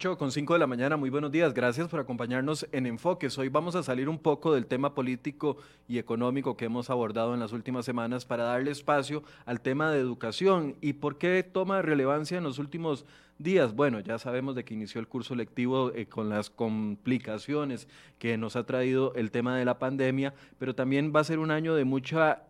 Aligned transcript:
8 0.00 0.16
con 0.16 0.32
5 0.32 0.54
de 0.54 0.58
la 0.58 0.66
mañana, 0.66 0.96
muy 0.96 1.10
buenos 1.10 1.30
días. 1.30 1.52
Gracias 1.52 1.86
por 1.88 2.00
acompañarnos 2.00 2.66
en 2.72 2.86
Enfoques. 2.86 3.36
Hoy 3.36 3.50
vamos 3.50 3.74
a 3.74 3.82
salir 3.82 4.08
un 4.08 4.16
poco 4.16 4.54
del 4.54 4.64
tema 4.64 4.94
político 4.94 5.58
y 5.88 5.98
económico 5.98 6.56
que 6.56 6.64
hemos 6.64 6.88
abordado 6.88 7.34
en 7.34 7.40
las 7.40 7.52
últimas 7.52 7.84
semanas 7.84 8.24
para 8.24 8.44
darle 8.44 8.70
espacio 8.70 9.22
al 9.44 9.60
tema 9.60 9.90
de 9.90 10.00
educación 10.00 10.74
y 10.80 10.94
por 10.94 11.18
qué 11.18 11.42
toma 11.42 11.82
relevancia 11.82 12.38
en 12.38 12.44
los 12.44 12.58
últimos 12.58 13.04
días. 13.36 13.74
Bueno, 13.74 14.00
ya 14.00 14.18
sabemos 14.18 14.54
de 14.54 14.64
que 14.64 14.72
inició 14.72 15.02
el 15.02 15.06
curso 15.06 15.34
lectivo 15.34 15.92
eh, 15.94 16.06
con 16.06 16.30
las 16.30 16.48
complicaciones 16.48 17.86
que 18.18 18.38
nos 18.38 18.56
ha 18.56 18.64
traído 18.64 19.12
el 19.16 19.30
tema 19.30 19.58
de 19.58 19.66
la 19.66 19.78
pandemia, 19.78 20.32
pero 20.58 20.74
también 20.74 21.12
va 21.14 21.20
a 21.20 21.24
ser 21.24 21.38
un 21.38 21.50
año 21.50 21.74
de 21.74 21.84
mucha 21.84 22.44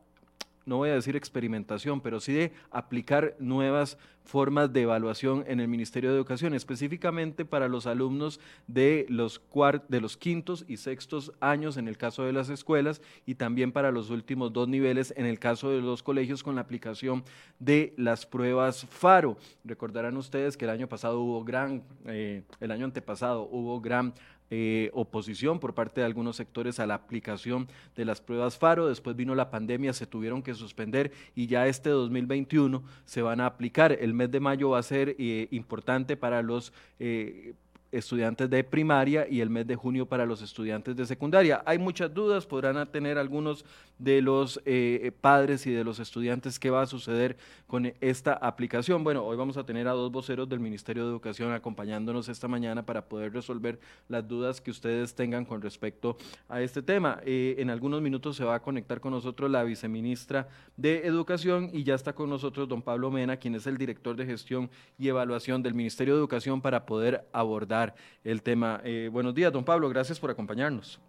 no 0.70 0.76
voy 0.76 0.90
a 0.90 0.94
decir 0.94 1.16
experimentación, 1.16 2.00
pero 2.00 2.20
sí 2.20 2.32
de 2.32 2.52
aplicar 2.70 3.34
nuevas 3.40 3.98
formas 4.24 4.72
de 4.72 4.82
evaluación 4.82 5.42
en 5.48 5.58
el 5.58 5.66
Ministerio 5.66 6.10
de 6.10 6.16
Educación, 6.16 6.54
específicamente 6.54 7.44
para 7.44 7.66
los 7.66 7.88
alumnos 7.88 8.38
de 8.68 9.04
los, 9.08 9.42
de 9.88 10.00
los 10.00 10.16
quintos 10.16 10.64
y 10.68 10.76
sextos 10.76 11.32
años 11.40 11.76
en 11.76 11.88
el 11.88 11.98
caso 11.98 12.22
de 12.22 12.32
las 12.32 12.50
escuelas 12.50 13.02
y 13.26 13.34
también 13.34 13.72
para 13.72 13.90
los 13.90 14.10
últimos 14.10 14.52
dos 14.52 14.68
niveles 14.68 15.12
en 15.16 15.26
el 15.26 15.40
caso 15.40 15.70
de 15.70 15.80
los 15.80 16.04
colegios 16.04 16.44
con 16.44 16.54
la 16.54 16.60
aplicación 16.60 17.24
de 17.58 17.92
las 17.96 18.24
pruebas 18.24 18.86
FARO. 18.86 19.38
Recordarán 19.64 20.16
ustedes 20.16 20.56
que 20.56 20.66
el 20.66 20.70
año 20.70 20.88
pasado 20.88 21.20
hubo 21.20 21.42
gran, 21.42 21.82
eh, 22.06 22.44
el 22.60 22.70
año 22.70 22.84
antepasado 22.84 23.48
hubo 23.50 23.80
gran 23.80 24.14
eh, 24.50 24.90
oposición 24.94 25.60
por 25.60 25.74
parte 25.74 26.00
de 26.00 26.06
algunos 26.06 26.36
sectores 26.36 26.80
a 26.80 26.86
la 26.86 26.94
aplicación 26.94 27.68
de 27.94 28.04
las 28.04 28.20
pruebas 28.20 28.58
FARO. 28.58 28.88
Después 28.88 29.14
vino 29.14 29.34
la 29.36 29.50
pandemia, 29.50 29.92
se 29.92 30.06
tuvieron 30.06 30.42
que 30.42 30.54
suspender 30.54 31.12
y 31.36 31.46
ya 31.46 31.68
este 31.68 31.90
2021 31.90 32.82
se 33.04 33.22
van 33.22 33.40
a 33.40 33.46
aplicar. 33.46 33.92
El 33.92 34.12
mes 34.12 34.30
de 34.30 34.40
mayo 34.40 34.70
va 34.70 34.80
a 34.80 34.82
ser 34.82 35.14
eh, 35.18 35.48
importante 35.52 36.16
para 36.16 36.42
los 36.42 36.72
eh, 36.98 37.54
estudiantes 37.92 38.48
de 38.48 38.62
primaria 38.64 39.26
y 39.28 39.40
el 39.40 39.50
mes 39.50 39.66
de 39.66 39.76
junio 39.76 40.06
para 40.06 40.26
los 40.26 40.42
estudiantes 40.42 40.96
de 40.96 41.06
secundaria. 41.06 41.62
Hay 41.66 41.78
muchas 41.78 42.12
dudas, 42.12 42.46
podrán 42.46 42.86
tener 42.90 43.18
algunos 43.18 43.64
de 43.98 44.22
los 44.22 44.60
eh, 44.64 45.12
padres 45.20 45.66
y 45.66 45.72
de 45.72 45.84
los 45.84 45.98
estudiantes 45.98 46.58
qué 46.58 46.70
va 46.70 46.82
a 46.82 46.86
suceder 46.86 47.36
con 47.66 47.92
esta 48.00 48.32
aplicación. 48.32 49.04
Bueno, 49.04 49.24
hoy 49.24 49.36
vamos 49.36 49.56
a 49.56 49.64
tener 49.64 49.88
a 49.88 49.92
dos 49.92 50.10
voceros 50.10 50.48
del 50.48 50.60
Ministerio 50.60 51.04
de 51.04 51.10
Educación 51.10 51.52
acompañándonos 51.52 52.28
esta 52.28 52.48
mañana 52.48 52.84
para 52.84 53.04
poder 53.06 53.32
resolver 53.32 53.78
las 54.08 54.26
dudas 54.26 54.60
que 54.60 54.70
ustedes 54.70 55.14
tengan 55.14 55.44
con 55.44 55.60
respecto 55.60 56.16
a 56.48 56.60
este 56.62 56.82
tema. 56.82 57.20
Eh, 57.24 57.56
en 57.58 57.70
algunos 57.70 58.00
minutos 58.00 58.36
se 58.36 58.44
va 58.44 58.54
a 58.54 58.62
conectar 58.62 59.00
con 59.00 59.12
nosotros 59.12 59.50
la 59.50 59.64
viceministra 59.64 60.48
de 60.76 61.06
Educación 61.06 61.70
y 61.72 61.84
ya 61.84 61.94
está 61.94 62.12
con 62.12 62.30
nosotros 62.30 62.68
don 62.68 62.82
Pablo 62.82 63.10
Mena, 63.10 63.36
quien 63.36 63.54
es 63.54 63.66
el 63.66 63.76
director 63.78 64.16
de 64.16 64.26
gestión 64.26 64.70
y 64.98 65.08
evaluación 65.08 65.62
del 65.62 65.74
Ministerio 65.74 66.14
de 66.14 66.20
Educación 66.20 66.60
para 66.60 66.86
poder 66.86 67.26
abordar 67.32 67.79
el 68.24 68.42
tema. 68.42 68.80
Eh, 68.84 69.08
buenos 69.12 69.34
días, 69.34 69.52
don 69.52 69.64
Pablo, 69.64 69.88
gracias 69.88 70.18
por 70.18 70.30
acompañarnos. 70.30 71.00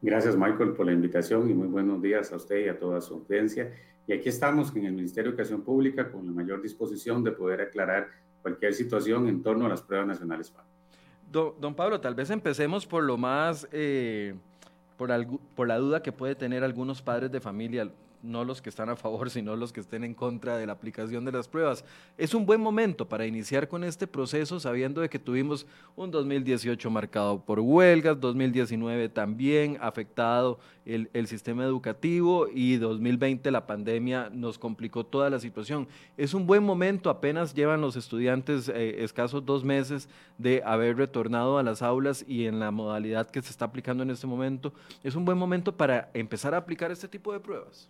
Gracias, 0.00 0.36
Michael, 0.36 0.72
por 0.72 0.86
la 0.86 0.92
invitación 0.92 1.48
y 1.48 1.54
muy 1.54 1.68
buenos 1.68 2.02
días 2.02 2.32
a 2.32 2.36
usted 2.36 2.66
y 2.66 2.68
a 2.68 2.78
toda 2.78 3.00
su 3.00 3.14
audiencia. 3.14 3.72
Y 4.06 4.12
aquí 4.12 4.28
estamos 4.28 4.74
en 4.74 4.86
el 4.86 4.92
Ministerio 4.92 5.30
de 5.30 5.36
Educación 5.36 5.62
Pública 5.62 6.10
con 6.10 6.26
la 6.26 6.32
mayor 6.32 6.60
disposición 6.60 7.22
de 7.22 7.30
poder 7.30 7.60
aclarar 7.60 8.08
cualquier 8.42 8.74
situación 8.74 9.28
en 9.28 9.42
torno 9.42 9.66
a 9.66 9.68
las 9.68 9.80
pruebas 9.80 10.08
nacionales 10.08 10.52
Don, 11.30 11.74
Pablo, 11.74 12.00
tal 12.00 12.14
vez 12.14 12.28
empecemos 12.30 12.84
por 12.84 13.04
lo 13.04 13.16
más, 13.16 13.66
eh, 13.72 14.34
por, 14.98 15.10
por 15.54 15.68
la 15.68 15.78
duda 15.78 16.02
que 16.02 16.12
puede 16.12 16.34
tener 16.34 16.62
algunos 16.62 17.00
padres 17.00 17.30
de 17.30 17.40
familia 17.40 17.90
no 18.22 18.44
los 18.44 18.62
que 18.62 18.70
están 18.70 18.88
a 18.88 18.96
favor, 18.96 19.30
sino 19.30 19.56
los 19.56 19.72
que 19.72 19.80
estén 19.80 20.04
en 20.04 20.14
contra 20.14 20.56
de 20.56 20.66
la 20.66 20.72
aplicación 20.72 21.24
de 21.24 21.32
las 21.32 21.48
pruebas. 21.48 21.84
Es 22.16 22.34
un 22.34 22.46
buen 22.46 22.60
momento 22.60 23.08
para 23.08 23.26
iniciar 23.26 23.68
con 23.68 23.84
este 23.84 24.06
proceso 24.06 24.60
sabiendo 24.60 25.00
de 25.00 25.08
que 25.08 25.18
tuvimos 25.18 25.66
un 25.96 26.10
2018 26.10 26.90
marcado 26.90 27.44
por 27.44 27.60
huelgas, 27.60 28.20
2019 28.20 29.08
también 29.08 29.78
afectado 29.80 30.58
el, 30.84 31.26
sistema 31.26 31.64
educativo 31.64 32.48
y 32.52 32.76
2020 32.76 33.50
la 33.50 33.66
pandemia 33.66 34.30
nos 34.32 34.58
complicó 34.58 35.04
toda 35.04 35.30
la 35.30 35.38
situación. 35.38 35.86
Es 36.16 36.34
un 36.34 36.46
buen 36.46 36.62
momento, 36.62 37.10
apenas 37.10 37.54
llevan 37.54 37.80
los 37.80 37.96
estudiantes 37.96 38.68
eh, 38.68 39.02
escasos 39.04 39.44
dos 39.44 39.64
meses 39.64 40.08
de 40.38 40.62
haber 40.64 40.96
retornado 40.96 41.58
a 41.58 41.62
las 41.62 41.82
aulas 41.82 42.24
y 42.26 42.46
en 42.46 42.58
la 42.58 42.70
modalidad 42.70 43.30
que 43.30 43.42
se 43.42 43.50
está 43.50 43.66
aplicando 43.66 44.02
en 44.02 44.10
este 44.10 44.26
momento. 44.26 44.72
Es 45.02 45.14
un 45.14 45.24
buen 45.24 45.38
momento 45.38 45.76
para 45.76 46.10
empezar 46.14 46.54
a 46.54 46.58
aplicar 46.58 46.90
este 46.90 47.08
tipo 47.08 47.32
de 47.32 47.40
pruebas. 47.40 47.88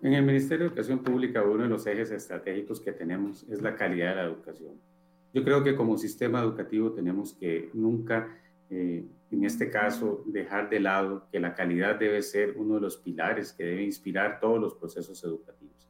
En 0.00 0.12
el 0.12 0.24
Ministerio 0.24 0.66
de 0.66 0.68
Educación 0.68 1.00
Pública, 1.00 1.42
uno 1.42 1.64
de 1.64 1.68
los 1.68 1.84
ejes 1.88 2.12
estratégicos 2.12 2.80
que 2.80 2.92
tenemos 2.92 3.44
es 3.50 3.60
la 3.62 3.74
calidad 3.74 4.10
de 4.10 4.16
la 4.16 4.24
educación. 4.24 4.74
Yo 5.34 5.42
creo 5.42 5.64
que 5.64 5.74
como 5.74 5.98
sistema 5.98 6.40
educativo 6.40 6.92
tenemos 6.92 7.34
que 7.34 7.68
nunca, 7.74 8.38
eh, 8.70 9.04
en 9.32 9.44
este 9.44 9.70
caso, 9.70 10.22
dejar 10.26 10.70
de 10.70 10.78
lado 10.78 11.26
que 11.32 11.40
la 11.40 11.52
calidad 11.52 11.96
debe 11.96 12.22
ser 12.22 12.54
uno 12.56 12.76
de 12.76 12.80
los 12.82 12.96
pilares 12.96 13.52
que 13.52 13.64
debe 13.64 13.82
inspirar 13.82 14.38
todos 14.38 14.60
los 14.60 14.74
procesos 14.74 15.22
educativos. 15.24 15.88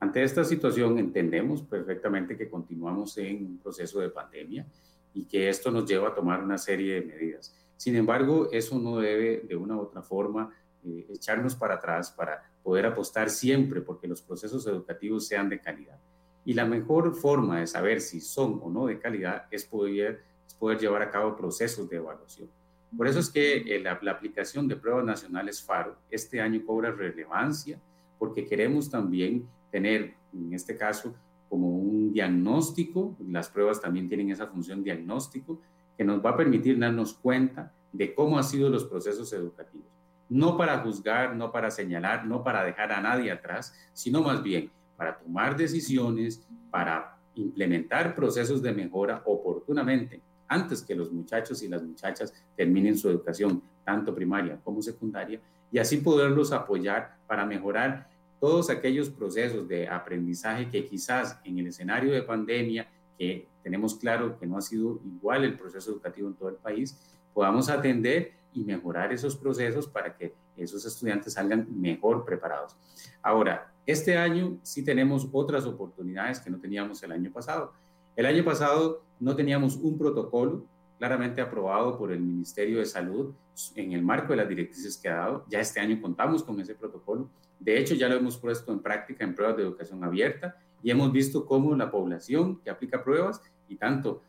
Ante 0.00 0.22
esta 0.22 0.44
situación 0.44 0.98
entendemos 0.98 1.62
perfectamente 1.62 2.36
que 2.36 2.50
continuamos 2.50 3.16
en 3.16 3.46
un 3.46 3.58
proceso 3.58 4.00
de 4.00 4.10
pandemia 4.10 4.66
y 5.14 5.24
que 5.24 5.48
esto 5.48 5.70
nos 5.70 5.88
lleva 5.88 6.08
a 6.08 6.14
tomar 6.14 6.44
una 6.44 6.58
serie 6.58 7.00
de 7.00 7.06
medidas. 7.06 7.56
Sin 7.78 7.96
embargo, 7.96 8.50
eso 8.52 8.78
no 8.78 8.98
debe 8.98 9.46
de 9.48 9.56
una 9.56 9.76
u 9.76 9.80
otra 9.80 10.02
forma 10.02 10.54
eh, 10.84 11.06
echarnos 11.08 11.56
para 11.56 11.76
atrás 11.76 12.10
para 12.10 12.42
poder 12.66 12.84
apostar 12.84 13.30
siempre 13.30 13.80
porque 13.80 14.08
los 14.08 14.20
procesos 14.20 14.66
educativos 14.66 15.28
sean 15.28 15.48
de 15.48 15.60
calidad. 15.60 16.00
Y 16.44 16.52
la 16.52 16.64
mejor 16.64 17.14
forma 17.14 17.60
de 17.60 17.68
saber 17.68 18.00
si 18.00 18.20
son 18.20 18.58
o 18.60 18.68
no 18.68 18.86
de 18.86 18.98
calidad 18.98 19.46
es 19.52 19.64
poder, 19.64 20.24
poder 20.58 20.76
llevar 20.80 21.00
a 21.02 21.10
cabo 21.12 21.36
procesos 21.36 21.88
de 21.88 21.98
evaluación. 21.98 22.48
Por 22.96 23.06
eso 23.06 23.20
es 23.20 23.30
que 23.30 23.58
eh, 23.58 23.78
la, 23.78 23.96
la, 24.02 24.10
aplicación 24.10 24.66
de 24.66 24.74
pruebas 24.74 25.04
nacionales 25.04 25.62
FARO 25.62 25.96
este 26.10 26.40
año 26.40 26.60
cobra 26.66 26.90
relevancia 26.90 27.80
porque 28.18 28.44
queremos 28.44 28.90
también 28.90 29.48
tener, 29.70 30.14
en 30.32 30.52
este 30.52 30.76
caso, 30.76 31.14
como 31.48 31.68
un 31.68 32.12
diagnóstico, 32.12 33.16
las 33.28 33.48
pruebas 33.48 33.80
también 33.80 34.08
tienen 34.08 34.32
esa 34.32 34.48
función 34.48 34.82
diagnóstico, 34.82 35.60
que 35.96 36.02
nos 36.02 36.24
va 36.24 36.30
a 36.30 36.36
permitir 36.36 36.80
darnos 36.80 37.14
cuenta 37.14 37.72
de 37.92 38.12
cómo 38.12 38.38
han 38.38 38.44
sido 38.44 38.68
los 38.68 38.86
procesos 38.86 39.32
educativos 39.32 39.95
no 40.28 40.56
para 40.56 40.78
juzgar, 40.78 41.36
no 41.36 41.52
para 41.52 41.70
señalar, 41.70 42.26
no 42.26 42.42
para 42.42 42.64
dejar 42.64 42.92
a 42.92 43.00
nadie 43.00 43.30
atrás, 43.30 43.74
sino 43.92 44.22
más 44.22 44.42
bien 44.42 44.70
para 44.96 45.18
tomar 45.18 45.56
decisiones, 45.56 46.46
para 46.70 47.16
implementar 47.34 48.14
procesos 48.14 48.62
de 48.62 48.72
mejora 48.72 49.22
oportunamente 49.26 50.20
antes 50.48 50.82
que 50.82 50.94
los 50.94 51.12
muchachos 51.12 51.62
y 51.62 51.68
las 51.68 51.82
muchachas 51.82 52.32
terminen 52.56 52.96
su 52.96 53.08
educación, 53.08 53.62
tanto 53.84 54.14
primaria 54.14 54.58
como 54.62 54.82
secundaria, 54.82 55.40
y 55.72 55.78
así 55.78 55.98
poderlos 55.98 56.52
apoyar 56.52 57.16
para 57.26 57.44
mejorar 57.44 58.08
todos 58.40 58.70
aquellos 58.70 59.10
procesos 59.10 59.66
de 59.66 59.88
aprendizaje 59.88 60.68
que 60.70 60.86
quizás 60.86 61.40
en 61.44 61.58
el 61.58 61.68
escenario 61.68 62.12
de 62.12 62.22
pandemia, 62.22 62.86
que 63.18 63.48
tenemos 63.62 63.96
claro 63.96 64.38
que 64.38 64.46
no 64.46 64.58
ha 64.58 64.62
sido 64.62 65.00
igual 65.04 65.44
el 65.44 65.58
proceso 65.58 65.90
educativo 65.90 66.28
en 66.28 66.34
todo 66.34 66.50
el 66.50 66.56
país, 66.56 66.96
podamos 67.34 67.68
atender 67.68 68.32
y 68.56 68.64
mejorar 68.64 69.12
esos 69.12 69.36
procesos 69.36 69.86
para 69.86 70.16
que 70.16 70.34
esos 70.56 70.84
estudiantes 70.86 71.34
salgan 71.34 71.68
mejor 71.78 72.24
preparados. 72.24 72.74
Ahora, 73.22 73.70
este 73.84 74.16
año 74.16 74.58
sí 74.62 74.82
tenemos 74.82 75.28
otras 75.30 75.66
oportunidades 75.66 76.40
que 76.40 76.48
no 76.50 76.58
teníamos 76.58 77.02
el 77.02 77.12
año 77.12 77.30
pasado. 77.30 77.72
El 78.16 78.24
año 78.24 78.42
pasado 78.44 79.02
no 79.20 79.36
teníamos 79.36 79.76
un 79.76 79.98
protocolo 79.98 80.64
claramente 80.98 81.42
aprobado 81.42 81.98
por 81.98 82.10
el 82.10 82.20
Ministerio 82.20 82.78
de 82.78 82.86
Salud 82.86 83.34
en 83.74 83.92
el 83.92 84.02
marco 84.02 84.32
de 84.32 84.38
las 84.38 84.48
directrices 84.48 84.96
que 84.96 85.10
ha 85.10 85.16
dado. 85.16 85.44
Ya 85.50 85.60
este 85.60 85.78
año 85.78 86.00
contamos 86.00 86.42
con 86.42 86.58
ese 86.58 86.74
protocolo. 86.74 87.28
De 87.60 87.78
hecho, 87.78 87.94
ya 87.94 88.08
lo 88.08 88.16
hemos 88.16 88.38
puesto 88.38 88.72
en 88.72 88.80
práctica 88.80 89.22
en 89.22 89.34
pruebas 89.34 89.58
de 89.58 89.64
educación 89.64 90.02
abierta 90.02 90.56
y 90.82 90.90
hemos 90.90 91.12
visto 91.12 91.44
cómo 91.44 91.74
la 91.76 91.90
población 91.90 92.58
que 92.62 92.70
aplica 92.70 93.04
pruebas 93.04 93.42
y 93.68 93.76
tanto 93.76 94.22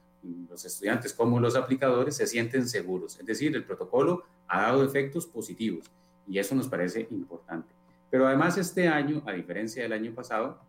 los 0.49 0.65
estudiantes 0.65 1.13
como 1.13 1.39
los 1.39 1.55
aplicadores 1.55 2.15
se 2.15 2.27
sienten 2.27 2.67
seguros. 2.67 3.19
Es 3.19 3.25
decir, 3.25 3.55
el 3.55 3.63
protocolo 3.63 4.23
ha 4.47 4.63
dado 4.63 4.83
efectos 4.83 5.25
positivos 5.25 5.85
y 6.27 6.39
eso 6.39 6.55
nos 6.55 6.67
parece 6.67 7.07
importante. 7.11 7.69
Pero 8.09 8.27
además 8.27 8.57
este 8.57 8.87
año, 8.87 9.21
a 9.25 9.33
diferencia 9.33 9.83
del 9.83 9.93
año 9.93 10.13
pasado, 10.13 10.59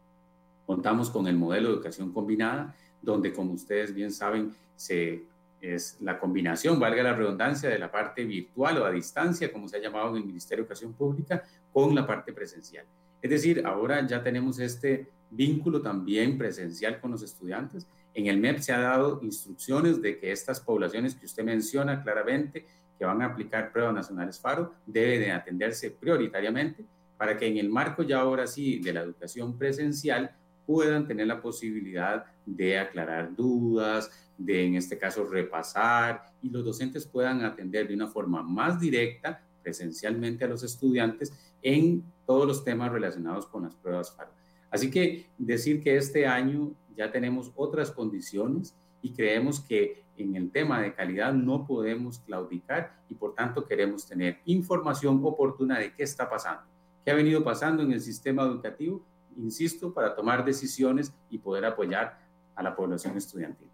contamos 0.66 1.10
con 1.10 1.26
el 1.26 1.36
modelo 1.36 1.68
de 1.68 1.74
educación 1.76 2.12
combinada, 2.12 2.74
donde 3.00 3.32
como 3.32 3.52
ustedes 3.52 3.94
bien 3.94 4.12
saben, 4.12 4.54
se, 4.76 5.22
es 5.60 5.96
la 6.00 6.18
combinación, 6.18 6.78
valga 6.78 7.02
la 7.02 7.14
redundancia, 7.14 7.68
de 7.68 7.78
la 7.78 7.90
parte 7.90 8.24
virtual 8.24 8.78
o 8.78 8.84
a 8.84 8.90
distancia, 8.90 9.52
como 9.52 9.68
se 9.68 9.76
ha 9.76 9.80
llamado 9.80 10.10
en 10.10 10.16
el 10.16 10.24
Ministerio 10.24 10.64
de 10.64 10.66
Educación 10.66 10.92
Pública, 10.92 11.44
con 11.72 11.94
la 11.94 12.06
parte 12.06 12.32
presencial. 12.32 12.84
Es 13.22 13.30
decir, 13.30 13.64
ahora 13.64 14.06
ya 14.06 14.22
tenemos 14.22 14.58
este 14.58 15.08
vínculo 15.30 15.80
también 15.80 16.38
presencial 16.38 17.00
con 17.00 17.10
los 17.10 17.22
estudiantes 17.22 17.86
en 18.18 18.26
el 18.26 18.38
MEP 18.38 18.58
se 18.58 18.72
ha 18.72 18.80
dado 18.80 19.20
instrucciones 19.22 20.02
de 20.02 20.18
que 20.18 20.32
estas 20.32 20.58
poblaciones 20.58 21.14
que 21.14 21.24
usted 21.24 21.44
menciona 21.44 22.02
claramente, 22.02 22.66
que 22.98 23.04
van 23.04 23.22
a 23.22 23.26
aplicar 23.26 23.70
pruebas 23.70 23.94
nacionales 23.94 24.40
FARO, 24.40 24.74
deben 24.84 25.20
de 25.20 25.30
atenderse 25.30 25.92
prioritariamente 25.92 26.84
para 27.16 27.36
que 27.36 27.46
en 27.46 27.58
el 27.58 27.68
marco 27.68 28.02
ya 28.02 28.18
ahora 28.18 28.48
sí 28.48 28.80
de 28.80 28.92
la 28.92 29.02
educación 29.02 29.56
presencial 29.56 30.34
puedan 30.66 31.06
tener 31.06 31.28
la 31.28 31.40
posibilidad 31.40 32.24
de 32.44 32.80
aclarar 32.80 33.36
dudas, 33.36 34.10
de 34.36 34.66
en 34.66 34.74
este 34.74 34.98
caso 34.98 35.24
repasar 35.24 36.24
y 36.42 36.50
los 36.50 36.64
docentes 36.64 37.06
puedan 37.06 37.44
atender 37.44 37.86
de 37.86 37.94
una 37.94 38.08
forma 38.08 38.42
más 38.42 38.80
directa 38.80 39.40
presencialmente 39.62 40.44
a 40.44 40.48
los 40.48 40.64
estudiantes 40.64 41.32
en 41.62 42.02
todos 42.26 42.48
los 42.48 42.64
temas 42.64 42.90
relacionados 42.90 43.46
con 43.46 43.62
las 43.62 43.76
pruebas 43.76 44.12
FARO. 44.16 44.37
Así 44.70 44.90
que 44.90 45.26
decir 45.38 45.82
que 45.82 45.96
este 45.96 46.26
año 46.26 46.72
ya 46.96 47.10
tenemos 47.10 47.52
otras 47.54 47.90
condiciones 47.90 48.76
y 49.02 49.12
creemos 49.12 49.60
que 49.60 50.04
en 50.16 50.34
el 50.34 50.50
tema 50.50 50.80
de 50.80 50.94
calidad 50.94 51.32
no 51.32 51.66
podemos 51.66 52.18
claudicar 52.20 53.00
y 53.08 53.14
por 53.14 53.34
tanto 53.34 53.64
queremos 53.64 54.06
tener 54.06 54.40
información 54.44 55.20
oportuna 55.22 55.78
de 55.78 55.94
qué 55.94 56.02
está 56.02 56.28
pasando, 56.28 56.62
qué 57.04 57.12
ha 57.12 57.14
venido 57.14 57.44
pasando 57.44 57.82
en 57.82 57.92
el 57.92 58.00
sistema 58.00 58.42
educativo, 58.42 59.04
insisto, 59.36 59.94
para 59.94 60.14
tomar 60.14 60.44
decisiones 60.44 61.12
y 61.30 61.38
poder 61.38 61.64
apoyar 61.64 62.18
a 62.56 62.62
la 62.62 62.74
población 62.74 63.16
estudiantil. 63.16 63.68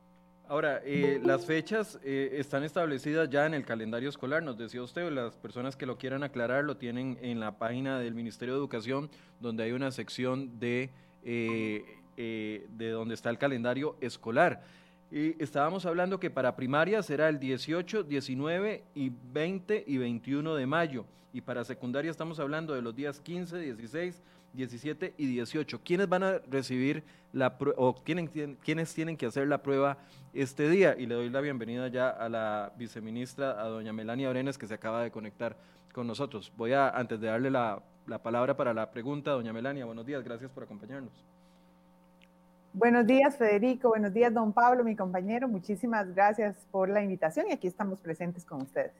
Ahora, 0.47 0.83
eh, 0.85 1.21
las 1.25 1.47
fechas 1.47 1.99
eh, 2.05 2.33
están 2.35 2.65
establecidas 2.65 3.31
ya 3.31 3.47
en 3.47 3.55
el 3.55 3.65
calendario 3.65 4.11
escolar, 4.11 4.43
nos 4.43 4.59
decía 4.59 4.83
usted, 4.83 5.11
las 5.11 5.37
personas 5.37 5.75
que 5.75 5.87
lo 5.87 5.97
quieran 5.97 6.23
aclarar 6.23 6.65
lo 6.65 6.77
tienen 6.77 7.19
en 7.23 7.41
la 7.41 7.57
página 7.57 7.99
del 7.99 8.15
Ministerio 8.15 8.53
de 8.53 8.61
Educación, 8.61 9.09
donde 9.41 9.65
hay 9.65 9.73
una 9.73 9.91
sección 9.91 10.59
de, 10.61 10.91
eh, 11.25 12.67
de 12.69 12.91
donde 12.91 13.15
está 13.15 13.31
el 13.31 13.39
calendario 13.39 13.97
escolar. 14.03 14.63
Y 15.11 15.43
estábamos 15.43 15.87
hablando 15.87 16.21
que 16.21 16.29
para 16.29 16.57
primaria 16.57 17.03
será 17.03 17.31
el 17.31 17.39
18, 17.39 18.03
19 18.03 18.85
y 18.95 19.13
20 19.33 19.85
y 19.87 19.97
21 19.97 20.57
de 20.57 20.67
mayo. 20.67 21.07
Y 21.33 21.41
para 21.41 21.65
secundaria 21.65 22.11
estamos 22.11 22.39
hablando 22.39 22.75
de 22.75 22.83
los 22.83 22.95
días 22.95 23.19
15, 23.19 23.59
16, 23.59 24.23
17 24.55 25.15
y 25.17 25.27
18. 25.27 25.81
¿Quiénes 25.85 26.09
van 26.09 26.23
a 26.23 26.39
recibir 26.51 27.03
la 27.33 27.57
o 27.77 27.95
quiénes, 27.95 28.31
quiénes 28.65 28.95
tienen 28.95 29.17
que 29.17 29.27
hacer 29.27 29.47
la 29.49 29.63
prueba 29.63 29.99
este 30.33 30.69
día? 30.69 30.97
Y 30.99 31.07
le 31.07 31.15
doy 31.15 31.31
la 31.31 31.41
bienvenida 31.41 31.89
ya 31.89 32.09
a 32.09 32.29
la 32.29 32.73
viceministra, 32.77 33.61
a 33.61 33.69
doña 33.69 33.93
Melania 33.93 34.31
Orenes, 34.31 34.59
que 34.59 34.67
se 34.67 34.75
acaba 34.75 35.03
de 35.03 35.11
conectar 35.11 35.57
con 35.93 36.07
nosotros. 36.07 36.53
Voy 36.57 36.73
a, 36.73 36.89
antes 36.89 37.21
de 37.21 37.29
darle 37.29 37.51
la, 37.51 37.83
la 38.07 38.23
palabra 38.23 38.57
para 38.57 38.75
la 38.75 38.91
pregunta, 38.91 39.33
doña 39.33 39.53
Melania, 39.53 39.85
buenos 39.85 40.07
días, 40.07 40.23
gracias 40.23 40.51
por 40.51 40.65
acompañarnos. 40.65 41.13
Buenos 42.73 43.07
días, 43.07 43.37
Federico. 43.37 43.91
Buenos 43.91 44.13
días, 44.13 44.35
don 44.35 44.53
Pablo, 44.53 44.83
mi 44.83 44.97
compañero. 44.97 45.47
Muchísimas 45.47 46.13
gracias 46.13 46.57
por 46.73 46.89
la 46.89 47.05
invitación 47.05 47.47
y 47.49 47.53
aquí 47.53 47.69
estamos 47.69 48.01
presentes 48.01 48.45
con 48.45 48.63
ustedes. 48.63 48.91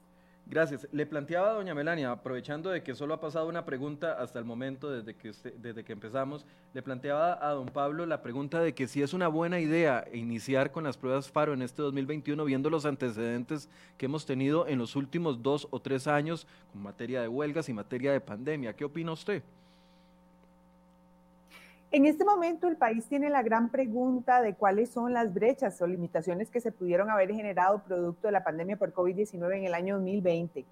Gracias. 0.47 0.87
Le 0.93 1.07
planteaba 1.07 1.51
a 1.51 1.55
doña 1.55 1.75
Melania, 1.75 2.11
aprovechando 2.11 2.69
de 2.69 2.83
que 2.83 2.95
solo 2.95 3.15
ha 3.15 3.21
pasado 3.21 3.49
una 3.49 3.65
pregunta 3.65 4.13
hasta 4.13 4.39
el 4.39 4.45
momento 4.45 4.91
desde 4.91 5.15
que, 5.15 5.33
desde 5.59 5.85
que 5.85 5.93
empezamos, 5.93 6.45
le 6.75 6.83
planteaba 6.83 7.39
a 7.41 7.53
don 7.53 7.67
Pablo 7.67 8.05
la 8.05 8.21
pregunta 8.21 8.61
de 8.61 8.75
que 8.75 8.87
si 8.87 9.01
es 9.01 9.15
una 9.15 9.29
buena 9.29 9.59
idea 9.59 10.05
iniciar 10.13 10.71
con 10.71 10.85
las 10.85 10.99
pruebas 10.99 11.31
FARO 11.31 11.55
en 11.55 11.63
este 11.63 11.81
2021, 11.81 12.45
viendo 12.45 12.69
los 12.69 12.85
antecedentes 12.85 13.71
que 13.97 14.05
hemos 14.05 14.27
tenido 14.27 14.69
en 14.69 14.79
los 14.79 14.97
últimos 14.97 15.43
dos 15.43 15.67
o 15.71 15.81
tres 15.81 16.07
años 16.07 16.47
con 16.73 16.83
materia 16.83 17.23
de 17.23 17.29
huelgas 17.29 17.71
y 17.71 17.73
materia 17.73 18.13
de 18.13 18.21
pandemia. 18.21 18.77
¿Qué 18.77 18.85
opina 18.85 19.13
usted? 19.13 19.43
En 21.95 22.07
este 22.07 22.25
momento 22.25 22.67
el 22.67 22.77
país 22.77 23.07
tiene 23.07 23.31
la 23.31 23.45
gran 23.45 23.69
pregunta 23.69 24.43
de 24.43 24.57
cuáles 24.57 24.91
son 24.91 25.13
las 25.13 25.33
brechas 25.33 25.81
o 25.81 25.87
limitaciones 25.87 26.51
que 26.51 26.61
se 26.61 26.73
pudieron 26.73 27.09
haber 27.09 27.33
generado 27.33 27.85
producto 27.85 28.27
de 28.27 28.33
la 28.33 28.43
pandemia 28.43 28.77
por 28.77 28.93
COVID-19 28.93 29.59
en 29.59 29.65
el 29.65 29.75
año 29.75 29.95
2020. 29.95 30.67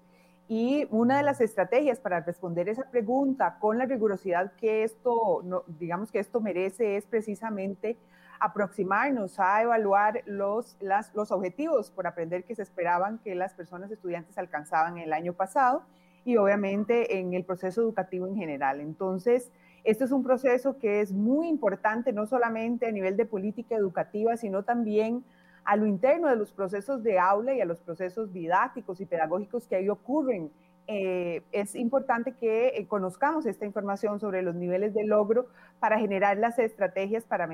Y 0.49 0.85
una 0.91 1.15
de 1.15 1.23
las 1.23 1.39
estrategias 1.39 2.01
para 2.01 2.19
responder 2.19 2.67
esa 2.67 2.83
pregunta 2.91 3.55
con 3.61 3.77
la 3.77 3.85
rigurosidad 3.85 4.51
que 4.57 4.83
esto, 4.83 5.65
digamos 5.79 6.11
que 6.11 6.19
esto 6.19 6.41
merece 6.41 6.97
es 6.97 7.05
precisamente 7.05 7.95
aproximarnos 8.41 9.39
a 9.39 9.61
evaluar 9.61 10.23
los, 10.25 10.75
los 11.13 11.31
objetivos 11.31 11.89
por 11.89 12.05
aprender 12.05 12.43
que 12.43 12.55
se 12.55 12.63
esperaban 12.63 13.19
que 13.19 13.33
las 13.33 13.53
personas 13.53 13.89
estudiantes 13.91 14.37
alcanzaban 14.37 14.97
el 14.97 15.13
año 15.13 15.31
pasado 15.31 15.83
y 16.25 16.35
obviamente 16.35 17.17
en 17.17 17.33
el 17.33 17.45
proceso 17.45 17.81
educativo 17.81 18.27
en 18.27 18.35
general. 18.35 18.81
Entonces, 18.81 19.53
esto 19.83 20.05
es 20.05 20.11
un 20.11 20.23
proceso 20.23 20.77
que 20.77 21.01
es 21.01 21.11
muy 21.11 21.47
importante, 21.47 22.13
no 22.13 22.25
solamente 22.25 22.85
a 22.85 22.91
nivel 22.91 23.17
de 23.17 23.25
política 23.25 23.75
educativa, 23.75 24.37
sino 24.37 24.63
también 24.63 25.23
a 25.65 25.75
lo 25.75 25.85
interno 25.85 26.29
de 26.29 26.35
los 26.35 26.51
procesos 26.51 27.03
de 27.03 27.19
aula 27.19 27.53
y 27.53 27.61
a 27.61 27.65
los 27.65 27.79
procesos 27.79 28.31
didácticos 28.33 29.01
y 29.01 29.05
pedagógicos 29.05 29.67
que 29.67 29.75
ahí 29.75 29.89
ocurren. 29.89 30.51
Eh, 30.87 31.41
es 31.51 31.75
importante 31.75 32.33
que 32.33 32.67
eh, 32.75 32.87
conozcamos 32.87 33.45
esta 33.45 33.65
información 33.65 34.19
sobre 34.19 34.41
los 34.41 34.55
niveles 34.55 34.93
de 34.93 35.05
logro 35.05 35.47
para 35.79 35.97
generar 35.97 36.37
las 36.37 36.59
estrategias 36.59 37.23
para, 37.25 37.47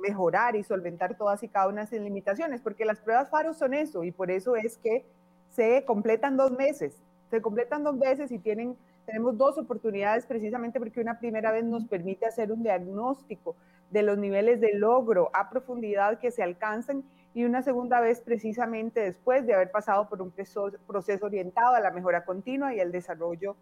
mejorar 0.00 0.54
y 0.54 0.62
solventar 0.62 1.16
todas 1.16 1.42
y 1.42 1.48
cada 1.48 1.68
una 1.68 1.84
de 1.84 1.96
las 1.96 2.04
limitaciones, 2.04 2.60
porque 2.60 2.84
las 2.84 3.00
pruebas 3.00 3.30
FARO 3.30 3.54
son 3.54 3.74
eso 3.74 4.04
y 4.04 4.12
por 4.12 4.30
eso 4.30 4.54
es 4.54 4.78
que 4.78 5.04
se 5.50 5.84
completan 5.84 6.36
dos 6.36 6.52
meses, 6.52 7.02
se 7.30 7.42
completan 7.42 7.82
dos 7.82 7.98
veces 7.98 8.30
y 8.30 8.38
tienen 8.38 8.76
tenemos 9.08 9.38
dos 9.38 9.56
oportunidades 9.56 10.26
precisamente 10.26 10.78
porque 10.78 11.00
una 11.00 11.18
primera 11.18 11.50
vez 11.50 11.64
nos 11.64 11.86
permite 11.86 12.26
hacer 12.26 12.52
un 12.52 12.62
diagnóstico 12.62 13.56
de 13.90 14.02
los 14.02 14.18
niveles 14.18 14.60
de 14.60 14.74
logro 14.74 15.30
a 15.32 15.48
profundidad 15.48 16.18
que 16.18 16.30
se 16.30 16.42
alcanzan 16.42 17.02
y 17.32 17.44
una 17.44 17.62
segunda 17.62 18.00
vez 18.00 18.20
precisamente 18.20 19.00
después 19.00 19.46
de 19.46 19.54
haber 19.54 19.70
pasado 19.70 20.10
por 20.10 20.20
un 20.20 20.30
proceso 20.30 21.24
orientado 21.24 21.74
a 21.74 21.80
la 21.80 21.90
mejora 21.90 22.26
continua 22.26 22.74
y 22.74 22.80
al 22.80 22.92
desarrollo 22.92 23.56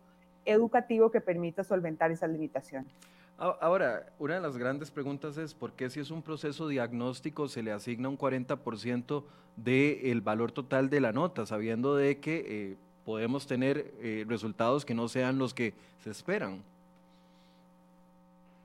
educativo 0.44 1.12
que 1.12 1.20
permita 1.20 1.62
solventar 1.62 2.10
esas 2.10 2.30
limitaciones. 2.30 2.92
Ahora, 3.38 4.06
una 4.18 4.34
de 4.34 4.40
las 4.40 4.56
grandes 4.56 4.90
preguntas 4.90 5.38
es 5.38 5.54
por 5.54 5.74
qué 5.74 5.90
si 5.90 6.00
es 6.00 6.10
un 6.10 6.22
proceso 6.22 6.66
diagnóstico 6.66 7.46
se 7.46 7.62
le 7.62 7.70
asigna 7.70 8.08
un 8.08 8.18
40% 8.18 9.22
del 9.54 10.20
valor 10.22 10.50
total 10.50 10.90
de 10.90 11.00
la 11.00 11.12
nota, 11.12 11.46
sabiendo 11.46 11.94
de 11.94 12.18
que 12.18 12.44
eh, 12.48 12.76
podemos 13.06 13.46
tener 13.46 13.94
eh, 14.00 14.24
resultados 14.28 14.84
que 14.84 14.92
no 14.92 15.06
sean 15.06 15.38
los 15.38 15.54
que 15.54 15.72
se 16.00 16.10
esperan. 16.10 16.60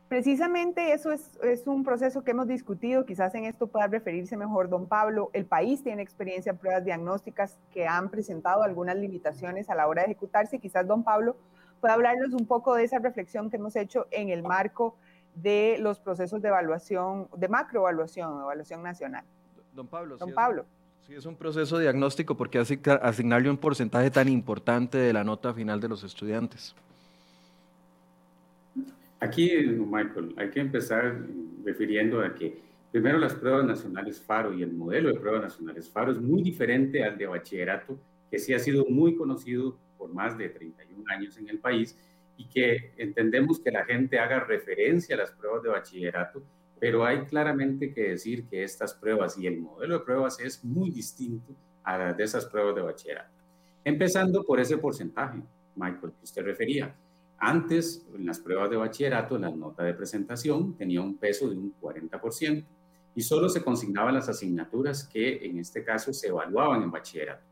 Precisamente 0.09 0.91
eso 0.91 1.13
es, 1.13 1.39
es, 1.41 1.67
un 1.67 1.85
proceso 1.85 2.23
que 2.23 2.31
hemos 2.31 2.47
discutido, 2.47 3.05
quizás 3.05 3.33
en 3.35 3.45
esto 3.45 3.67
pueda 3.67 3.87
referirse 3.87 4.35
mejor 4.35 4.67
don 4.67 4.87
Pablo. 4.87 5.29
El 5.31 5.45
país 5.45 5.83
tiene 5.83 6.01
experiencia 6.01 6.49
en 6.49 6.57
pruebas 6.57 6.83
diagnósticas 6.83 7.55
que 7.71 7.87
han 7.87 8.09
presentado 8.09 8.63
algunas 8.63 8.97
limitaciones 8.97 9.69
a 9.69 9.75
la 9.75 9.87
hora 9.87 10.01
de 10.01 10.07
ejecutarse. 10.07 10.59
Quizás 10.59 10.85
don 10.85 11.03
Pablo 11.03 11.37
pueda 11.79 11.93
hablarnos 11.93 12.33
un 12.33 12.45
poco 12.45 12.75
de 12.75 12.83
esa 12.83 12.99
reflexión 12.99 13.49
que 13.49 13.55
hemos 13.55 13.75
hecho 13.75 14.07
en 14.11 14.29
el 14.29 14.41
marco 14.41 14.95
de 15.35 15.77
los 15.79 15.99
procesos 15.99 16.41
de 16.41 16.49
evaluación, 16.49 17.29
de 17.37 17.47
macroevaluación, 17.47 18.41
evaluación 18.41 18.83
nacional. 18.83 19.23
Don 19.73 19.87
Pablo. 19.87 20.17
Don 20.17 20.33
Pablo. 20.33 20.65
Sí, 21.11 21.17
es 21.17 21.25
un 21.25 21.35
proceso 21.35 21.77
diagnóstico 21.77 22.37
porque 22.37 22.57
hace 22.57 22.79
asignarle 23.01 23.49
un 23.49 23.57
porcentaje 23.57 24.09
tan 24.09 24.29
importante 24.29 24.97
de 24.97 25.11
la 25.11 25.25
nota 25.25 25.53
final 25.53 25.81
de 25.81 25.89
los 25.89 26.05
estudiantes. 26.05 26.73
Aquí, 29.19 29.51
Michael, 29.67 30.33
hay 30.37 30.49
que 30.51 30.61
empezar 30.61 31.21
refiriendo 31.65 32.21
a 32.21 32.33
que 32.33 32.57
primero 32.93 33.17
las 33.17 33.35
pruebas 33.35 33.65
nacionales 33.65 34.21
FARO 34.21 34.53
y 34.53 34.63
el 34.63 34.71
modelo 34.71 35.09
de 35.09 35.19
pruebas 35.19 35.41
nacionales 35.41 35.89
FARO 35.89 36.13
es 36.13 36.21
muy 36.21 36.43
diferente 36.43 37.03
al 37.03 37.17
de 37.17 37.27
bachillerato, 37.27 37.99
que 38.29 38.39
sí 38.39 38.53
ha 38.53 38.59
sido 38.59 38.85
muy 38.85 39.17
conocido 39.17 39.77
por 39.97 40.13
más 40.13 40.37
de 40.37 40.47
31 40.47 41.03
años 41.11 41.37
en 41.37 41.49
el 41.49 41.59
país 41.59 41.99
y 42.37 42.47
que 42.47 42.93
entendemos 42.95 43.59
que 43.59 43.71
la 43.71 43.83
gente 43.83 44.17
haga 44.17 44.39
referencia 44.39 45.15
a 45.15 45.17
las 45.19 45.31
pruebas 45.31 45.61
de 45.61 45.69
bachillerato 45.71 46.41
pero 46.81 47.05
hay 47.05 47.25
claramente 47.25 47.93
que 47.93 48.09
decir 48.09 48.47
que 48.47 48.63
estas 48.63 48.95
pruebas 48.95 49.37
y 49.37 49.45
el 49.45 49.61
modelo 49.61 49.99
de 49.99 50.03
pruebas 50.03 50.39
es 50.39 50.65
muy 50.65 50.89
distinto 50.89 51.53
a 51.83 51.95
las 51.95 52.17
de 52.17 52.23
esas 52.23 52.47
pruebas 52.47 52.73
de 52.73 52.81
bachillerato. 52.81 53.29
Empezando 53.83 54.43
por 54.43 54.59
ese 54.59 54.79
porcentaje, 54.79 55.43
Michael, 55.75 56.13
que 56.13 56.23
usted 56.23 56.43
refería. 56.43 56.95
Antes, 57.37 58.03
en 58.15 58.25
las 58.25 58.39
pruebas 58.39 58.71
de 58.71 58.77
bachillerato, 58.77 59.37
la 59.37 59.51
nota 59.51 59.83
de 59.83 59.93
presentación 59.93 60.75
tenía 60.75 61.01
un 61.01 61.17
peso 61.17 61.47
de 61.47 61.55
un 61.55 61.71
40% 61.79 62.65
y 63.13 63.21
solo 63.21 63.47
se 63.47 63.63
consignaban 63.63 64.15
las 64.15 64.27
asignaturas 64.27 65.07
que 65.07 65.45
en 65.45 65.59
este 65.59 65.83
caso 65.83 66.11
se 66.11 66.29
evaluaban 66.29 66.81
en 66.81 66.89
bachillerato. 66.89 67.43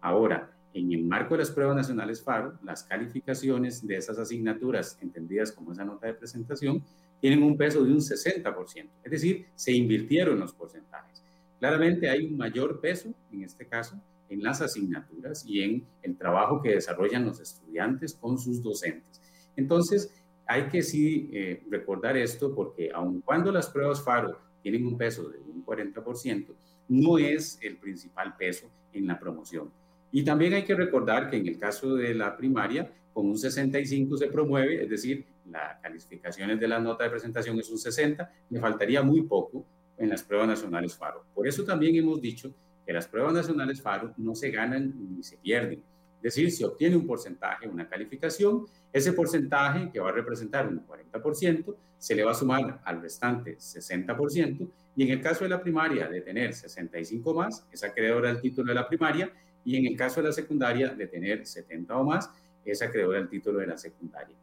Ahora, 0.00 0.50
en 0.72 0.92
el 0.92 1.04
marco 1.04 1.34
de 1.34 1.38
las 1.38 1.52
pruebas 1.52 1.76
nacionales 1.76 2.24
FARO, 2.24 2.58
las 2.64 2.82
calificaciones 2.82 3.86
de 3.86 3.98
esas 3.98 4.18
asignaturas 4.18 4.98
entendidas 5.00 5.52
como 5.52 5.70
esa 5.70 5.84
nota 5.84 6.08
de 6.08 6.14
presentación 6.14 6.82
tienen 7.24 7.42
un 7.42 7.56
peso 7.56 7.82
de 7.82 7.90
un 7.90 8.00
60%, 8.00 8.86
es 9.02 9.10
decir, 9.10 9.46
se 9.54 9.72
invirtieron 9.72 10.38
los 10.38 10.52
porcentajes. 10.52 11.22
Claramente 11.58 12.10
hay 12.10 12.26
un 12.26 12.36
mayor 12.36 12.82
peso, 12.82 13.14
en 13.32 13.44
este 13.44 13.64
caso, 13.64 13.98
en 14.28 14.42
las 14.42 14.60
asignaturas 14.60 15.42
y 15.48 15.62
en 15.62 15.86
el 16.02 16.18
trabajo 16.18 16.60
que 16.60 16.74
desarrollan 16.74 17.24
los 17.24 17.40
estudiantes 17.40 18.12
con 18.12 18.38
sus 18.38 18.62
docentes. 18.62 19.22
Entonces, 19.56 20.12
hay 20.44 20.64
que 20.64 20.82
sí 20.82 21.30
eh, 21.32 21.62
recordar 21.70 22.18
esto 22.18 22.54
porque 22.54 22.90
aun 22.92 23.22
cuando 23.22 23.50
las 23.50 23.70
pruebas 23.70 24.04
FARO 24.04 24.38
tienen 24.62 24.86
un 24.86 24.98
peso 24.98 25.26
de 25.30 25.38
un 25.38 25.64
40%, 25.64 26.48
no 26.90 27.16
es 27.16 27.58
el 27.62 27.78
principal 27.78 28.36
peso 28.36 28.70
en 28.92 29.06
la 29.06 29.18
promoción. 29.18 29.70
Y 30.12 30.24
también 30.24 30.52
hay 30.52 30.64
que 30.64 30.74
recordar 30.74 31.30
que 31.30 31.38
en 31.38 31.48
el 31.48 31.58
caso 31.58 31.94
de 31.94 32.12
la 32.12 32.36
primaria, 32.36 32.92
con 33.14 33.24
un 33.24 33.38
65 33.38 34.18
se 34.18 34.26
promueve, 34.26 34.82
es 34.82 34.90
decir, 34.90 35.24
las 35.50 35.80
calificaciones 35.80 36.58
de 36.58 36.68
la 36.68 36.78
nota 36.78 37.04
de 37.04 37.10
presentación 37.10 37.58
es 37.58 37.70
un 37.70 37.78
60, 37.78 38.30
me 38.50 38.60
faltaría 38.60 39.02
muy 39.02 39.22
poco 39.22 39.64
en 39.96 40.08
las 40.08 40.22
pruebas 40.22 40.48
nacionales 40.48 40.96
FARO. 40.96 41.24
Por 41.34 41.46
eso 41.46 41.64
también 41.64 41.96
hemos 41.96 42.20
dicho 42.20 42.52
que 42.86 42.92
las 42.92 43.06
pruebas 43.06 43.32
nacionales 43.32 43.80
FARO 43.80 44.12
no 44.16 44.34
se 44.34 44.50
ganan 44.50 44.92
ni 45.16 45.22
se 45.22 45.36
pierden. 45.36 45.82
Es 46.16 46.34
decir, 46.34 46.50
si 46.50 46.64
obtiene 46.64 46.96
un 46.96 47.06
porcentaje, 47.06 47.68
una 47.68 47.88
calificación, 47.88 48.64
ese 48.92 49.12
porcentaje 49.12 49.90
que 49.92 50.00
va 50.00 50.08
a 50.08 50.12
representar 50.12 50.66
un 50.66 50.86
40%, 50.86 51.74
se 51.98 52.14
le 52.14 52.24
va 52.24 52.30
a 52.30 52.34
sumar 52.34 52.80
al 52.84 53.02
restante 53.02 53.56
60%, 53.56 54.68
y 54.96 55.02
en 55.02 55.10
el 55.10 55.20
caso 55.20 55.44
de 55.44 55.50
la 55.50 55.60
primaria 55.60 56.08
de 56.08 56.20
tener 56.20 56.54
65 56.54 57.34
más, 57.34 57.66
es 57.70 57.82
acreedora 57.84 58.30
al 58.30 58.40
título 58.40 58.68
de 58.68 58.74
la 58.74 58.88
primaria, 58.88 59.30
y 59.64 59.76
en 59.76 59.86
el 59.86 59.96
caso 59.96 60.20
de 60.20 60.28
la 60.28 60.32
secundaria 60.32 60.88
de 60.88 61.06
tener 61.06 61.46
70 61.46 61.96
o 61.96 62.04
más, 62.04 62.30
es 62.64 62.80
acreedora 62.82 63.18
al 63.18 63.28
título 63.28 63.58
de 63.58 63.66
la 63.66 63.76
secundaria. 63.76 64.36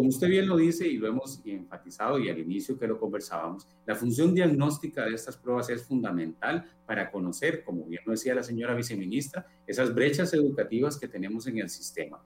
Como 0.00 0.08
usted 0.08 0.28
bien 0.28 0.48
lo 0.48 0.56
dice 0.56 0.88
y 0.88 0.96
lo 0.96 1.08
hemos 1.08 1.42
enfatizado 1.44 2.18
y 2.18 2.30
al 2.30 2.38
inicio 2.38 2.78
que 2.78 2.86
lo 2.86 2.98
conversábamos, 2.98 3.66
la 3.84 3.94
función 3.94 4.34
diagnóstica 4.34 5.04
de 5.04 5.12
estas 5.12 5.36
pruebas 5.36 5.68
es 5.68 5.82
fundamental 5.82 6.64
para 6.86 7.10
conocer, 7.10 7.62
como 7.62 7.84
bien 7.84 8.00
lo 8.06 8.12
decía 8.12 8.34
la 8.34 8.42
señora 8.42 8.74
viceministra, 8.74 9.46
esas 9.66 9.94
brechas 9.94 10.32
educativas 10.32 10.96
que 10.96 11.06
tenemos 11.06 11.46
en 11.48 11.58
el 11.58 11.68
sistema. 11.68 12.18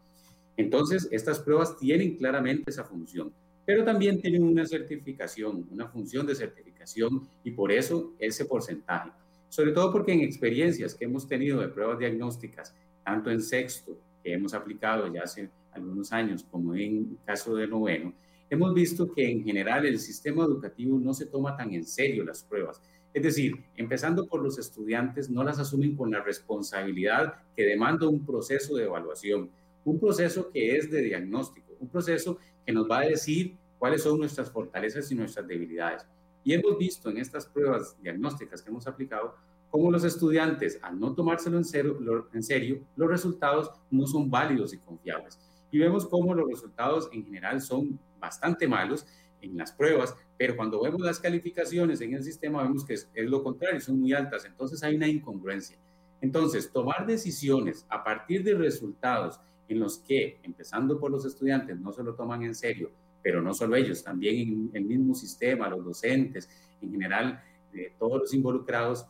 Entonces, 0.56 1.08
estas 1.10 1.40
pruebas 1.40 1.76
tienen 1.76 2.16
claramente 2.16 2.70
esa 2.70 2.84
función, 2.84 3.32
pero 3.66 3.82
también 3.82 4.20
tienen 4.20 4.44
una 4.44 4.64
certificación, 4.64 5.66
una 5.72 5.88
función 5.88 6.28
de 6.28 6.36
certificación 6.36 7.28
y 7.42 7.50
por 7.50 7.72
eso 7.72 8.12
ese 8.20 8.44
porcentaje. 8.44 9.10
Sobre 9.48 9.72
todo 9.72 9.90
porque 9.90 10.12
en 10.12 10.20
experiencias 10.20 10.94
que 10.94 11.06
hemos 11.06 11.26
tenido 11.26 11.60
de 11.60 11.66
pruebas 11.66 11.98
diagnósticas, 11.98 12.72
tanto 13.04 13.32
en 13.32 13.42
sexto, 13.42 13.98
que 14.22 14.32
hemos 14.32 14.54
aplicado 14.54 15.12
ya 15.12 15.22
hace 15.22 15.50
algunos 15.74 16.12
años, 16.12 16.44
como 16.50 16.74
en 16.74 17.18
caso 17.24 17.54
de 17.56 17.66
noveno, 17.66 18.12
hemos 18.50 18.74
visto 18.74 19.12
que 19.12 19.30
en 19.30 19.44
general 19.44 19.86
el 19.86 19.98
sistema 19.98 20.44
educativo 20.44 20.98
no 20.98 21.14
se 21.14 21.26
toma 21.26 21.56
tan 21.56 21.72
en 21.72 21.84
serio 21.84 22.24
las 22.24 22.42
pruebas. 22.42 22.80
Es 23.12 23.22
decir, 23.22 23.64
empezando 23.76 24.26
por 24.26 24.42
los 24.42 24.58
estudiantes, 24.58 25.30
no 25.30 25.44
las 25.44 25.58
asumen 25.58 25.96
con 25.96 26.10
la 26.10 26.22
responsabilidad 26.22 27.34
que 27.56 27.64
demanda 27.64 28.08
un 28.08 28.24
proceso 28.24 28.76
de 28.76 28.84
evaluación, 28.84 29.50
un 29.84 30.00
proceso 30.00 30.50
que 30.50 30.76
es 30.76 30.90
de 30.90 31.02
diagnóstico, 31.02 31.74
un 31.78 31.88
proceso 31.88 32.38
que 32.66 32.72
nos 32.72 32.90
va 32.90 33.00
a 33.00 33.06
decir 33.06 33.56
cuáles 33.78 34.02
son 34.02 34.18
nuestras 34.18 34.50
fortalezas 34.50 35.10
y 35.12 35.14
nuestras 35.14 35.46
debilidades. 35.46 36.06
Y 36.42 36.54
hemos 36.54 36.76
visto 36.76 37.10
en 37.10 37.18
estas 37.18 37.46
pruebas 37.46 37.96
diagnósticas 38.02 38.62
que 38.62 38.70
hemos 38.70 38.86
aplicado 38.86 39.34
cómo 39.70 39.90
los 39.90 40.04
estudiantes, 40.04 40.78
al 40.82 40.98
no 40.98 41.14
tomárselo 41.14 41.58
en 41.58 41.64
serio, 41.64 42.80
los 42.96 43.08
resultados 43.08 43.70
no 43.90 44.06
son 44.06 44.30
válidos 44.30 44.72
y 44.72 44.78
confiables 44.78 45.38
y 45.74 45.78
vemos 45.80 46.06
cómo 46.06 46.32
los 46.34 46.48
resultados 46.48 47.08
en 47.12 47.24
general 47.24 47.60
son 47.60 47.98
bastante 48.20 48.68
malos 48.68 49.04
en 49.42 49.56
las 49.56 49.72
pruebas, 49.72 50.14
pero 50.38 50.54
cuando 50.54 50.80
vemos 50.80 51.00
las 51.00 51.18
calificaciones 51.18 52.00
en 52.00 52.14
el 52.14 52.22
sistema 52.22 52.62
vemos 52.62 52.84
que 52.84 52.94
es, 52.94 53.08
lo 53.16 53.42
contrario, 53.42 53.80
son 53.80 53.98
muy 53.98 54.12
altas, 54.12 54.44
entonces 54.44 54.80
hay 54.84 54.94
una 54.94 55.08
incongruencia. 55.08 55.76
Entonces, 56.20 56.70
tomar 56.70 57.04
decisiones 57.06 57.84
a 57.88 58.04
partir 58.04 58.44
de 58.44 58.54
resultados 58.54 59.40
en 59.66 59.80
los 59.80 59.98
que, 59.98 60.38
empezando 60.44 61.00
por 61.00 61.10
los 61.10 61.24
estudiantes, 61.24 61.76
no 61.80 61.92
se 61.92 62.04
lo 62.04 62.14
toman 62.14 62.44
en 62.44 62.54
serio, 62.54 62.92
pero 63.20 63.42
no 63.42 63.52
solo 63.52 63.74
ellos, 63.74 64.04
también 64.04 64.70
en 64.70 64.70
el 64.74 64.84
mismo 64.84 65.12
sistema, 65.12 65.68
los 65.68 65.84
docentes, 65.84 66.48
en 66.80 66.92
general, 66.92 67.42
eh, 67.74 67.92
todos 67.98 68.20
los 68.20 68.32
involucrados 68.32 69.06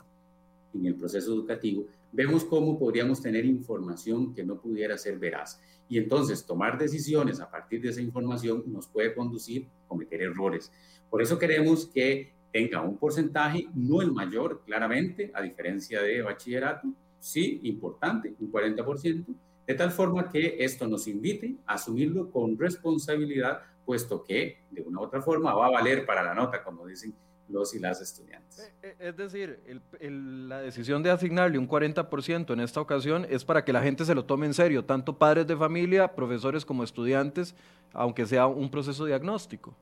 en 0.72 0.86
el 0.86 0.94
proceso 0.94 1.34
educativo, 1.34 1.84
vemos 2.14 2.44
cómo 2.44 2.78
podríamos 2.78 3.20
tener 3.20 3.44
información 3.44 4.32
que 4.34 4.44
no 4.44 4.60
pudiera 4.60 4.96
ser 4.96 5.18
veraz. 5.18 5.60
Y 5.88 5.98
entonces 5.98 6.46
tomar 6.46 6.78
decisiones 6.78 7.40
a 7.40 7.50
partir 7.50 7.82
de 7.82 7.90
esa 7.90 8.00
información 8.00 8.62
nos 8.66 8.86
puede 8.86 9.14
conducir 9.14 9.66
a 9.84 9.88
cometer 9.88 10.22
errores. 10.22 10.72
Por 11.10 11.20
eso 11.20 11.38
queremos 11.38 11.86
que 11.86 12.32
tenga 12.52 12.82
un 12.82 12.96
porcentaje, 12.96 13.66
no 13.74 14.00
el 14.00 14.12
mayor, 14.12 14.62
claramente, 14.64 15.32
a 15.34 15.42
diferencia 15.42 16.00
de 16.00 16.22
bachillerato, 16.22 16.88
sí, 17.18 17.60
importante, 17.64 18.32
un 18.38 18.52
40%, 18.52 19.24
de 19.66 19.74
tal 19.74 19.90
forma 19.90 20.28
que 20.28 20.56
esto 20.60 20.86
nos 20.86 21.08
invite 21.08 21.56
a 21.66 21.74
asumirlo 21.74 22.30
con 22.30 22.56
responsabilidad, 22.56 23.60
puesto 23.84 24.22
que 24.22 24.58
de 24.70 24.82
una 24.82 25.00
u 25.00 25.02
otra 25.02 25.20
forma 25.20 25.52
va 25.52 25.66
a 25.66 25.70
valer 25.70 26.06
para 26.06 26.22
la 26.22 26.32
nota, 26.32 26.62
como 26.62 26.86
dicen 26.86 27.12
los 27.48 27.74
y 27.74 27.78
las 27.78 28.00
estudiantes. 28.00 28.58
Eh, 28.58 28.72
eh, 28.82 28.94
es 28.98 29.16
decir, 29.16 29.60
la 30.00 30.60
decisión 30.60 31.02
de 31.02 31.10
asignarle 31.10 31.58
un 31.58 31.68
40% 31.68 32.52
en 32.52 32.60
esta 32.60 32.80
ocasión 32.80 33.26
es 33.28 33.44
para 33.44 33.64
que 33.64 33.72
la 33.72 33.82
gente 33.82 34.04
se 34.04 34.14
lo 34.14 34.24
tome 34.24 34.46
en 34.46 34.54
serio, 34.54 34.84
tanto 34.84 35.18
padres 35.18 35.46
de 35.46 35.56
familia, 35.56 36.08
profesores 36.08 36.64
como 36.64 36.84
estudiantes, 36.84 37.54
aunque 37.92 38.26
sea 38.26 38.46
un 38.46 38.70
proceso 38.70 39.04
diagnóstico. 39.04 39.74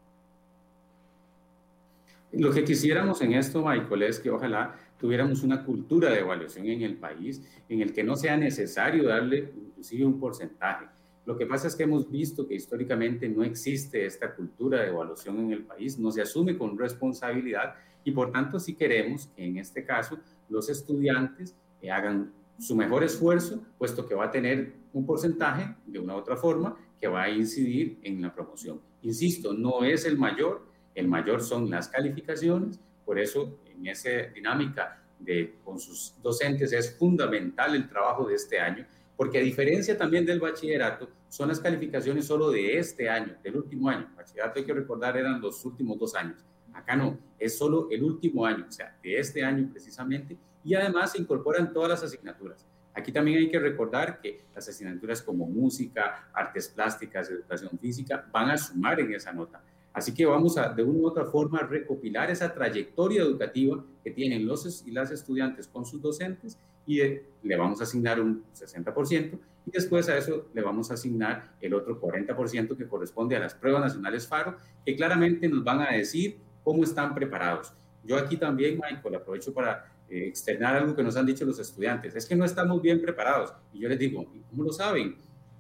Lo 2.33 2.51
que 2.51 2.65
quisiéramos 2.65 3.21
en 3.21 3.35
esto, 3.35 3.63
Michael, 3.63 4.03
es 4.05 4.19
que 4.19 4.31
ojalá 4.31 4.75
tuviéramos 4.99 5.43
una 5.43 5.65
cultura 5.65 6.11
de 6.11 6.21
evaluación 6.21 6.67
en 6.67 6.83
el 6.83 6.97
país 6.97 7.43
en 7.69 7.83
el 7.83 7.93
que 7.93 8.03
no 8.03 8.17
sea 8.17 8.37
necesario 8.37 9.05
darle 9.05 9.53
inclusive 9.55 10.07
un 10.07 10.19
porcentaje 10.19 10.87
lo 11.25 11.37
que 11.37 11.47
pasa 11.47 11.69
es 11.69 11.77
que 11.77 11.85
hemos 11.85 12.11
visto 12.11 12.49
que 12.49 12.55
históricamente 12.55 13.29
no 13.29 13.45
existe 13.45 14.05
esta 14.05 14.35
cultura 14.35 14.83
de 14.83 14.89
evaluación 14.89 15.39
en 15.39 15.53
el 15.53 15.65
país, 15.65 15.99
no 15.99 16.11
se 16.11 16.23
asume 16.23 16.59
con 16.59 16.77
responsabilidad 16.77 17.75
y 18.03 18.11
por 18.11 18.33
tanto 18.33 18.59
sí 18.59 18.75
queremos 18.75 19.29
que 19.29 19.45
en 19.45 19.59
este 19.59 19.85
caso 19.85 20.19
los 20.49 20.69
estudiantes 20.69 21.55
eh, 21.81 21.91
hagan 21.91 22.33
su 22.59 22.75
mejor 22.75 23.05
esfuerzo, 23.05 23.63
puesto 23.79 24.07
que 24.07 24.15
va 24.15 24.27
a 24.27 24.31
tener 24.31 24.75
un 24.93 25.07
porcentaje 25.07 25.75
de 25.87 25.99
una 25.99 26.15
u 26.15 26.19
otra 26.19 26.37
forma 26.37 26.77
que 27.01 27.09
va 27.09 27.23
a 27.23 27.31
incidir 27.31 27.99
en 28.03 28.21
la 28.21 28.33
promoción. 28.33 28.81
Insisto, 29.03 29.53
no 29.53 29.85
es 29.85 30.05
el 30.05 30.19
mayor, 30.19 30.67
el 30.95 31.09
mayor 31.09 31.41
son 31.43 31.71
las 31.71 31.89
calificaciones, 31.89 32.81
por 33.05 33.19
eso 33.19 33.59
en 33.67 33.87
esa 33.87 34.11
dinámica 34.35 35.03
de, 35.19 35.57
con 35.65 35.79
sus 35.79 36.15
docentes 36.23 36.73
es 36.73 36.97
fundamental 36.97 37.75
el 37.75 37.89
trabajo 37.89 38.27
de 38.27 38.35
este 38.35 38.61
año 38.61 38.87
porque 39.17 39.39
a 39.39 39.43
diferencia 39.43 39.97
también 39.97 40.27
del 40.27 40.41
bachillerato, 40.41 41.09
son 41.29 41.49
las 41.49 41.61
calificaciones 41.61 42.27
solo 42.27 42.51
de 42.51 42.79
este 42.79 43.09
año, 43.09 43.37
del 43.43 43.57
último 43.57 43.89
año. 43.89 44.11
Bachillerato 44.17 44.59
hay 44.59 44.65
que 44.65 44.75
recordar 44.75 45.17
eran 45.17 45.41
los 45.41 45.65
últimos 45.65 45.99
dos 45.99 46.15
años. 46.15 46.45
Acá 46.73 46.97
no, 46.97 47.19
es 47.39 47.57
solo 47.57 47.89
el 47.91 48.03
último 48.03 48.47
año, 48.47 48.67
o 48.69 48.73
sea, 48.73 48.97
de 49.03 49.19
este 49.19 49.45
año 49.45 49.69
precisamente, 49.71 50.37
y 50.65 50.75
además 50.75 51.13
se 51.13 51.21
incorporan 51.21 51.73
todas 51.73 51.91
las 51.91 52.03
asignaturas. 52.03 52.67
Aquí 52.95 53.11
también 53.13 53.39
hay 53.39 53.51
que 53.51 53.59
recordar 53.59 54.21
que 54.21 54.45
las 54.55 54.69
asignaturas 54.69 55.23
como 55.23 55.47
música, 55.47 56.29
artes 56.33 56.69
plásticas, 56.69 57.31
educación 57.31 57.79
física 57.79 58.29
van 58.31 58.51
a 58.51 58.57
sumar 58.57 59.01
en 59.01 59.15
esa 59.15 59.33
nota. 59.33 59.63
Así 59.93 60.15
que 60.15 60.25
vamos 60.25 60.57
a, 60.57 60.69
de 60.71 60.83
una 60.83 60.99
u 61.01 61.07
otra 61.07 61.25
forma, 61.25 61.61
recopilar 61.61 62.31
esa 62.31 62.53
trayectoria 62.53 63.23
educativa 63.23 63.85
que 64.03 64.11
tienen 64.11 64.47
los 64.47 64.87
y 64.87 64.91
las 64.91 65.11
estudiantes 65.11 65.69
con 65.69 65.85
sus 65.85 66.01
docentes 66.01 66.59
y 66.87 67.01
le 67.43 67.57
vamos 67.57 67.81
a 67.81 67.85
asignar 67.85 68.21
un 68.21 68.45
60% 68.55 69.39
y 69.67 69.71
después 69.71 70.09
a 70.09 70.17
eso 70.17 70.49
le 70.53 70.63
vamos 70.63 70.91
a 70.91 70.95
asignar 70.95 71.55
el 71.61 71.75
otro 71.75 72.01
40% 72.01 72.77
que 72.77 72.87
corresponde 72.87 73.37
a 73.37 73.41
las 73.41 73.55
pruebas 73.55 73.83
nacionales 73.83 74.27
FARO, 74.27 74.57
que 74.85 74.97
claramente 74.97 75.49
nos 75.49 75.63
van 75.63 75.81
a 75.81 75.93
decir 75.93 76.41
cómo 76.65 76.83
están 76.83 77.15
preparados. 77.15 77.73
Yo 78.05 78.17
aquí 78.17 78.37
también, 78.37 78.81
Michael, 78.81 79.15
aprovecho 79.15 79.55
para 79.55 79.93
eh, 80.09 80.27
externar 80.27 80.77
algo 80.77 80.97
que 80.97 81.03
nos 81.03 81.17
han 81.17 81.27
dicho 81.27 81.45
los 81.45 81.59
estudiantes, 81.59 82.17
es 82.17 82.27
que 82.27 82.35
no 82.35 82.45
estamos 82.45 82.83
bien 82.83 83.01
preparados. 83.01 83.55
Y 83.73 83.81
yo 83.81 83.89
les 83.89 83.99
digo, 83.99 84.27
¿cómo 84.51 84.65
lo 84.65 84.73
saben? 84.73 85.17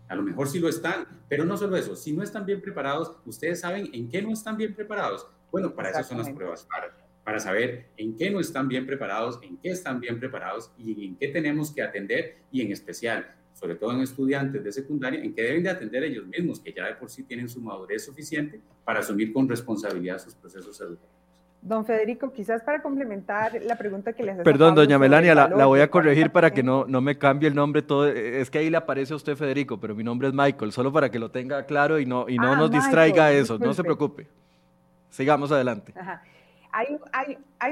A 0.08 0.16
lo 0.16 0.22
mejor 0.22 0.48
sí 0.48 0.58
lo 0.58 0.68
están, 0.68 1.06
pero 1.28 1.44
no 1.44 1.56
solo 1.56 1.76
eso, 1.76 1.94
si 1.94 2.12
no 2.12 2.22
están 2.22 2.44
bien 2.44 2.60
preparados, 2.60 3.16
ustedes 3.24 3.60
saben 3.60 3.88
en 3.94 4.08
qué 4.08 4.20
no 4.20 4.32
están 4.32 4.56
bien 4.56 4.74
preparados. 4.74 5.26
Bueno, 5.52 5.74
para 5.74 5.90
eso 5.90 6.02
son 6.02 6.18
las 6.18 6.30
pruebas 6.30 6.66
FARO 6.66 7.01
para 7.24 7.38
saber 7.38 7.86
en 7.96 8.16
qué 8.16 8.30
no 8.30 8.40
están 8.40 8.68
bien 8.68 8.86
preparados, 8.86 9.38
en 9.42 9.56
qué 9.58 9.70
están 9.70 10.00
bien 10.00 10.18
preparados 10.18 10.72
y 10.76 11.06
en 11.06 11.16
qué 11.16 11.28
tenemos 11.28 11.72
que 11.72 11.82
atender 11.82 12.36
y 12.50 12.62
en 12.62 12.72
especial, 12.72 13.34
sobre 13.54 13.76
todo 13.76 13.92
en 13.92 14.00
estudiantes 14.00 14.62
de 14.62 14.72
secundaria, 14.72 15.22
en 15.22 15.34
qué 15.34 15.42
deben 15.42 15.62
de 15.62 15.70
atender 15.70 16.02
ellos 16.04 16.26
mismos, 16.26 16.58
que 16.60 16.72
ya 16.72 16.86
de 16.86 16.94
por 16.94 17.10
sí 17.10 17.22
tienen 17.22 17.48
su 17.48 17.60
madurez 17.60 18.04
suficiente 18.04 18.60
para 18.84 19.00
asumir 19.00 19.32
con 19.32 19.48
responsabilidad 19.48 20.18
sus 20.18 20.34
procesos 20.34 20.80
educativos. 20.80 21.22
Don 21.62 21.86
Federico, 21.86 22.32
quizás 22.32 22.60
para 22.64 22.82
complementar 22.82 23.52
la 23.62 23.76
pregunta 23.76 24.12
que 24.12 24.24
le 24.24 24.32
hace. 24.32 24.42
Perdón, 24.42 24.74
doña 24.74 24.98
Melania, 24.98 25.32
la, 25.32 25.66
voy 25.66 25.78
a 25.78 25.88
corregir 25.88 26.30
para 26.30 26.50
que 26.52 26.64
no, 26.64 26.86
no 26.88 27.00
me 27.00 27.16
cambie 27.16 27.48
el 27.48 27.54
nombre 27.54 27.82
todo. 27.82 28.08
Es 28.08 28.50
que 28.50 28.58
ahí 28.58 28.68
le 28.68 28.78
aparece 28.78 29.12
a 29.12 29.16
usted 29.16 29.36
Federico, 29.36 29.78
pero 29.78 29.94
mi 29.94 30.02
nombre 30.02 30.26
es 30.26 30.34
Michael, 30.34 30.72
solo 30.72 30.92
para 30.92 31.08
que 31.08 31.20
lo 31.20 31.30
tenga 31.30 31.64
claro 31.64 32.00
y 32.00 32.06
no, 32.06 32.28
y 32.28 32.36
no 32.36 32.54
ah, 32.54 32.56
nos 32.56 32.68
distraiga 32.68 33.30
eso, 33.30 33.60
no 33.60 33.72
se 33.74 33.84
preocupe. 33.84 34.26
Sigamos 35.08 35.52
adelante. 35.52 35.92
Ajá. 35.94 36.24
Hay, 36.72 36.98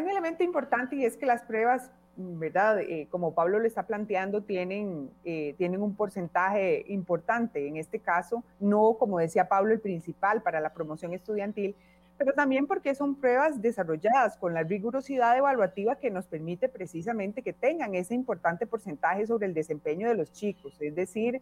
un 0.03 0.11
elemento 0.11 0.45
importante 0.45 0.95
y 0.95 1.05
es 1.05 1.17
que 1.17 1.25
las 1.25 1.43
pruebas, 1.43 1.91
¿verdad? 2.17 2.81
Eh, 2.81 3.09
como 3.11 3.35
Pablo 3.35 3.59
le 3.59 3.67
está 3.67 3.87
planteando, 3.87 4.43
tienen, 4.43 5.11
eh, 5.25 5.55
tienen 5.57 5.83
un 5.83 5.97
porcentaje 5.97 6.85
importante. 6.89 7.67
En 7.67 7.79
este 7.79 7.99
caso, 7.99 8.45
no, 8.61 8.97
como 8.99 9.19
decía 9.19 9.49
Pablo, 9.49 9.73
el 9.73 9.81
principal 9.81 10.43
para 10.43 10.61
la 10.61 10.75
promoción 10.75 11.15
estudiantil, 11.15 11.75
pero 12.19 12.35
también 12.35 12.67
porque 12.67 12.95
son 12.95 13.15
pruebas 13.15 13.63
desarrolladas 13.63 14.37
con 14.37 14.53
la 14.53 14.63
rigurosidad 14.63 15.39
evaluativa 15.39 15.97
que 15.97 16.11
nos 16.11 16.27
permite 16.27 16.69
precisamente 16.69 17.41
que 17.41 17.55
tengan 17.55 17.95
ese 17.95 18.15
importante 18.15 18.67
porcentaje 18.67 19.27
sobre 19.27 19.47
el 19.47 19.55
desempeño 19.55 20.07
de 20.07 20.17
los 20.17 20.31
chicos. 20.31 20.77
Es 20.81 20.95
decir, 20.95 21.41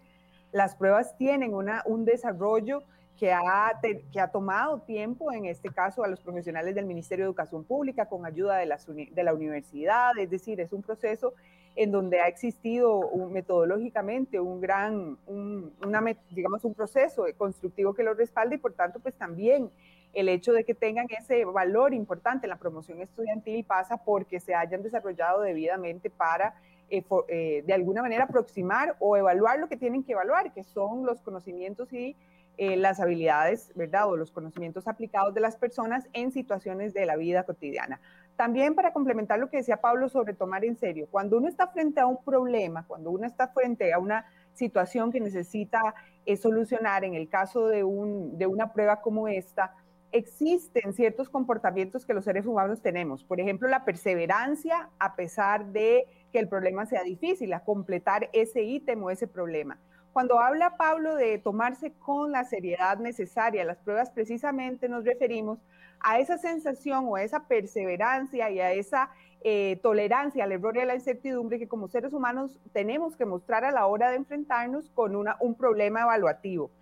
las 0.53 0.77
pruebas 0.77 1.17
tienen 1.17 1.53
un 1.53 2.05
desarrollo 2.05 2.85
que 3.19 3.33
ha, 3.33 3.81
que 4.13 4.21
ha 4.21 4.29
tomado 4.29 4.81
tiempo, 4.81 5.33
en 5.33 5.47
este 5.47 5.71
caso 5.71 6.05
a 6.05 6.09
los 6.09 6.21
profesionales 6.21 6.75
del 6.75 6.87
Ministerio 6.87 7.25
de 7.25 7.29
Educación 7.31 7.65
Pública, 7.65 8.07
con 8.07 8.25
ayuda 8.25 8.59
de, 8.59 9.09
de 9.11 9.23
la 9.25 9.35
universidad, 9.35 10.17
es 10.19 10.31
decir, 10.31 10.61
es 10.61 10.73
un 10.73 10.83
proceso 10.83 11.35
en 11.75 11.93
donde 11.93 12.21
ha 12.21 12.27
existido 12.27 13.01
metodológicamente 13.31 14.41
un 14.41 14.61
gran, 14.61 15.17
una, 15.27 16.03
digamos, 16.31 16.65
un 16.65 16.75
proceso 16.75 17.25
constructivo 17.37 17.95
que 17.95 18.03
lo 18.03 18.15
respalde 18.15 18.57
y 18.57 18.59
por 18.59 18.73
tanto, 18.73 18.99
pues 18.99 19.15
también 19.15 19.71
el 20.13 20.29
hecho 20.29 20.53
de 20.53 20.65
que 20.65 20.75
tengan 20.75 21.07
ese 21.11 21.45
valor 21.45 21.95
importante 21.95 22.47
en 22.47 22.51
la 22.51 22.59
promoción 22.59 23.01
estudiantil 23.01 23.65
pasa 23.65 23.97
porque 23.97 24.41
se 24.41 24.55
hayan 24.55 24.83
desarrollado 24.83 25.43
debidamente 25.43 26.11
para 26.11 26.55
eh, 26.91 27.05
eh, 27.29 27.63
de 27.65 27.73
alguna 27.75 28.03
manera 28.03 28.25
aproximar 28.25 28.97
o 28.99 29.17
evaluar 29.17 29.59
lo 29.59 29.69
que 29.69 29.77
tienen 29.77 30.03
que 30.03 30.13
evaluar, 30.13 30.53
que 30.53 30.65
son 30.65 31.05
los 31.05 31.21
conocimientos 31.21 31.93
y 31.93 32.17
eh, 32.59 32.77
las 32.77 33.00
habilidades, 33.00 33.73
¿verdad? 33.75 34.09
O 34.09 34.17
los 34.17 34.31
conocimientos 34.31 34.87
aplicados 34.87 35.33
de 35.33 35.41
las 35.41 35.57
personas 35.57 36.07
en 36.12 36.33
situaciones 36.33 36.93
de 36.93 37.07
la 37.07 37.17
vida 37.17 37.45
cotidiana. 37.45 38.00
También 38.37 38.75
para 38.75 38.93
complementar 38.93 39.38
lo 39.38 39.49
que 39.49 39.57
decía 39.57 39.81
Pablo 39.81 40.09
sobre 40.09 40.35
tomar 40.35 40.65
en 40.65 40.77
serio, 40.77 41.09
cuando 41.11 41.38
uno 41.38 41.49
está 41.49 41.69
frente 41.69 42.00
a 42.00 42.07
un 42.07 42.23
problema, 42.23 42.85
cuando 42.87 43.11
uno 43.11 43.27
está 43.27 43.49
frente 43.49 43.93
a 43.93 43.99
una 43.99 44.27
situación 44.55 45.11
que 45.11 45.21
necesita 45.21 45.95
solucionar, 46.41 47.05
en 47.05 47.15
el 47.15 47.29
caso 47.29 47.69
de, 47.69 47.85
un, 47.85 48.37
de 48.37 48.47
una 48.47 48.73
prueba 48.73 49.00
como 49.00 49.29
esta, 49.29 49.75
existen 50.12 50.93
ciertos 50.93 51.29
comportamientos 51.29 52.07
que 52.07 52.15
los 52.15 52.25
seres 52.25 52.47
humanos 52.47 52.81
tenemos. 52.81 53.25
Por 53.25 53.41
ejemplo, 53.41 53.69
la 53.69 53.85
perseverancia 53.85 54.91
a 54.99 55.17
pesar 55.17 55.67
de 55.67 56.07
que 56.33 56.38
el 56.38 56.49
problema 56.49 56.87
sea 56.87 57.03
difícil, 57.03 57.53
a 57.53 57.61
completar 57.61 58.29
ese 58.33 58.62
ítem 58.62 59.03
o 59.03 59.11
ese 59.11 59.27
problema. 59.27 59.79
Cuando 60.19 60.41
habla 60.41 60.77
Pablo 60.77 61.15
de 61.15 61.39
tomarse 61.39 61.93
con 61.93 62.33
la 62.33 62.43
seriedad 62.43 62.99
necesaria 62.99 63.65
las 63.65 63.79
pruebas, 63.79 64.11
precisamente 64.11 64.89
nos 64.89 65.05
referimos 65.05 65.61
a 66.01 66.19
esa 66.19 66.39
sensación 66.39 67.05
o 67.07 67.15
a 67.15 67.23
esa 67.23 67.47
perseverancia 67.47 68.51
y 68.51 68.59
a 68.59 68.73
esa 68.73 69.11
eh, 69.43 69.79
tolerancia 69.81 70.43
al 70.43 70.51
error 70.51 70.77
y 70.77 70.81
a 70.81 70.87
la 70.87 70.97
incertidumbre 70.97 71.61
que 71.61 71.69
como 71.69 71.87
seres 71.87 72.13
humanos 72.13 72.59
tenemos 72.73 73.15
que 73.15 73.27
mostrar 73.27 73.65
a 73.65 73.71
la 73.71 73.87
hora 73.87 74.11
de 74.11 74.17
enfrentarnos 74.17 74.91
con 74.91 75.15
una, 75.15 75.37
un 75.39 75.55
problema 75.55 76.01
evaluativo. 76.01 76.73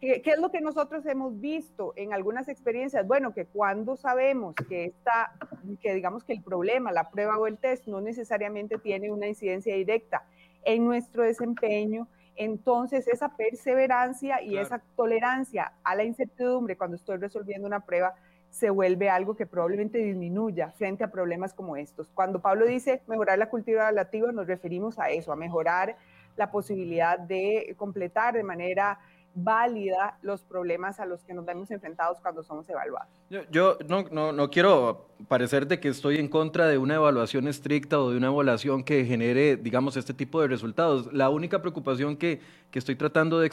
¿Qué, 0.00 0.22
es 0.24 0.38
lo 0.38 0.52
que 0.52 0.60
nosotros 0.60 1.04
hemos 1.06 1.40
visto 1.40 1.92
en 1.96 2.12
algunas 2.12 2.48
experiencias? 2.48 3.04
Bueno, 3.04 3.34
que 3.34 3.46
cuando 3.46 3.96
sabemos 3.96 4.54
que, 4.68 4.84
está, 4.84 5.32
que 5.80 5.92
digamos 5.92 6.22
que 6.22 6.34
el 6.34 6.42
problema, 6.44 6.92
la 6.92 7.10
prueba 7.10 7.36
o 7.36 7.48
el 7.48 7.58
test 7.58 7.88
no 7.88 8.00
necesariamente 8.00 8.78
tiene 8.78 9.10
una 9.10 9.26
incidencia 9.26 9.74
directa 9.74 10.24
en 10.64 10.84
nuestro 10.84 11.24
desempeño, 11.24 12.06
entonces 12.36 13.08
esa 13.08 13.36
perseverancia 13.36 14.42
y 14.42 14.58
esa 14.58 14.80
tolerancia 14.96 15.72
a 15.82 15.94
la 15.94 16.04
incertidumbre 16.04 16.76
cuando 16.76 16.96
estoy 16.96 17.16
resolviendo 17.16 17.66
una 17.66 17.80
prueba 17.80 18.14
se 18.50 18.70
vuelve 18.70 19.10
algo 19.10 19.36
que 19.36 19.46
probablemente 19.46 19.98
disminuya 19.98 20.70
frente 20.70 21.04
a 21.04 21.10
problemas 21.10 21.52
como 21.52 21.76
estos. 21.76 22.08
Cuando 22.14 22.40
Pablo 22.40 22.66
dice 22.66 23.02
mejorar 23.06 23.38
la 23.38 23.50
cultura 23.50 23.88
relativa, 23.88 24.32
nos 24.32 24.46
referimos 24.46 24.98
a 24.98 25.10
eso, 25.10 25.32
a 25.32 25.36
mejorar 25.36 25.96
la 26.36 26.50
posibilidad 26.50 27.18
de 27.18 27.74
completar 27.76 28.34
de 28.34 28.42
manera 28.42 28.98
válida 29.36 30.18
los 30.22 30.42
problemas 30.42 30.98
a 30.98 31.04
los 31.04 31.22
que 31.22 31.34
nos 31.34 31.44
vemos 31.44 31.70
enfrentados 31.70 32.18
cuando 32.22 32.42
somos 32.42 32.66
evaluados. 32.70 33.12
Yo, 33.50 33.76
no, 33.86 34.06
no, 34.10 34.32
no, 34.32 34.50
quiero 34.50 35.08
parecer 35.28 35.66
de 35.66 35.78
que 35.78 35.88
estoy 35.88 36.16
en 36.16 36.26
contra 36.26 36.66
de 36.68 36.78
una 36.78 36.94
evaluación 36.94 37.46
estricta 37.46 38.00
o 38.00 38.10
de 38.10 38.16
una 38.16 38.28
evaluación 38.28 38.82
que 38.82 39.04
genere, 39.04 39.56
digamos, 39.56 39.98
este 39.98 40.14
tipo 40.14 40.40
de 40.40 40.48
resultados. 40.48 41.12
La 41.12 41.28
única 41.28 41.60
preocupación 41.60 42.16
que, 42.16 42.40
que 42.70 42.78
estoy 42.78 42.96
tratando 42.96 43.38
de, 43.38 43.50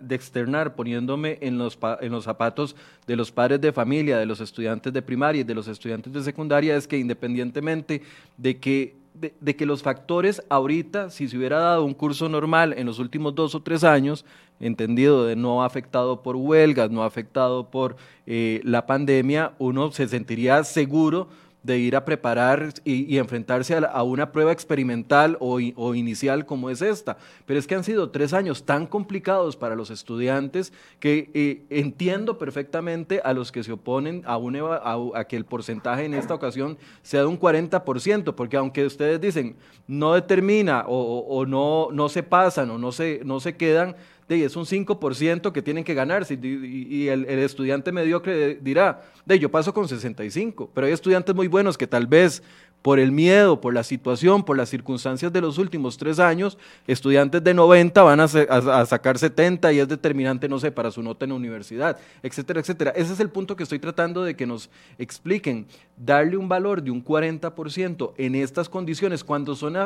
de 0.00 0.14
externar, 0.14 0.74
poniéndome 0.74 1.36
en 1.42 1.58
los, 1.58 1.78
en 2.00 2.12
los 2.12 2.24
zapatos 2.24 2.74
de 3.06 3.16
los 3.16 3.30
padres 3.30 3.60
de 3.60 3.72
familia, 3.72 4.16
de 4.16 4.26
los 4.26 4.40
estudiantes 4.40 4.90
de 4.90 5.02
primaria 5.02 5.42
y 5.42 5.44
de 5.44 5.54
los 5.54 5.68
estudiantes 5.68 6.14
de 6.14 6.22
secundaria, 6.22 6.76
es 6.76 6.88
que 6.88 6.96
independientemente 6.96 8.00
de 8.38 8.58
que 8.58 9.05
de, 9.20 9.56
que 9.56 9.66
los 9.66 9.82
factores 9.82 10.42
ahorita, 10.48 11.10
si 11.10 11.28
se 11.28 11.36
hubiera 11.36 11.58
dado 11.58 11.84
un 11.84 11.94
curso 11.94 12.28
normal 12.28 12.74
en 12.76 12.86
los 12.86 12.98
últimos 12.98 13.34
dos 13.34 13.54
o 13.54 13.62
tres 13.62 13.84
años, 13.84 14.24
entendido 14.60 15.26
de 15.26 15.36
no 15.36 15.62
afectado 15.62 16.22
por 16.22 16.36
huelgas, 16.36 16.90
no 16.90 17.02
afectado 17.02 17.70
por 17.70 17.96
eh, 18.26 18.60
la 18.64 18.86
pandemia, 18.86 19.52
uno 19.58 19.90
se 19.92 20.08
sentiría 20.08 20.64
seguro 20.64 21.28
de 21.66 21.78
ir 21.78 21.96
a 21.96 22.04
preparar 22.04 22.72
y, 22.84 23.18
enfrentarse 23.18 23.74
a, 23.74 24.02
una 24.04 24.30
prueba 24.30 24.52
experimental 24.52 25.36
o, 25.40 25.58
inicial 25.94 26.46
como 26.46 26.70
es 26.70 26.80
esta. 26.80 27.18
Pero 27.44 27.58
es 27.58 27.66
que 27.66 27.74
han 27.74 27.82
sido 27.82 28.10
tres 28.10 28.32
años 28.32 28.64
tan 28.64 28.86
complicados 28.86 29.56
para 29.56 29.74
los 29.74 29.90
estudiantes 29.90 30.72
que 31.00 31.28
eh, 31.34 31.64
entiendo 31.68 32.38
perfectamente 32.38 33.20
a 33.24 33.32
los 33.32 33.50
que 33.50 33.64
se 33.64 33.72
oponen 33.72 34.22
a, 34.26 34.36
a, 34.36 35.24
que 35.24 35.36
el 35.36 35.44
porcentaje 35.44 36.04
en 36.04 36.14
esta 36.14 36.34
ocasión 36.34 36.78
sea 37.02 37.20
de 37.20 37.26
un 37.26 37.38
40%, 37.38 38.34
porque 38.34 38.56
aunque 38.56 38.86
ustedes 38.86 39.20
dicen 39.20 39.56
no 39.88 40.14
determina 40.14 40.84
o, 40.86 41.44
no, 41.46 41.88
no 41.92 42.08
se 42.08 42.22
pasan 42.22 42.70
o 42.70 42.78
no 42.78 42.92
se, 42.92 43.20
no 43.24 43.40
se 43.40 43.56
quedan, 43.56 43.96
de, 44.28 44.44
es 44.44 44.56
un 44.56 44.64
5% 44.64 45.52
que 45.52 45.62
tienen 45.62 45.84
que 45.84 45.94
ganarse 45.94 46.38
y, 46.40 47.08
el, 47.08 47.24
estudiante 47.26 47.92
mediocre 47.92 48.56
dirá, 48.56 49.02
de, 49.24 49.38
yo 49.38 49.50
paso 49.50 49.72
con 49.72 49.88
65, 49.88 50.70
pero 50.74 50.86
hay 50.86 50.92
estudiantes 50.92 51.34
muy 51.34 51.48
buenos 51.48 51.78
que 51.78 51.86
tal 51.86 52.06
vez 52.06 52.42
por 52.86 53.00
el 53.00 53.10
miedo, 53.10 53.60
por 53.60 53.74
la 53.74 53.82
situación, 53.82 54.44
por 54.44 54.56
las 54.56 54.68
circunstancias 54.68 55.32
de 55.32 55.40
los 55.40 55.58
últimos 55.58 55.96
tres 55.96 56.20
años, 56.20 56.56
estudiantes 56.86 57.42
de 57.42 57.52
90 57.52 58.00
van 58.02 58.20
a, 58.20 58.28
sacar 58.86 59.18
70 59.18 59.72
y 59.72 59.80
es 59.80 59.88
determinante, 59.88 60.48
no 60.48 60.60
sé, 60.60 60.70
para 60.70 60.92
su 60.92 61.02
nota 61.02 61.24
en 61.24 61.30
la 61.30 61.34
universidad, 61.34 61.98
etcétera, 62.22 62.60
etcétera. 62.60 62.92
Ese 62.94 63.12
es 63.12 63.18
el 63.18 63.30
punto 63.30 63.56
que 63.56 63.64
estoy 63.64 63.80
tratando 63.80 64.22
de 64.22 64.36
que 64.36 64.46
nos 64.46 64.70
expliquen. 64.98 65.66
Darle 65.96 66.36
un 66.36 66.48
valor 66.48 66.80
de 66.80 66.92
un 66.92 67.04
40% 67.04 68.12
en 68.18 68.34
estas 68.36 68.68
condiciones, 68.68 69.24
cuando 69.24 69.56
son 69.56 69.76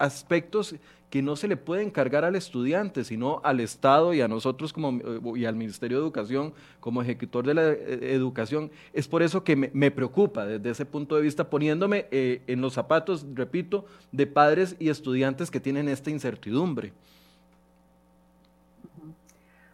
aspectos 0.00 0.74
que 1.10 1.22
no 1.22 1.34
se 1.36 1.48
le 1.48 1.56
puede 1.56 1.82
encargar 1.82 2.24
al 2.24 2.36
estudiante, 2.36 3.04
sino 3.04 3.40
al 3.42 3.60
Estado 3.60 4.14
y 4.14 4.20
a 4.20 4.28
nosotros 4.28 4.72
como, 4.72 4.90
eh, 4.90 5.38
y 5.40 5.44
al 5.44 5.56
Ministerio 5.56 5.98
de 5.98 6.04
Educación 6.04 6.54
como 6.78 7.02
ejecutor 7.02 7.44
de 7.46 7.54
la 7.54 7.68
eh, 7.70 8.14
educación. 8.14 8.70
Es 8.92 9.08
por 9.08 9.22
eso 9.22 9.42
que 9.42 9.56
me, 9.56 9.90
preocupa 9.90 10.46
desde 10.46 10.70
ese 10.70 10.86
punto 10.86 11.16
de 11.16 11.22
vista, 11.22 11.50
poniéndome 11.50 12.06
eh, 12.12 12.42
en 12.46 12.60
los 12.60 12.74
zapatos, 12.74 13.26
repito, 13.34 13.84
de 14.12 14.26
padres 14.26 14.76
y 14.78 14.88
estudiantes 14.88 15.50
que 15.50 15.58
tienen 15.58 15.88
esta 15.88 16.10
incertidumbre. 16.10 16.92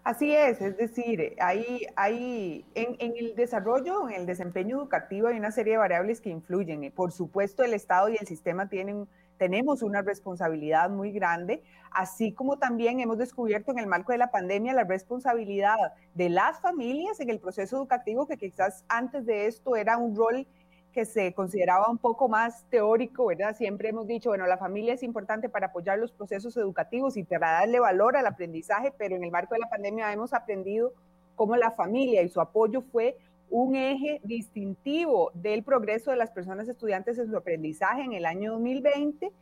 Así 0.05 0.33
es, 0.33 0.61
es 0.61 0.77
decir, 0.77 1.35
hay, 1.41 1.85
hay 1.97 2.65
en, 2.77 2.97
en, 3.01 3.17
el 3.17 3.35
desarrollo, 3.35 4.09
en 4.09 4.21
el 4.21 4.25
desempeño 4.25 4.77
educativo 4.77 5.27
hay 5.27 5.37
una 5.37 5.51
serie 5.51 5.73
de 5.73 5.79
variables 5.79 6.21
que 6.21 6.31
influyen. 6.31 6.91
Por 6.93 7.11
supuesto, 7.11 7.65
el 7.65 7.75
Estado 7.75 8.09
y 8.09 8.17
el 8.17 8.27
sistema 8.27 8.69
tienen 8.69 9.09
tenemos 9.39 9.83
una 9.83 10.03
responsabilidad 10.03 10.91
muy 10.91 11.13
grande, 11.13 11.63
así 11.91 12.33
como 12.33 12.59
también 12.59 13.01
hemos 13.01 13.19
descubierto 13.19 13.73
en 13.73 13.79
el 13.79 13.87
marco 13.87 14.13
de 14.13 14.19
la 14.19 14.31
pandemia 14.31 14.73
la 14.73 14.85
responsabilidad 14.85 15.77
de 16.15 16.29
las 16.29 16.61
familias 16.61 17.21
en 17.21 17.31
el 17.31 17.39
proceso 17.39 17.77
educativo, 17.77 18.27
que 18.27 18.37
quizás 18.37 18.85
antes 18.89 19.27
de 19.27 19.47
esto 19.47 19.77
era 19.77 19.97
un 19.97 20.17
rol 20.17 20.47
que 20.93 21.05
se 21.05 21.35
consideraba 21.35 21.91
un 21.91 21.99
poco 21.99 22.27
más 22.27 22.65
teórico, 22.71 23.27
¿verdad? 23.27 23.55
Siempre 23.55 23.91
hemos 23.91 24.07
dicho, 24.07 24.31
bueno, 24.31 24.47
la 24.47 24.57
familia 24.57 24.95
es 24.95 25.03
importante 25.03 25.51
para 25.51 25.67
apoyar 25.67 25.99
los 25.99 26.11
procesos 26.11 26.57
educativos 26.57 27.19
y 27.19 27.23
para 27.23 27.53
darle 27.53 27.81
valor 27.81 28.17
al 28.17 28.27
aprendizaje, 28.27 28.95
pero 28.97 29.15
en 29.15 29.23
el 29.23 29.31
marco 29.31 29.55
de 29.55 29.61
la 29.61 29.69
pandemia 29.69 30.11
hemos 30.11 30.33
aprendido 30.33 30.95
cómo 31.35 31.55
la 31.57 31.71
familia 31.73 32.23
y 32.23 32.31
su 32.31 32.41
apoyo 32.41 32.81
fue 32.81 33.19
un 33.51 33.77
eje 33.77 34.21
distintivo 34.25 35.31
del 35.35 35.63
progreso 35.63 36.11
de 36.11 36.17
las 36.17 36.31
personas 36.31 36.69
estudiantes 36.69 37.19
en 37.19 37.29
su 37.29 37.37
aprendizaje 37.37 38.03
en 38.03 38.13
el 38.13 38.27
año 38.27 38.53
2020 38.53 39.33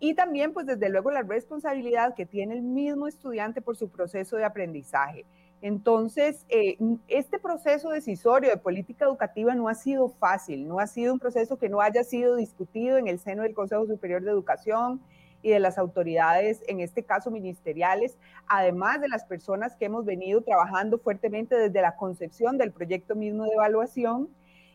y 0.00 0.14
también, 0.14 0.52
pues 0.52 0.66
desde 0.66 0.88
luego, 0.88 1.10
la 1.10 1.22
responsabilidad 1.22 2.14
que 2.14 2.24
tiene 2.24 2.54
el 2.54 2.62
mismo 2.62 3.08
estudiante 3.08 3.60
por 3.60 3.76
su 3.76 3.88
proceso 3.88 4.36
de 4.36 4.44
aprendizaje. 4.44 5.24
Entonces, 5.60 6.46
eh, 6.48 6.78
este 7.08 7.40
proceso 7.40 7.90
decisorio 7.90 8.50
de 8.50 8.56
política 8.58 9.06
educativa 9.06 9.56
no 9.56 9.68
ha 9.68 9.74
sido 9.74 10.08
fácil, 10.08 10.68
no 10.68 10.78
ha 10.78 10.86
sido 10.86 11.12
un 11.12 11.18
proceso 11.18 11.58
que 11.58 11.68
no 11.68 11.80
haya 11.80 12.04
sido 12.04 12.36
discutido 12.36 12.96
en 12.96 13.08
el 13.08 13.18
seno 13.18 13.42
del 13.42 13.54
Consejo 13.54 13.86
Superior 13.86 14.22
de 14.22 14.30
Educación, 14.30 15.00
y 15.42 15.50
de 15.50 15.60
las 15.60 15.78
autoridades, 15.78 16.62
en 16.68 16.80
este 16.80 17.02
caso 17.02 17.30
ministeriales, 17.30 18.18
además 18.46 19.00
de 19.00 19.08
las 19.08 19.24
personas 19.24 19.76
que 19.76 19.86
hemos 19.86 20.04
venido 20.04 20.42
trabajando 20.42 20.98
fuertemente 20.98 21.56
desde 21.56 21.82
la 21.82 21.96
concepción 21.96 22.58
del 22.58 22.72
proyecto 22.72 23.14
mismo 23.14 23.44
de 23.44 23.52
evaluación. 23.52 24.28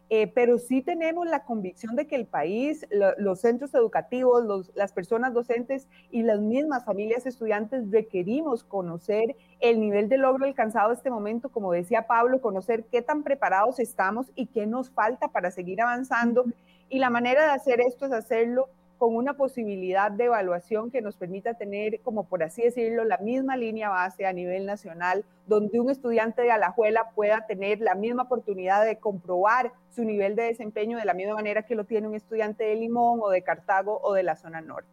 Eh, 0.09 0.27
pero 0.27 0.59
sí 0.59 0.81
tenemos 0.81 1.25
la 1.27 1.43
convicción 1.43 1.95
de 1.95 2.05
que 2.05 2.15
el 2.15 2.27
país, 2.27 2.85
los 3.17 3.39
centros 3.39 3.73
educativos, 3.73 4.69
las 4.75 4.91
personas 4.91 5.33
docentes 5.33 5.87
y 6.11 6.21
las 6.21 6.39
mismas 6.39 6.85
familias 6.85 7.25
estudiantes 7.25 7.89
requerimos 7.89 8.63
conocer 8.63 9.35
el 9.59 9.79
nivel 9.79 10.09
de 10.09 10.17
logro 10.17 10.45
alcanzado 10.45 10.91
este 10.91 11.09
momento, 11.09 11.49
como 11.49 11.71
decía 11.71 12.05
Pablo, 12.05 12.41
conocer 12.41 12.83
qué 12.91 13.01
tan 13.01 13.23
preparados 13.23 13.79
estamos 13.79 14.27
y 14.35 14.47
qué 14.47 14.67
nos 14.67 14.91
falta 14.91 15.29
para 15.29 15.49
seguir 15.49 15.81
avanzando. 15.81 16.45
Y 16.89 16.99
la 16.99 17.09
manera 17.09 17.45
de 17.45 17.51
hacer 17.51 17.79
esto 17.81 18.05
es 18.05 18.11
hacerlo 18.11 18.69
con 19.03 19.17
una 19.17 19.33
posibilidad 19.33 20.09
de 20.09 20.23
evaluación 20.23 20.89
que 20.89 21.01
nos 21.01 21.17
permita 21.17 21.55
tener, 21.55 21.99
como 22.03 22.23
por 22.23 22.41
así 22.41 22.61
decirlo, 22.61 23.03
la 23.03 23.17
misma 23.17 23.57
línea 23.57 23.89
base 23.89 24.25
a 24.25 24.31
nivel 24.31 24.65
nacional, 24.65 25.25
donde 25.45 25.81
un 25.81 25.89
estudiante 25.89 26.41
de 26.41 26.51
Alajuela 26.51 27.11
pueda 27.13 27.45
tener 27.45 27.81
la 27.81 27.95
misma 27.95 28.23
oportunidad 28.23 28.85
de 28.85 28.95
comprobar 28.95 29.73
su 29.89 30.05
nivel 30.05 30.37
de 30.37 30.43
desempeño 30.43 30.97
de 30.97 31.03
la 31.03 31.13
misma 31.13 31.33
manera 31.33 31.63
que 31.63 31.75
lo 31.75 31.83
tiene 31.83 32.07
un 32.07 32.15
estudiante 32.15 32.63
de 32.63 32.75
Limón 32.77 33.19
o 33.21 33.29
de 33.29 33.41
Cartago 33.41 33.99
o 34.01 34.13
de 34.13 34.23
la 34.23 34.37
zona 34.37 34.61
norte. 34.61 34.87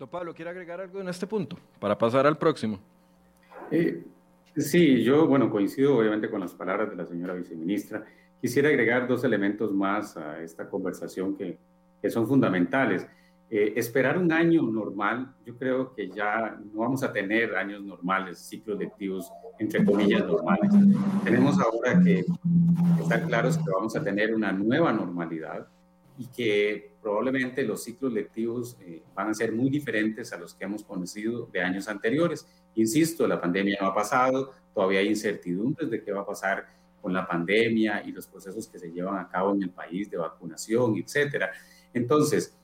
Don 0.00 0.08
Pablo, 0.08 0.34
¿quiere 0.34 0.50
agregar 0.50 0.80
algo 0.80 1.00
en 1.00 1.06
este 1.10 1.28
punto 1.28 1.56
para 1.78 1.96
pasar 1.96 2.26
al 2.26 2.36
próximo? 2.36 2.80
Eh, 3.70 4.02
sí, 4.56 5.04
yo, 5.04 5.28
bueno, 5.28 5.48
coincido 5.48 5.96
obviamente 5.96 6.28
con 6.28 6.40
las 6.40 6.54
palabras 6.54 6.90
de 6.90 6.96
la 6.96 7.06
señora 7.06 7.34
viceministra. 7.34 8.04
Quisiera 8.40 8.68
agregar 8.68 9.06
dos 9.06 9.22
elementos 9.22 9.72
más 9.72 10.16
a 10.16 10.42
esta 10.42 10.68
conversación 10.68 11.36
que, 11.36 11.56
que 12.02 12.10
son 12.10 12.26
fundamentales. 12.26 13.06
Eh, 13.48 13.74
esperar 13.76 14.18
un 14.18 14.32
año 14.32 14.62
normal, 14.62 15.34
yo 15.44 15.56
creo 15.56 15.94
que 15.94 16.08
ya 16.08 16.58
no 16.72 16.80
vamos 16.80 17.02
a 17.02 17.12
tener 17.12 17.54
años 17.54 17.82
normales, 17.82 18.38
ciclos 18.38 18.78
lectivos, 18.78 19.30
entre 19.58 19.84
comillas, 19.84 20.26
normales. 20.26 20.72
Tenemos 21.22 21.60
ahora 21.60 22.00
que 22.02 22.24
estar 23.00 23.26
claros 23.26 23.58
que 23.58 23.70
vamos 23.70 23.94
a 23.94 24.02
tener 24.02 24.34
una 24.34 24.52
nueva 24.52 24.92
normalidad 24.92 25.68
y 26.18 26.26
que 26.28 26.92
probablemente 27.02 27.62
los 27.62 27.84
ciclos 27.84 28.12
lectivos 28.12 28.76
eh, 28.80 29.02
van 29.14 29.28
a 29.28 29.34
ser 29.34 29.52
muy 29.52 29.70
diferentes 29.70 30.32
a 30.32 30.38
los 30.38 30.54
que 30.54 30.64
hemos 30.64 30.82
conocido 30.82 31.46
de 31.52 31.60
años 31.60 31.88
anteriores. 31.88 32.46
Insisto, 32.74 33.26
la 33.26 33.40
pandemia 33.40 33.78
no 33.80 33.88
ha 33.88 33.94
pasado, 33.94 34.52
todavía 34.74 35.00
hay 35.00 35.08
incertidumbres 35.08 35.90
de 35.90 36.02
qué 36.02 36.10
va 36.12 36.22
a 36.22 36.26
pasar 36.26 36.66
con 37.02 37.12
la 37.12 37.26
pandemia 37.26 38.02
y 38.06 38.12
los 38.12 38.26
procesos 38.26 38.68
que 38.68 38.78
se 38.78 38.90
llevan 38.92 39.18
a 39.18 39.28
cabo 39.28 39.52
en 39.52 39.64
el 39.64 39.70
país 39.70 40.08
de 40.08 40.16
vacunación, 40.16 40.96
etcétera. 40.96 41.50
Entonces, 41.94 42.56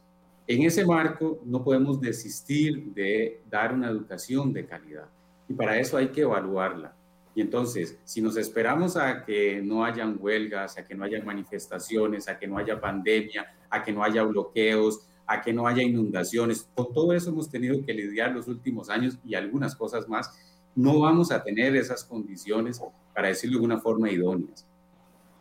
en 0.46 0.62
ese 0.62 0.86
marco 0.86 1.40
no 1.44 1.62
podemos 1.62 2.00
desistir 2.00 2.92
de 2.94 3.42
dar 3.50 3.74
una 3.74 3.88
educación 3.88 4.52
de 4.52 4.66
calidad 4.66 5.06
y 5.48 5.54
para 5.54 5.78
eso 5.78 5.96
hay 5.96 6.08
que 6.08 6.22
evaluarla. 6.22 6.94
Y 7.34 7.40
entonces, 7.40 7.98
si 8.04 8.20
nos 8.20 8.36
esperamos 8.36 8.96
a 8.96 9.24
que 9.24 9.62
no 9.62 9.84
hayan 9.84 10.16
huelgas, 10.18 10.76
a 10.76 10.84
que 10.84 10.94
no 10.94 11.04
haya 11.04 11.22
manifestaciones, 11.22 12.28
a 12.28 12.38
que 12.38 12.48
no 12.48 12.58
haya 12.58 12.80
pandemia, 12.80 13.46
a 13.70 13.82
que 13.82 13.92
no 13.92 14.02
haya 14.02 14.24
bloqueos, 14.24 15.06
a 15.24 15.40
que 15.40 15.52
no 15.52 15.68
haya 15.68 15.82
inundaciones, 15.82 16.68
con 16.74 16.92
todo 16.92 17.12
eso 17.12 17.30
hemos 17.30 17.50
tenido 17.50 17.84
que 17.84 17.92
lidiar 17.92 18.32
los 18.32 18.48
últimos 18.48 18.90
años 18.90 19.18
y 19.24 19.34
algunas 19.34 19.76
cosas 19.76 20.08
más, 20.08 20.32
no 20.74 21.00
vamos 21.00 21.30
a 21.30 21.42
tener 21.42 21.76
esas 21.76 22.02
condiciones, 22.02 22.80
para 23.14 23.28
decirlo 23.28 23.58
de 23.58 23.66
una 23.66 23.78
forma, 23.78 24.10
idóneas. 24.10 24.66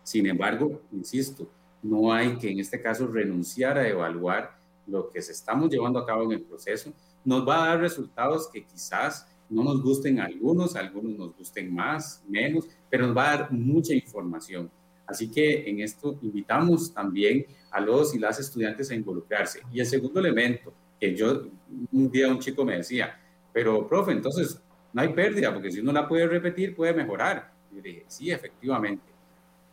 Sin 0.03 0.27
embargo, 0.27 0.81
insisto, 0.91 1.49
no 1.81 2.11
hay 2.11 2.37
que 2.37 2.51
en 2.51 2.59
este 2.59 2.81
caso 2.81 3.07
renunciar 3.07 3.77
a 3.77 3.87
evaluar 3.87 4.57
lo 4.85 5.09
que 5.09 5.21
se 5.21 5.31
estamos 5.31 5.69
llevando 5.69 5.99
a 5.99 6.05
cabo 6.05 6.23
en 6.23 6.31
el 6.33 6.41
proceso. 6.41 6.93
Nos 7.23 7.47
va 7.47 7.63
a 7.63 7.67
dar 7.69 7.81
resultados 7.81 8.49
que 8.51 8.65
quizás 8.65 9.27
no 9.49 9.63
nos 9.63 9.81
gusten 9.81 10.19
algunos, 10.19 10.75
algunos 10.75 11.17
nos 11.17 11.37
gusten 11.37 11.73
más, 11.73 12.23
menos, 12.27 12.67
pero 12.89 13.07
nos 13.07 13.17
va 13.17 13.31
a 13.31 13.37
dar 13.37 13.51
mucha 13.51 13.93
información. 13.93 14.69
Así 15.05 15.29
que 15.29 15.69
en 15.69 15.79
esto 15.79 16.17
invitamos 16.21 16.93
también 16.93 17.45
a 17.71 17.79
los 17.79 18.13
y 18.13 18.19
las 18.19 18.39
estudiantes 18.39 18.91
a 18.91 18.95
involucrarse. 18.95 19.61
Y 19.71 19.79
el 19.79 19.85
segundo 19.85 20.19
elemento, 20.19 20.73
que 20.99 21.15
yo, 21.15 21.47
un 21.91 22.11
día 22.11 22.27
un 22.27 22.39
chico 22.39 22.65
me 22.65 22.77
decía, 22.77 23.17
pero 23.53 23.87
profe, 23.87 24.11
entonces 24.11 24.61
no 24.91 25.01
hay 25.01 25.09
pérdida, 25.09 25.53
porque 25.53 25.71
si 25.71 25.79
uno 25.79 25.93
la 25.93 26.07
puede 26.07 26.27
repetir, 26.27 26.75
puede 26.75 26.93
mejorar. 26.93 27.53
Y 27.71 27.77
yo 27.77 27.81
dije, 27.81 28.05
sí, 28.07 28.31
efectivamente. 28.31 29.16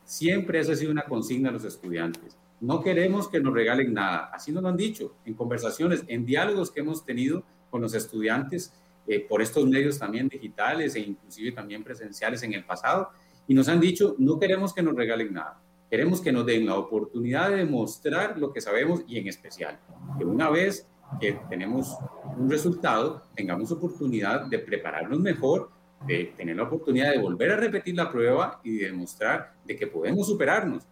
Siempre 0.04 0.60
esa 0.60 0.72
ha 0.72 0.76
sido 0.76 0.92
una 0.92 1.04
consigna 1.04 1.48
a 1.48 1.52
los 1.52 1.64
estudiantes. 1.64 2.36
No 2.60 2.82
queremos 2.82 3.28
que 3.28 3.40
nos 3.40 3.52
regalen 3.52 3.92
nada. 3.92 4.30
Así 4.32 4.52
nos 4.52 4.62
lo 4.62 4.68
han 4.68 4.76
dicho 4.76 5.16
en 5.24 5.34
conversaciones, 5.34 6.04
en 6.06 6.24
diálogos 6.24 6.70
que 6.70 6.80
hemos 6.80 7.04
tenido 7.04 7.42
con 7.70 7.80
los 7.80 7.94
estudiantes 7.94 8.72
eh, 9.06 9.20
por 9.20 9.42
estos 9.42 9.66
medios 9.66 9.98
también 9.98 10.28
digitales 10.28 10.94
e 10.94 11.00
inclusive 11.00 11.52
también 11.52 11.84
presenciales 11.84 12.42
en 12.42 12.54
el 12.54 12.64
pasado, 12.64 13.10
y 13.46 13.52
nos 13.52 13.68
han 13.68 13.78
dicho, 13.78 14.14
no 14.18 14.38
queremos 14.38 14.72
que 14.72 14.82
nos 14.82 14.94
regalen 14.94 15.34
nada, 15.34 15.60
queremos 15.90 16.22
que 16.22 16.32
nos 16.32 16.46
den 16.46 16.64
la 16.64 16.76
oportunidad 16.76 17.50
de 17.50 17.56
demostrar 17.56 18.38
lo 18.38 18.50
que 18.50 18.62
sabemos 18.62 19.02
y 19.06 19.18
en 19.18 19.28
especial, 19.28 19.78
que 20.16 20.24
una 20.24 20.48
vez 20.48 20.88
que 21.20 21.38
tenemos 21.50 21.98
un 22.38 22.50
resultado, 22.50 23.22
tengamos 23.34 23.70
oportunidad 23.72 24.46
de 24.46 24.58
prepararnos 24.58 25.20
mejor, 25.20 25.70
de 26.06 26.32
tener 26.36 26.56
la 26.56 26.64
oportunidad 26.64 27.12
de 27.12 27.18
volver 27.18 27.52
a 27.52 27.56
repetir 27.56 27.96
la 27.96 28.10
prueba 28.10 28.60
y 28.62 28.78
de 28.78 28.86
demostrar 28.86 29.54
de 29.64 29.76
que 29.76 29.86
podemos 29.86 30.26
superarnos. 30.26 30.84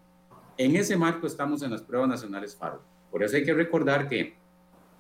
En 0.57 0.77
ese 0.77 0.97
marco 0.97 1.27
estamos 1.27 1.63
en 1.63 1.71
las 1.71 1.83
pruebas 1.83 2.09
nacionales 2.09 2.57
FARO. 2.57 2.83
Por 3.11 3.23
eso 3.23 3.37
hay 3.37 3.45
que 3.45 3.55
recordar 3.55 4.09
que 4.09 4.35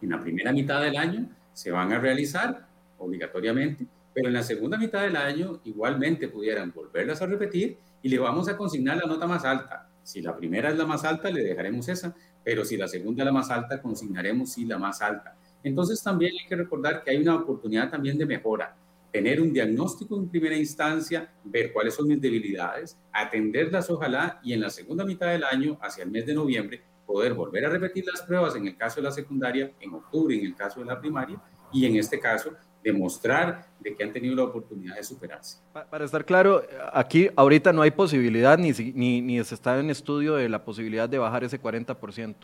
en 0.03 0.11
la 0.11 0.21
primera 0.21 0.53
mitad 0.53 0.83
del 0.83 0.97
año 0.97 1.29
se 1.53 1.71
van 1.71 1.93
a 1.93 1.99
realizar 1.99 2.67
obligatoriamente, 2.99 3.87
pero 4.15 4.29
en 4.29 4.35
la 4.35 4.43
segunda 4.43 4.77
mitad 4.77 5.03
del 5.03 5.17
año 5.17 5.61
igualmente 5.65 6.29
pudieran 6.29 6.73
volverlas 6.73 7.23
a 7.23 7.27
repetir 7.27 7.79
y 8.03 8.09
le 8.09 8.19
vamos 8.19 8.49
a 8.49 8.57
consignar 8.57 8.99
la 8.99 9.07
nota 9.07 9.27
más 9.27 9.45
alta. 9.45 9.89
Si 10.03 10.21
la 10.21 10.37
primera 10.37 10.71
es 10.71 10.77
la 10.77 10.85
más 10.85 11.05
alta, 11.05 11.31
le 11.31 11.43
dejaremos 11.43 11.89
esa, 11.89 12.15
pero 12.45 12.65
si 12.65 12.77
la 12.77 12.89
segunda 12.89 13.23
es 13.23 13.27
la 13.27 13.33
más 13.33 13.51
alta, 13.51 13.81
consignaremos 13.81 14.53
sí 14.53 14.65
la 14.65 14.79
más 14.79 15.01
alta. 15.01 15.37
Entonces 15.63 16.03
también 16.03 16.33
hay 16.41 16.49
que 16.49 16.57
recordar 16.57 17.05
que 17.05 17.13
hay 17.13 17.19
una 17.19 17.37
oportunidad 17.37 17.89
también 17.89 18.19
de 18.19 18.27
mejora, 18.27 18.75
tener 19.13 19.41
un 19.41 19.53
diagnóstico 19.53 20.17
en 20.17 20.29
primera 20.29 20.57
instancia, 20.57 21.31
ver 21.45 21.73
cuáles 21.73 21.95
son 21.95 22.09
mis 22.09 22.21
debilidades, 22.21 22.99
atenderlas 23.13 23.91
ojalá 23.91 24.41
y 24.43 24.55
en 24.55 24.63
la 24.63 24.71
segunda 24.71 25.05
mitad 25.05 25.29
del 25.29 25.45
año, 25.45 25.79
hacia 25.83 26.05
el 26.05 26.11
mes 26.11 26.25
de 26.25 26.35
noviembre, 26.35 26.83
poder 27.07 27.35
volver 27.35 27.67
a 27.67 27.69
repetir 27.69 28.07
las 28.07 28.23
pruebas 28.23 28.57
en 28.57 28.67
el 28.67 28.77
caso 28.77 28.97
de 28.97 29.03
la 29.03 29.13
secundaria, 29.13 29.71
en 29.81 29.93
octubre 29.93 30.35
en 30.35 30.47
el 30.47 30.57
caso 30.57 30.81
de 30.81 30.87
la 30.87 30.99
primaria 30.99 31.41
y 31.71 31.85
en 31.85 31.97
este 31.97 32.19
caso 32.19 32.53
demostrar 32.83 33.67
de 33.79 33.95
que 33.95 34.03
han 34.03 34.13
tenido 34.13 34.35
la 34.35 34.45
oportunidad 34.45 34.97
de 34.97 35.05
superarse. 35.05 35.59
Para 35.73 36.05
estar 36.05 36.25
claro, 36.25 36.63
aquí 36.93 37.29
ahorita 37.37 37.73
no 37.73 37.83
hay 37.83 37.91
posibilidad 37.91 38.59
ni, 38.59 38.73
ni, 38.95 39.21
ni 39.21 39.45
se 39.45 39.55
está 39.55 39.79
en 39.79 39.91
estudio 39.91 40.35
de 40.35 40.49
la 40.49 40.65
posibilidad 40.65 41.09
de 41.09 41.19
bajar 41.19 41.45
ese 41.45 41.61
40%. 41.61 42.35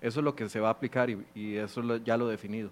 Eso 0.00 0.20
es 0.20 0.24
lo 0.24 0.34
que 0.34 0.48
se 0.48 0.60
va 0.60 0.68
a 0.68 0.72
aplicar 0.72 1.10
y, 1.10 1.26
y 1.34 1.56
eso 1.56 1.96
ya 1.98 2.16
lo 2.16 2.28
definido. 2.28 2.70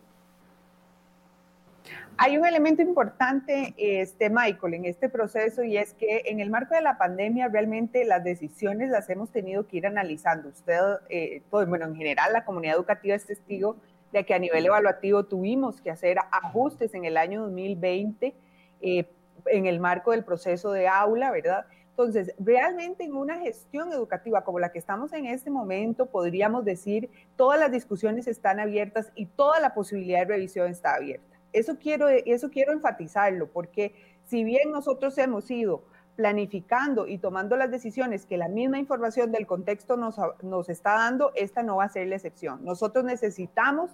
Hay 2.19 2.39
un 2.39 2.47
elemento 2.47 2.81
importante, 2.81 3.75
este, 3.77 4.31
Michael, 4.31 4.75
en 4.75 4.85
este 4.87 5.11
proceso 5.11 5.63
y 5.63 5.77
es 5.77 5.93
que 5.93 6.23
en 6.27 6.41
el 6.41 6.49
marco 6.49 6.75
de 6.75 6.81
la 6.81 6.97
pandemia 6.97 7.49
realmente 7.49 8.07
las 8.07 8.25
decisiones 8.25 8.89
las 8.89 9.11
hemos 9.11 9.31
tenido 9.31 9.67
que 9.67 9.77
ir 9.77 9.87
analizando. 9.87 10.49
Usted, 10.49 10.81
eh, 11.11 11.43
bueno, 11.51 11.85
en 11.85 11.95
general 11.95 12.33
la 12.33 12.47
comunidad 12.47 12.77
educativa 12.77 13.15
es 13.15 13.27
testigo 13.27 13.77
de 14.13 14.25
que 14.25 14.33
a 14.33 14.39
nivel 14.39 14.65
evaluativo 14.65 15.25
tuvimos 15.25 15.83
que 15.83 15.91
hacer 15.91 16.17
ajustes 16.33 16.95
en 16.95 17.05
el 17.05 17.19
año 17.19 17.43
2020 17.43 18.35
eh, 18.81 19.05
en 19.47 19.67
el 19.67 19.79
marco 19.79 20.13
del 20.13 20.25
proceso 20.25 20.73
de 20.73 20.89
aula, 20.89 21.31
¿verdad? 21.31 21.67
Entonces, 21.91 22.35
realmente 22.39 23.05
en 23.05 23.15
una 23.15 23.41
gestión 23.41 23.93
educativa 23.93 24.43
como 24.43 24.59
la 24.59 24.73
que 24.73 24.79
estamos 24.79 25.13
en 25.13 25.27
este 25.27 25.51
momento, 25.51 26.07
podríamos 26.07 26.65
decir, 26.65 27.11
todas 27.37 27.61
las 27.61 27.71
discusiones 27.71 28.27
están 28.27 28.59
abiertas 28.59 29.13
y 29.15 29.27
toda 29.27 29.61
la 29.61 29.75
posibilidad 29.75 30.21
de 30.21 30.25
revisión 30.25 30.71
está 30.71 30.95
abierta. 30.95 31.36
Eso 31.53 31.79
quiero, 31.79 32.09
eso 32.09 32.51
quiero 32.51 32.73
enfatizarlo, 32.73 33.49
porque 33.49 33.95
si 34.25 34.45
bien 34.45 34.71
nosotros 34.71 35.17
hemos 35.19 35.51
ido 35.51 35.83
planificando 36.17 37.07
y 37.07 37.19
tomando 37.19 37.57
las 37.57 37.71
decisiones 37.71 38.25
que 38.25 38.39
la 38.39 38.49
misma 38.49 38.79
información 38.79 39.31
del 39.33 39.47
contexto 39.47 39.97
nos, 39.97 40.17
nos 40.43 40.69
está 40.69 40.95
dando, 40.95 41.33
esta 41.35 41.63
no 41.63 41.77
va 41.77 41.85
a 41.85 41.89
ser 41.89 42.09
la 42.09 42.17
excepción. 42.17 42.65
Nosotros 42.65 43.05
necesitamos 43.05 43.91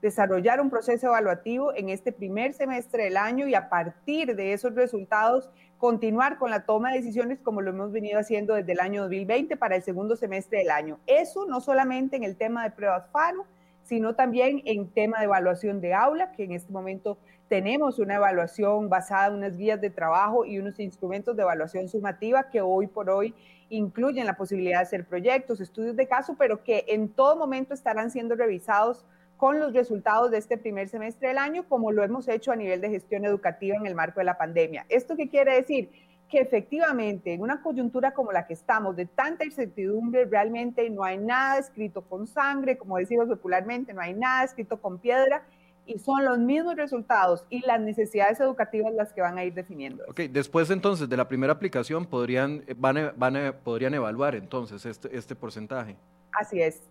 desarrollar 0.00 0.60
un 0.60 0.70
proceso 0.70 1.06
evaluativo 1.06 1.74
en 1.74 1.88
este 1.88 2.12
primer 2.12 2.52
semestre 2.52 3.04
del 3.04 3.16
año 3.16 3.48
y 3.48 3.54
a 3.54 3.70
partir 3.70 4.36
de 4.36 4.52
esos 4.52 4.74
resultados 4.74 5.50
continuar 5.78 6.38
con 6.38 6.50
la 6.50 6.64
toma 6.64 6.90
de 6.90 6.98
decisiones 6.98 7.38
como 7.40 7.62
lo 7.62 7.70
hemos 7.70 7.90
venido 7.90 8.18
haciendo 8.18 8.54
desde 8.54 8.72
el 8.72 8.80
año 8.80 9.02
2020 9.02 9.56
para 9.56 9.76
el 9.76 9.82
segundo 9.82 10.14
semestre 10.14 10.58
del 10.58 10.70
año. 10.70 10.98
Eso 11.06 11.46
no 11.46 11.60
solamente 11.60 12.16
en 12.16 12.22
el 12.22 12.36
tema 12.36 12.64
de 12.64 12.70
pruebas 12.70 13.06
FARO, 13.12 13.46
sino 13.84 14.14
también 14.14 14.62
en 14.64 14.88
tema 14.88 15.18
de 15.18 15.24
evaluación 15.24 15.80
de 15.80 15.94
aula, 15.94 16.32
que 16.32 16.44
en 16.44 16.52
este 16.52 16.72
momento 16.72 17.18
tenemos 17.48 17.98
una 17.98 18.16
evaluación 18.16 18.88
basada 18.88 19.28
en 19.28 19.34
unas 19.34 19.56
guías 19.56 19.80
de 19.80 19.90
trabajo 19.90 20.44
y 20.44 20.58
unos 20.58 20.80
instrumentos 20.80 21.36
de 21.36 21.42
evaluación 21.42 21.88
sumativa 21.88 22.50
que 22.50 22.62
hoy 22.62 22.86
por 22.86 23.10
hoy 23.10 23.34
incluyen 23.68 24.26
la 24.26 24.36
posibilidad 24.36 24.78
de 24.78 24.84
hacer 24.84 25.04
proyectos, 25.04 25.60
estudios 25.60 25.96
de 25.96 26.06
caso, 26.06 26.34
pero 26.38 26.64
que 26.64 26.84
en 26.88 27.08
todo 27.08 27.36
momento 27.36 27.74
estarán 27.74 28.10
siendo 28.10 28.34
revisados 28.34 29.04
con 29.36 29.58
los 29.58 29.74
resultados 29.74 30.30
de 30.30 30.38
este 30.38 30.56
primer 30.56 30.88
semestre 30.88 31.28
del 31.28 31.38
año, 31.38 31.68
como 31.68 31.92
lo 31.92 32.02
hemos 32.02 32.28
hecho 32.28 32.52
a 32.52 32.56
nivel 32.56 32.80
de 32.80 32.90
gestión 32.90 33.24
educativa 33.24 33.76
en 33.76 33.86
el 33.86 33.94
marco 33.94 34.20
de 34.20 34.24
la 34.24 34.38
pandemia. 34.38 34.86
¿Esto 34.88 35.16
qué 35.16 35.28
quiere 35.28 35.54
decir? 35.54 35.90
Que 36.34 36.40
efectivamente 36.40 37.32
en 37.32 37.42
una 37.42 37.62
coyuntura 37.62 38.12
como 38.12 38.32
la 38.32 38.44
que 38.44 38.54
estamos, 38.54 38.96
de 38.96 39.06
tanta 39.06 39.44
incertidumbre, 39.44 40.24
realmente 40.24 40.90
no 40.90 41.04
hay 41.04 41.16
nada 41.16 41.60
escrito 41.60 42.02
con 42.02 42.26
sangre, 42.26 42.76
como 42.76 42.96
decimos 42.96 43.28
popularmente, 43.28 43.94
no 43.94 44.00
hay 44.00 44.14
nada 44.14 44.42
escrito 44.42 44.80
con 44.80 44.98
piedra, 44.98 45.44
y 45.86 46.00
son 46.00 46.24
los 46.24 46.38
mismos 46.38 46.74
resultados 46.74 47.44
y 47.50 47.64
las 47.64 47.80
necesidades 47.80 48.40
educativas 48.40 48.92
las 48.94 49.12
que 49.12 49.20
van 49.20 49.38
a 49.38 49.44
ir 49.44 49.54
definiendo. 49.54 50.02
Ok, 50.08 50.22
después 50.22 50.70
entonces 50.70 51.08
de 51.08 51.16
la 51.16 51.28
primera 51.28 51.52
aplicación 51.52 52.04
podrían, 52.04 52.64
van, 52.78 53.12
van 53.14 53.54
podrían 53.62 53.94
evaluar 53.94 54.34
entonces 54.34 54.84
este, 54.86 55.16
este 55.16 55.36
porcentaje. 55.36 55.94
Así 56.32 56.60
es. 56.60 56.82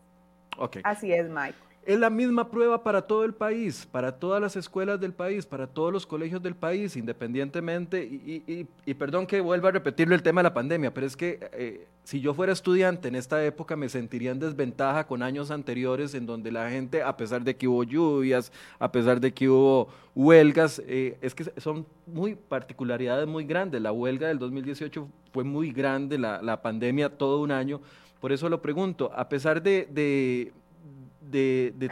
Así 0.85 1.11
es, 1.11 1.29
Mike. 1.29 1.57
Es 1.85 1.99
la 1.99 2.09
misma 2.09 2.49
prueba 2.49 2.83
para 2.83 3.01
todo 3.01 3.25
el 3.25 3.33
país, 3.33 3.87
para 3.91 4.13
todas 4.13 4.41
las 4.41 4.55
escuelas 4.55 4.99
del 4.99 5.13
país, 5.13 5.45
para 5.45 5.67
todos 5.67 5.91
los 5.91 6.05
colegios 6.05 6.41
del 6.41 6.55
país, 6.55 6.95
independientemente, 6.95 8.03
y, 8.03 8.93
perdón 8.93 9.27
que 9.27 9.41
vuelva 9.41 9.69
a 9.69 9.73
repetirle 9.73 10.15
el 10.15 10.23
tema 10.23 10.39
de 10.41 10.43
la 10.43 10.53
pandemia, 10.53 10.93
pero 10.93 11.05
es 11.05 11.17
que 11.17 11.39
eh, 11.51 11.87
si 12.03 12.19
yo 12.19 12.33
fuera 12.33 12.51
estudiante 12.51 13.07
en 13.07 13.15
esta 13.15 13.43
época 13.45 13.75
me 13.75 13.87
sentiría 13.87 14.31
en 14.31 14.39
desventaja 14.39 15.07
con 15.07 15.23
años 15.23 15.51
anteriores 15.51 16.13
en 16.13 16.25
donde 16.25 16.51
la 16.51 16.69
gente, 16.69 17.01
a 17.01 17.15
pesar 17.15 17.43
de 17.43 17.55
que 17.55 17.67
hubo 17.67 17.83
lluvias, 17.83 18.51
a 18.79 18.91
pesar 18.91 19.19
de 19.21 19.33
que 19.33 19.49
hubo 19.49 19.87
huelgas, 20.13 20.81
eh, 20.85 21.17
es 21.21 21.33
que 21.33 21.45
son 21.59 21.85
muy 22.05 22.35
particularidades 22.35 23.27
muy 23.27 23.45
grandes. 23.45 23.81
La 23.81 23.91
huelga 23.91 24.27
del 24.27 24.39
2018 24.39 25.07
fue 25.31 25.43
muy 25.43 25.71
grande, 25.71 26.17
la, 26.17 26.61
pandemia 26.61 27.09
todo 27.09 27.41
un 27.41 27.51
año. 27.51 27.81
Por 28.19 28.31
eso 28.31 28.49
lo 28.49 28.61
pregunto, 28.61 29.11
a 29.15 29.27
pesar 29.27 29.61
de, 29.61 30.51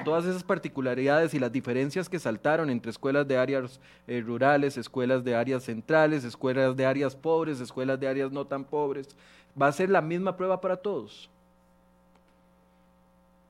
todas 0.04 0.26
esas 0.26 0.44
particularidades 0.44 1.34
y 1.34 1.39
las 1.39 1.52
diferencias 1.52 2.10
que 2.10 2.20
saltaron 2.20 2.70
entre 2.70 2.91
escuelas 2.91 3.28
de 3.28 3.38
áreas 3.38 3.80
eh, 4.08 4.22
rurales, 4.22 4.78
escuelas 4.78 5.24
de 5.24 5.36
áreas 5.36 5.63
centrales, 5.63 6.24
escuelas 6.24 6.76
de 6.76 6.86
áreas 6.86 7.15
pobres, 7.15 7.60
escuelas 7.60 8.00
de 8.00 8.08
áreas 8.08 8.32
no 8.32 8.46
tan 8.46 8.63
pobres, 8.63 9.15
¿va 9.60 9.67
a 9.67 9.72
ser 9.72 9.89
la 9.89 10.02
misma 10.02 10.36
prueba 10.36 10.60
para 10.60 10.76
todos? 10.76 11.30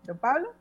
Don 0.06 0.18
Pablo. 0.18 0.54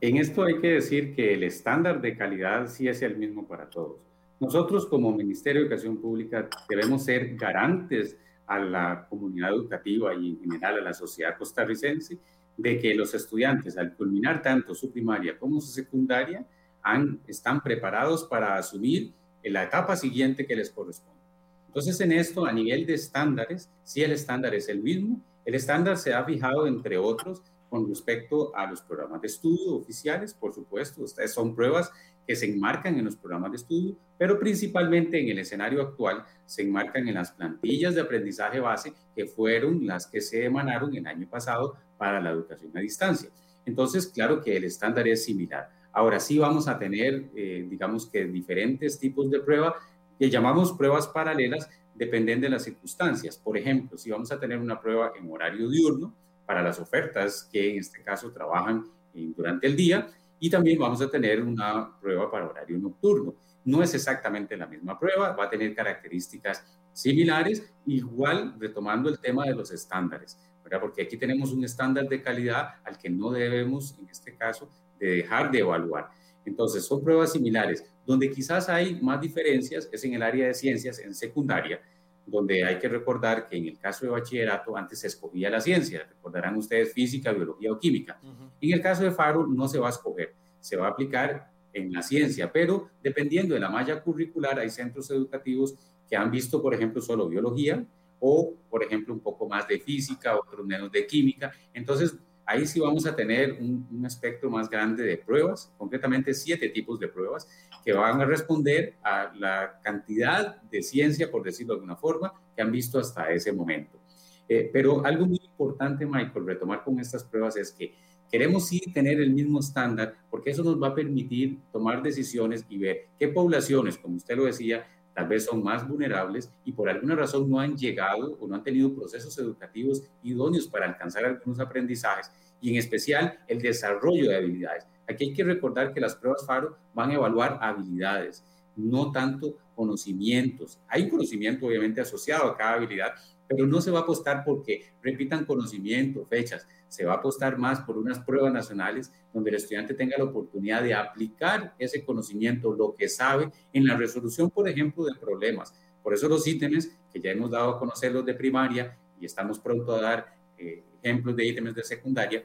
En 0.00 0.16
esto 0.16 0.44
hay 0.44 0.58
que 0.60 0.72
decir 0.72 1.14
que 1.14 1.34
el 1.34 1.42
estándar 1.42 2.00
de 2.00 2.16
calidad 2.16 2.66
sí 2.68 2.88
es 2.88 3.02
el 3.02 3.16
mismo 3.16 3.46
para 3.46 3.68
todos. 3.68 3.96
Nosotros 4.40 4.86
como 4.86 5.12
Ministerio 5.12 5.60
de 5.60 5.66
Educación 5.66 5.98
Pública 5.98 6.48
debemos 6.68 7.04
ser 7.04 7.36
garantes 7.36 8.16
a 8.46 8.58
la 8.58 9.06
comunidad 9.08 9.50
educativa 9.50 10.14
y 10.14 10.30
en 10.30 10.40
general 10.40 10.78
a 10.78 10.80
la 10.80 10.94
sociedad 10.94 11.36
costarricense 11.36 12.18
de 12.56 12.78
que 12.78 12.94
los 12.94 13.14
estudiantes 13.14 13.78
al 13.78 13.94
culminar 13.94 14.42
tanto 14.42 14.74
su 14.74 14.90
primaria 14.90 15.38
como 15.38 15.60
su 15.60 15.68
secundaria 15.68 16.46
han, 16.82 17.20
están 17.26 17.62
preparados 17.62 18.24
para 18.24 18.56
asumir 18.56 19.12
la 19.42 19.64
etapa 19.64 19.96
siguiente 19.96 20.46
que 20.46 20.56
les 20.56 20.70
corresponde. 20.70 21.20
Entonces, 21.66 22.00
en 22.00 22.12
esto, 22.12 22.44
a 22.44 22.52
nivel 22.52 22.84
de 22.84 22.94
estándares, 22.94 23.70
si 23.84 24.02
el 24.02 24.12
estándar 24.12 24.54
es 24.54 24.68
el 24.68 24.82
mismo, 24.82 25.22
el 25.44 25.54
estándar 25.54 25.96
se 25.96 26.12
ha 26.12 26.24
fijado, 26.24 26.66
entre 26.66 26.98
otros, 26.98 27.42
con 27.70 27.88
respecto 27.88 28.54
a 28.56 28.66
los 28.68 28.82
programas 28.82 29.20
de 29.20 29.28
estudio 29.28 29.76
oficiales, 29.76 30.34
por 30.34 30.52
supuesto, 30.52 31.06
son 31.06 31.54
pruebas 31.54 31.92
que 32.30 32.36
se 32.36 32.46
enmarcan 32.46 32.96
en 32.96 33.04
los 33.04 33.16
programas 33.16 33.50
de 33.50 33.56
estudio, 33.56 33.96
pero 34.16 34.38
principalmente 34.38 35.20
en 35.20 35.30
el 35.30 35.40
escenario 35.40 35.82
actual 35.82 36.22
se 36.46 36.62
enmarcan 36.62 37.08
en 37.08 37.14
las 37.14 37.32
plantillas 37.32 37.96
de 37.96 38.02
aprendizaje 38.02 38.60
base 38.60 38.92
que 39.16 39.26
fueron 39.26 39.84
las 39.84 40.06
que 40.06 40.20
se 40.20 40.44
emanaron 40.44 40.94
el 40.94 41.04
año 41.08 41.28
pasado 41.28 41.74
para 41.98 42.20
la 42.20 42.30
educación 42.30 42.70
a 42.76 42.80
distancia. 42.82 43.30
Entonces, 43.66 44.06
claro 44.06 44.40
que 44.40 44.56
el 44.56 44.62
estándar 44.62 45.08
es 45.08 45.24
similar. 45.24 45.70
Ahora 45.90 46.20
sí 46.20 46.38
vamos 46.38 46.68
a 46.68 46.78
tener, 46.78 47.32
eh, 47.34 47.66
digamos 47.68 48.06
que 48.06 48.24
diferentes 48.26 49.00
tipos 49.00 49.28
de 49.28 49.40
prueba 49.40 49.74
que 50.16 50.30
llamamos 50.30 50.72
pruebas 50.74 51.08
paralelas, 51.08 51.68
dependen 51.96 52.40
de 52.40 52.48
las 52.48 52.62
circunstancias. 52.62 53.36
Por 53.38 53.58
ejemplo, 53.58 53.98
si 53.98 54.08
vamos 54.08 54.30
a 54.30 54.38
tener 54.38 54.58
una 54.58 54.80
prueba 54.80 55.10
en 55.18 55.28
horario 55.32 55.68
diurno 55.68 56.14
para 56.46 56.62
las 56.62 56.78
ofertas 56.78 57.48
que 57.50 57.72
en 57.72 57.78
este 57.78 58.04
caso 58.04 58.30
trabajan 58.30 58.84
durante 59.12 59.66
el 59.66 59.74
día, 59.74 60.06
y 60.40 60.50
también 60.50 60.78
vamos 60.78 61.00
a 61.02 61.10
tener 61.10 61.42
una 61.42 61.96
prueba 62.00 62.30
para 62.30 62.48
horario 62.48 62.78
nocturno. 62.78 63.34
No 63.64 63.82
es 63.82 63.94
exactamente 63.94 64.56
la 64.56 64.66
misma 64.66 64.98
prueba, 64.98 65.36
va 65.36 65.44
a 65.44 65.50
tener 65.50 65.74
características 65.74 66.64
similares, 66.92 67.72
igual 67.86 68.54
retomando 68.58 69.10
el 69.10 69.20
tema 69.20 69.44
de 69.44 69.54
los 69.54 69.70
estándares, 69.70 70.38
porque 70.80 71.02
aquí 71.02 71.16
tenemos 71.16 71.52
un 71.52 71.62
estándar 71.62 72.08
de 72.08 72.22
calidad 72.22 72.76
al 72.84 72.96
que 72.96 73.10
no 73.10 73.30
debemos, 73.30 73.96
en 73.98 74.08
este 74.08 74.34
caso, 74.34 74.70
de 74.98 75.16
dejar 75.16 75.50
de 75.50 75.60
evaluar. 75.60 76.10
Entonces, 76.44 76.84
son 76.84 77.02
pruebas 77.02 77.32
similares. 77.32 77.84
Donde 78.06 78.30
quizás 78.30 78.68
hay 78.68 79.00
más 79.00 79.20
diferencias 79.20 79.88
es 79.92 80.04
en 80.04 80.14
el 80.14 80.22
área 80.22 80.46
de 80.46 80.54
ciencias, 80.54 80.98
en 80.98 81.14
secundaria, 81.14 81.80
donde 82.30 82.64
hay 82.64 82.78
que 82.78 82.88
recordar 82.88 83.48
que 83.48 83.56
en 83.56 83.66
el 83.66 83.78
caso 83.78 84.06
de 84.06 84.12
bachillerato 84.12 84.76
antes 84.76 85.00
se 85.00 85.08
escogía 85.08 85.50
la 85.50 85.60
ciencia, 85.60 86.06
recordarán 86.08 86.56
ustedes 86.56 86.92
física, 86.92 87.32
biología 87.32 87.72
o 87.72 87.78
química. 87.78 88.18
En 88.60 88.72
el 88.72 88.80
caso 88.80 89.02
de 89.02 89.10
FARO 89.10 89.46
no 89.46 89.68
se 89.68 89.78
va 89.78 89.88
a 89.88 89.90
escoger, 89.90 90.34
se 90.60 90.76
va 90.76 90.86
a 90.86 90.90
aplicar 90.90 91.50
en 91.72 91.92
la 91.92 92.02
ciencia, 92.02 92.50
pero 92.52 92.90
dependiendo 93.02 93.54
de 93.54 93.60
la 93.60 93.70
malla 93.70 94.02
curricular 94.02 94.58
hay 94.58 94.70
centros 94.70 95.10
educativos 95.10 95.74
que 96.08 96.16
han 96.16 96.30
visto, 96.30 96.60
por 96.62 96.74
ejemplo, 96.74 97.00
solo 97.00 97.28
biología 97.28 97.84
o, 98.18 98.54
por 98.68 98.82
ejemplo, 98.82 99.14
un 99.14 99.20
poco 99.20 99.48
más 99.48 99.66
de 99.66 99.78
física, 99.78 100.36
otros 100.36 100.66
menos 100.66 100.90
de 100.92 101.06
química. 101.06 101.52
Entonces, 101.72 102.16
ahí 102.50 102.66
sí 102.66 102.80
vamos 102.80 103.06
a 103.06 103.14
tener 103.14 103.52
un, 103.52 103.86
un 103.90 104.50
más 104.50 104.68
grande 104.68 105.04
de 105.04 105.18
pruebas, 105.18 105.72
concretamente 105.78 106.34
siete 106.34 106.68
tipos 106.68 106.98
de 106.98 107.06
pruebas, 107.06 107.48
que 107.84 107.92
van 107.92 108.20
a 108.20 108.24
responder 108.24 108.96
a 109.04 109.32
la 109.36 109.80
cantidad 109.82 110.60
de 110.62 110.82
ciencia, 110.82 111.30
por 111.30 111.44
decirlo 111.44 111.74
de 111.74 111.78
alguna 111.78 111.96
forma, 111.96 112.32
que 112.56 112.60
han 112.60 112.72
visto 112.72 112.98
hasta 112.98 113.30
ese 113.30 113.52
momento. 113.52 114.00
Eh, 114.48 114.68
pero 114.72 115.04
algo 115.06 115.26
muy 115.26 115.40
importante, 115.44 116.04
Michael, 116.04 116.44
retomar 116.44 116.82
con 116.82 116.98
estas 116.98 117.22
pruebas 117.22 117.56
es 117.56 117.70
que 117.70 117.94
queremos 118.28 118.66
sí 118.66 118.80
tener 118.92 119.20
el 119.20 119.30
mismo 119.30 119.60
estándar, 119.60 120.16
porque 120.28 120.50
eso 120.50 120.64
nos 120.64 120.82
va 120.82 120.88
a 120.88 120.94
permitir 120.94 121.60
tomar 121.72 122.02
decisiones 122.02 122.66
y 122.68 122.78
ver 122.78 123.06
qué 123.16 123.28
poblaciones, 123.28 123.96
como 123.96 124.16
usted 124.16 124.36
lo 124.36 124.46
decía, 124.46 124.84
tal 125.14 125.28
vez 125.28 125.44
son 125.44 125.62
más 125.62 125.86
vulnerables 125.86 126.52
y 126.64 126.72
por 126.72 126.88
alguna 126.88 127.14
razón 127.14 127.48
no 127.48 127.60
han 127.60 127.76
llegado 127.76 128.36
o 128.40 128.48
no 128.48 128.54
han 128.54 128.62
tenido 128.62 128.94
procesos 128.94 129.36
educativos 129.38 130.02
idóneos 130.22 130.66
para 130.68 130.86
alcanzar 130.86 131.24
algunos 131.24 131.60
aprendizajes 131.60 132.30
y 132.60 132.70
en 132.70 132.76
especial 132.76 133.38
el 133.48 133.60
desarrollo 133.60 134.28
de 134.28 134.36
habilidades. 134.36 134.86
Aquí 135.08 135.24
hay 135.24 135.32
que 135.32 135.44
recordar 135.44 135.92
que 135.92 136.00
las 136.00 136.14
pruebas 136.14 136.46
FARO 136.46 136.76
van 136.94 137.10
a 137.10 137.14
evaluar 137.14 137.58
habilidades, 137.60 138.44
no 138.76 139.10
tanto 139.10 139.56
conocimientos. 139.74 140.78
Hay 140.88 141.02
un 141.02 141.10
conocimiento 141.10 141.66
obviamente 141.66 142.00
asociado 142.00 142.44
a 142.44 142.56
cada 142.56 142.74
habilidad, 142.74 143.14
pero 143.48 143.66
no 143.66 143.80
se 143.80 143.90
va 143.90 144.00
a 144.00 144.02
apostar 144.02 144.44
porque 144.44 144.92
repitan 145.02 145.44
conocimiento, 145.44 146.24
fechas. 146.26 146.66
Se 146.86 147.04
va 147.04 147.14
a 147.14 147.16
apostar 147.16 147.58
más 147.58 147.80
por 147.80 147.98
unas 147.98 148.20
pruebas 148.20 148.52
nacionales 148.52 149.12
donde 149.32 149.50
el 149.50 149.56
estudiante 149.56 149.94
tenga 149.94 150.16
la 150.16 150.24
oportunidad 150.24 150.82
de 150.82 150.94
aplicar 150.94 151.74
ese 151.78 152.04
conocimiento, 152.04 152.72
lo 152.72 152.94
que 152.94 153.08
sabe, 153.08 153.50
en 153.72 153.86
la 153.86 153.96
resolución, 153.96 154.50
por 154.50 154.68
ejemplo, 154.68 155.04
de 155.04 155.14
problemas. 155.18 155.74
Por 156.02 156.14
eso 156.14 156.28
los 156.28 156.46
ítems 156.46 156.96
que 157.12 157.20
ya 157.20 157.32
hemos 157.32 157.50
dado 157.50 157.70
a 157.70 157.78
conocer 157.78 158.12
los 158.12 158.24
de 158.24 158.34
primaria 158.34 158.96
y 159.20 159.26
estamos 159.26 159.58
pronto 159.58 159.94
a 159.94 160.00
dar 160.00 160.26
eh, 160.56 160.84
ejemplos 161.02 161.36
de 161.36 161.46
ítems 161.46 161.74
de 161.74 161.82
secundaria, 161.82 162.44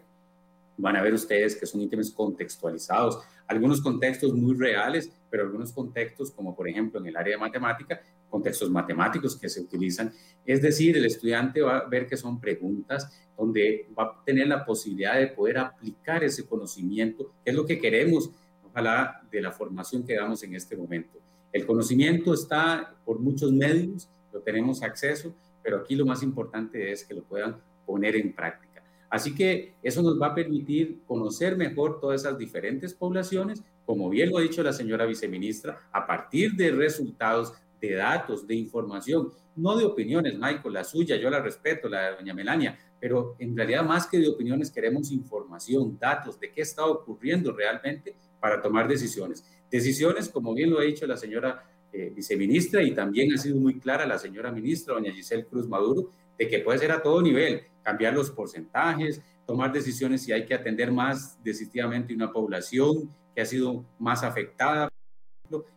van 0.78 0.96
a 0.96 1.02
ver 1.02 1.14
ustedes 1.14 1.56
que 1.56 1.66
son 1.66 1.82
ítems 1.82 2.12
contextualizados, 2.12 3.20
algunos 3.48 3.82
contextos 3.82 4.34
muy 4.34 4.56
reales, 4.56 5.12
pero 5.30 5.44
algunos 5.44 5.72
contextos, 5.72 6.32
como 6.32 6.56
por 6.56 6.68
ejemplo 6.68 7.00
en 7.00 7.08
el 7.08 7.18
área 7.18 7.36
de 7.36 7.40
matemática, 7.40 8.02
contextos 8.30 8.70
matemáticos 8.70 9.38
que 9.38 9.48
se 9.48 9.62
utilizan. 9.62 10.12
Es 10.46 10.62
decir, 10.62 10.98
el 10.98 11.06
estudiante 11.06 11.62
va 11.62 11.78
a 11.78 11.88
ver 11.88 12.08
que 12.08 12.18
son 12.18 12.40
preguntas 12.40 13.10
donde 13.38 13.88
va 13.98 14.04
a 14.04 14.24
tener 14.26 14.48
la 14.48 14.66
posibilidad 14.66 15.18
de 15.18 15.28
poder 15.28 15.58
aplicar 15.58 16.24
ese 16.24 16.46
conocimiento, 16.46 17.34
que 17.44 17.52
es 17.52 17.56
lo 17.56 17.66
que 17.66 17.80
queremos, 17.80 18.32
ojalá, 18.64 19.22
de 19.32 19.42
la 19.42 19.52
formación 19.52 20.06
que 20.06 20.16
damos 20.16 20.44
en 20.44 20.56
este 20.56 20.76
momento. 20.76 21.20
El 21.52 21.66
conocimiento 21.66 22.34
está 22.34 22.96
por 23.06 23.20
muchos 23.20 23.52
medios, 23.52 24.10
lo 24.34 24.42
tenemos 24.42 24.84
acceso, 24.84 25.34
pero 25.64 25.78
aquí 25.78 25.96
lo 25.96 26.06
más 26.06 26.22
importante 26.22 26.92
es 26.92 27.06
que 27.06 27.14
lo 27.14 27.24
puedan 27.24 27.56
poner 27.86 28.16
en 28.16 28.34
práctica. 28.34 28.84
Así 29.10 29.34
que 29.34 29.76
eso 29.82 30.02
nos 30.02 30.22
va 30.22 30.28
a 30.28 30.36
permitir 30.36 31.02
conocer 31.06 31.56
mejor 31.56 32.00
todas 32.00 32.22
esas 32.22 32.38
diferentes 32.38 32.94
poblaciones, 32.94 33.64
como 33.86 34.10
bien 34.10 34.30
lo 34.30 34.40
ha 34.40 34.42
dicho 34.42 34.64
la 34.64 34.74
señora 34.74 35.06
viceministra, 35.06 35.80
a 35.92 36.06
partir 36.06 36.54
de 36.54 36.72
resultados, 36.72 37.54
de 37.80 37.96
datos, 37.96 38.48
de 38.48 38.56
información, 38.56 39.30
no 39.56 39.78
de 39.78 39.86
opiniones, 39.86 40.34
Michael, 40.34 40.74
la 40.74 40.84
suya, 40.84 41.16
yo 41.16 41.30
la 41.30 41.40
respeto, 41.40 41.88
la 41.88 42.10
de 42.10 42.16
doña 42.18 42.34
Melania, 42.34 42.78
pero 43.00 43.36
en 43.40 43.56
realidad 43.56 43.86
más 43.86 44.08
que 44.08 44.18
de 44.18 44.28
opiniones 44.28 44.72
queremos 44.72 45.12
información, 45.12 45.98
datos 46.00 46.40
de 46.40 46.52
qué 46.52 46.62
está 46.62 46.86
ocurriendo 46.86 47.54
realmente 47.54 48.16
para 48.40 48.62
tomar 48.62 48.88
decisiones. 48.88 49.46
Decisiones, 49.70 50.30
como 50.30 50.54
bien 50.54 50.72
lo 50.72 50.80
ha 50.80 50.84
dicho 50.84 51.06
la 51.06 51.18
señora 51.18 51.64
eh, 51.94 52.12
viceministra 52.14 52.82
y 52.84 52.94
también 52.94 53.34
ha 53.34 53.38
sido 53.38 53.58
muy 53.58 53.80
clara 53.80 54.06
la 54.06 54.18
señora 54.18 54.52
ministra, 54.52 54.96
doña 54.96 55.14
Giselle 55.14 55.46
Cruz 55.46 55.68
Maduro, 55.68 56.10
de 56.38 56.48
que 56.48 56.60
puede 56.60 56.80
ser 56.80 56.92
a 56.92 57.02
todo 57.02 57.22
nivel, 57.22 57.62
cambiar 57.86 58.14
los 58.14 58.32
porcentajes, 58.32 59.22
tomar 59.46 59.72
decisiones 59.72 60.24
si 60.24 60.32
hay 60.32 60.46
que 60.46 60.56
atender 60.56 60.92
más 60.92 61.42
decisivamente 61.44 62.14
una 62.14 62.34
población 62.34 63.10
que 63.34 63.42
ha 63.42 63.46
sido 63.46 63.86
más 64.00 64.24
afectada, 64.24 64.90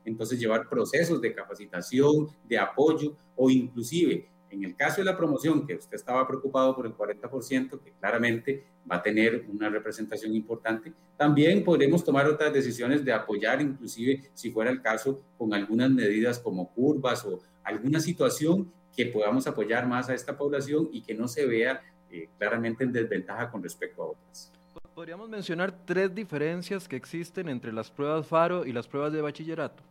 entonces 0.04 0.40
llevar 0.40 0.68
procesos 0.68 1.20
de 1.20 1.34
capacitación, 1.34 2.28
de 2.48 2.58
apoyo 2.58 3.14
o 3.36 3.50
inclusive 3.50 4.28
en 4.50 4.64
el 4.64 4.74
caso 4.74 5.00
de 5.00 5.04
la 5.04 5.16
promoción, 5.16 5.66
que 5.66 5.74
usted 5.74 5.94
estaba 5.94 6.26
preocupado 6.26 6.74
por 6.74 6.86
el 6.86 6.94
40%, 6.94 7.80
que 7.82 7.92
claramente 7.92 8.64
va 8.90 8.96
a 8.96 9.02
tener 9.02 9.44
una 9.48 9.68
representación 9.68 10.34
importante, 10.34 10.92
también 11.16 11.62
podremos 11.64 12.04
tomar 12.04 12.26
otras 12.26 12.52
decisiones 12.52 13.04
de 13.04 13.12
apoyar, 13.12 13.60
inclusive 13.60 14.30
si 14.34 14.50
fuera 14.50 14.70
el 14.70 14.80
caso, 14.80 15.20
con 15.36 15.52
algunas 15.52 15.90
medidas 15.90 16.38
como 16.38 16.72
curvas 16.72 17.24
o 17.24 17.40
alguna 17.62 18.00
situación 18.00 18.72
que 18.96 19.06
podamos 19.06 19.46
apoyar 19.46 19.86
más 19.86 20.08
a 20.08 20.14
esta 20.14 20.36
población 20.36 20.88
y 20.92 21.02
que 21.02 21.14
no 21.14 21.28
se 21.28 21.46
vea 21.46 21.82
eh, 22.10 22.28
claramente 22.38 22.84
en 22.84 22.92
desventaja 22.92 23.50
con 23.50 23.62
respecto 23.62 24.02
a 24.02 24.06
otras. 24.06 24.52
¿Podríamos 24.94 25.28
mencionar 25.28 25.72
tres 25.84 26.14
diferencias 26.14 26.88
que 26.88 26.96
existen 26.96 27.48
entre 27.48 27.72
las 27.72 27.90
pruebas 27.90 28.26
FARO 28.26 28.66
y 28.66 28.72
las 28.72 28.88
pruebas 28.88 29.12
de 29.12 29.20
bachillerato? 29.20 29.82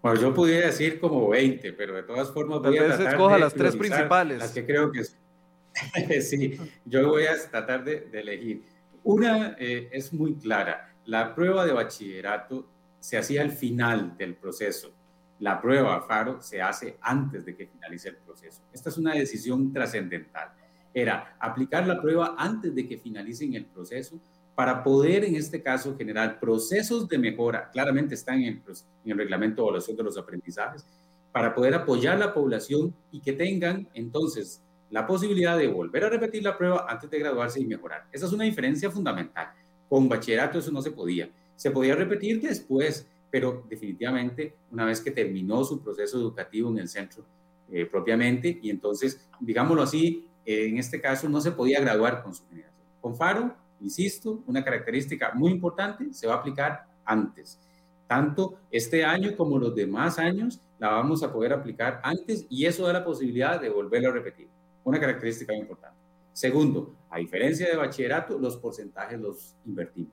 Bueno, 0.00 0.20
yo 0.20 0.32
pudiera 0.32 0.66
decir 0.66 1.00
como 1.00 1.28
20, 1.28 1.72
pero 1.72 1.96
de 1.96 2.04
todas 2.04 2.30
formas 2.30 2.60
voy 2.60 2.78
a 2.78 2.86
tratar 2.86 3.08
escoja 3.08 3.34
de 3.34 3.40
las 3.40 3.54
tres 3.54 3.76
principales. 3.76 4.38
Las 4.38 4.52
que 4.52 4.64
creo 4.64 4.92
que 4.92 5.02
sí, 6.22 6.58
yo 6.84 7.08
voy 7.08 7.26
a 7.26 7.50
tratar 7.50 7.84
de, 7.84 8.08
elegir. 8.12 8.62
Una 9.02 9.56
eh, 9.58 9.88
es 9.92 10.12
muy 10.12 10.34
clara. 10.34 10.94
La 11.04 11.34
prueba 11.34 11.64
de 11.64 11.72
bachillerato 11.72 12.66
se 13.00 13.18
hacía 13.18 13.42
al 13.42 13.52
final 13.52 14.16
del 14.16 14.34
proceso. 14.34 14.92
La 15.40 15.60
prueba 15.60 16.00
FARO 16.02 16.40
se 16.40 16.60
hace 16.60 16.96
antes 17.00 17.44
de 17.44 17.54
que 17.54 17.66
finalice 17.66 18.08
el 18.08 18.16
proceso. 18.16 18.62
Esta 18.72 18.88
es 18.88 18.98
una 18.98 19.14
decisión 19.14 19.72
trascendental. 19.72 20.50
Era 20.92 21.36
aplicar 21.38 21.86
la 21.86 22.00
prueba 22.00 22.34
antes 22.36 22.74
de 22.74 22.86
que 22.86 22.98
finalicen 22.98 23.54
el 23.54 23.66
proceso 23.66 24.18
para 24.58 24.82
poder, 24.82 25.24
en 25.24 25.36
este 25.36 25.62
caso, 25.62 25.96
generar 25.96 26.40
procesos 26.40 27.06
de 27.06 27.16
mejora, 27.16 27.70
claramente 27.70 28.16
están 28.16 28.42
en 28.42 28.60
el, 29.04 29.16
reglamento 29.16 29.62
de 29.62 29.68
evaluación 29.68 29.96
de 29.96 30.02
los 30.02 30.18
aprendizajes, 30.18 30.84
para 31.30 31.54
poder 31.54 31.74
apoyar 31.74 32.16
a 32.16 32.26
la 32.26 32.34
población 32.34 32.92
y 33.12 33.20
que 33.20 33.34
tengan 33.34 33.88
entonces 33.94 34.60
la 34.90 35.06
posibilidad 35.06 35.56
de 35.56 35.68
volver 35.68 36.02
a 36.02 36.08
repetir 36.08 36.42
la 36.42 36.58
prueba 36.58 36.86
antes 36.88 37.08
de 37.08 37.20
graduarse 37.20 37.60
y 37.60 37.66
mejorar. 37.66 38.08
Esa 38.10 38.26
es 38.26 38.32
una 38.32 38.42
diferencia 38.42 38.90
fundamental. 38.90 39.48
Con 39.88 40.08
bachillerato 40.08 40.58
eso 40.58 40.72
no 40.72 40.82
se 40.82 40.90
podía. 40.90 41.30
Se 41.54 41.70
podía 41.70 41.94
repetir 41.94 42.40
después, 42.40 43.06
pero 43.30 43.64
definitivamente 43.68 44.56
una 44.70 44.84
vez 44.84 45.00
que 45.00 45.10
terminó 45.10 45.64
su 45.64 45.82
proceso 45.82 46.18
educativo 46.18 46.70
en 46.70 46.78
el 46.78 46.88
centro 46.88 47.24
eh, 47.70 47.84
propiamente, 47.86 48.58
y 48.62 48.70
entonces, 48.70 49.28
digámoslo 49.40 49.82
así, 49.82 50.26
en 50.44 50.78
este 50.78 51.00
caso 51.00 51.28
no 51.28 51.40
se 51.40 51.52
podía 51.52 51.80
graduar 51.80 52.22
con 52.22 52.34
su 52.34 52.46
generación. 52.48 52.84
Con 53.00 53.16
FARO 53.16 53.54
Insisto, 53.80 54.42
una 54.46 54.64
característica 54.64 55.32
muy 55.34 55.52
importante 55.52 56.12
se 56.12 56.26
va 56.26 56.34
a 56.34 56.36
aplicar 56.38 56.86
antes. 57.04 57.58
Tanto 58.06 58.58
este 58.70 59.04
año 59.04 59.36
como 59.36 59.58
los 59.58 59.74
demás 59.74 60.18
años 60.18 60.60
la 60.78 60.90
vamos 60.90 61.22
a 61.22 61.32
poder 61.32 61.52
aplicar 61.52 62.00
antes 62.02 62.46
y 62.48 62.64
eso 62.64 62.86
da 62.86 62.92
la 62.92 63.04
posibilidad 63.04 63.60
de 63.60 63.68
volverlo 63.68 64.08
a 64.08 64.12
repetir. 64.12 64.48
Una 64.84 64.98
característica 64.98 65.52
muy 65.52 65.62
importante. 65.62 65.96
Segundo, 66.32 66.94
a 67.10 67.18
diferencia 67.18 67.68
de 67.68 67.76
bachillerato, 67.76 68.38
los 68.38 68.56
porcentajes 68.56 69.20
los 69.20 69.56
invertimos. 69.66 70.12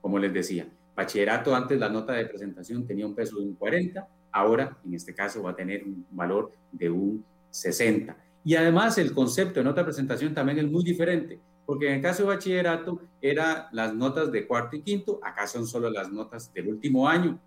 Como 0.00 0.18
les 0.18 0.32
decía, 0.32 0.68
bachillerato 0.94 1.54
antes 1.54 1.78
la 1.78 1.88
nota 1.88 2.12
de 2.12 2.26
presentación 2.26 2.86
tenía 2.86 3.06
un 3.06 3.14
peso 3.14 3.38
de 3.38 3.46
un 3.46 3.54
40, 3.54 4.06
ahora 4.32 4.76
en 4.84 4.94
este 4.94 5.14
caso 5.14 5.42
va 5.42 5.50
a 5.50 5.56
tener 5.56 5.84
un 5.84 6.06
valor 6.10 6.52
de 6.72 6.90
un 6.90 7.24
60. 7.50 8.16
Y 8.44 8.56
además 8.56 8.98
el 8.98 9.12
concepto 9.12 9.60
de 9.60 9.64
nota 9.64 9.80
de 9.80 9.86
presentación 9.86 10.34
también 10.34 10.58
es 10.58 10.70
muy 10.70 10.84
diferente 10.84 11.40
porque 11.66 11.88
en 11.88 11.94
el 11.94 12.02
caso 12.02 12.22
de 12.22 12.28
bachillerato 12.28 13.00
era 13.20 13.68
las 13.72 13.94
notas 13.94 14.30
de 14.30 14.46
cuarto 14.46 14.76
y 14.76 14.82
quinto, 14.82 15.20
acá 15.22 15.46
son 15.46 15.66
solo 15.66 15.90
las 15.90 16.10
notas 16.10 16.52
del 16.52 16.68
último 16.68 17.08
año, 17.08 17.38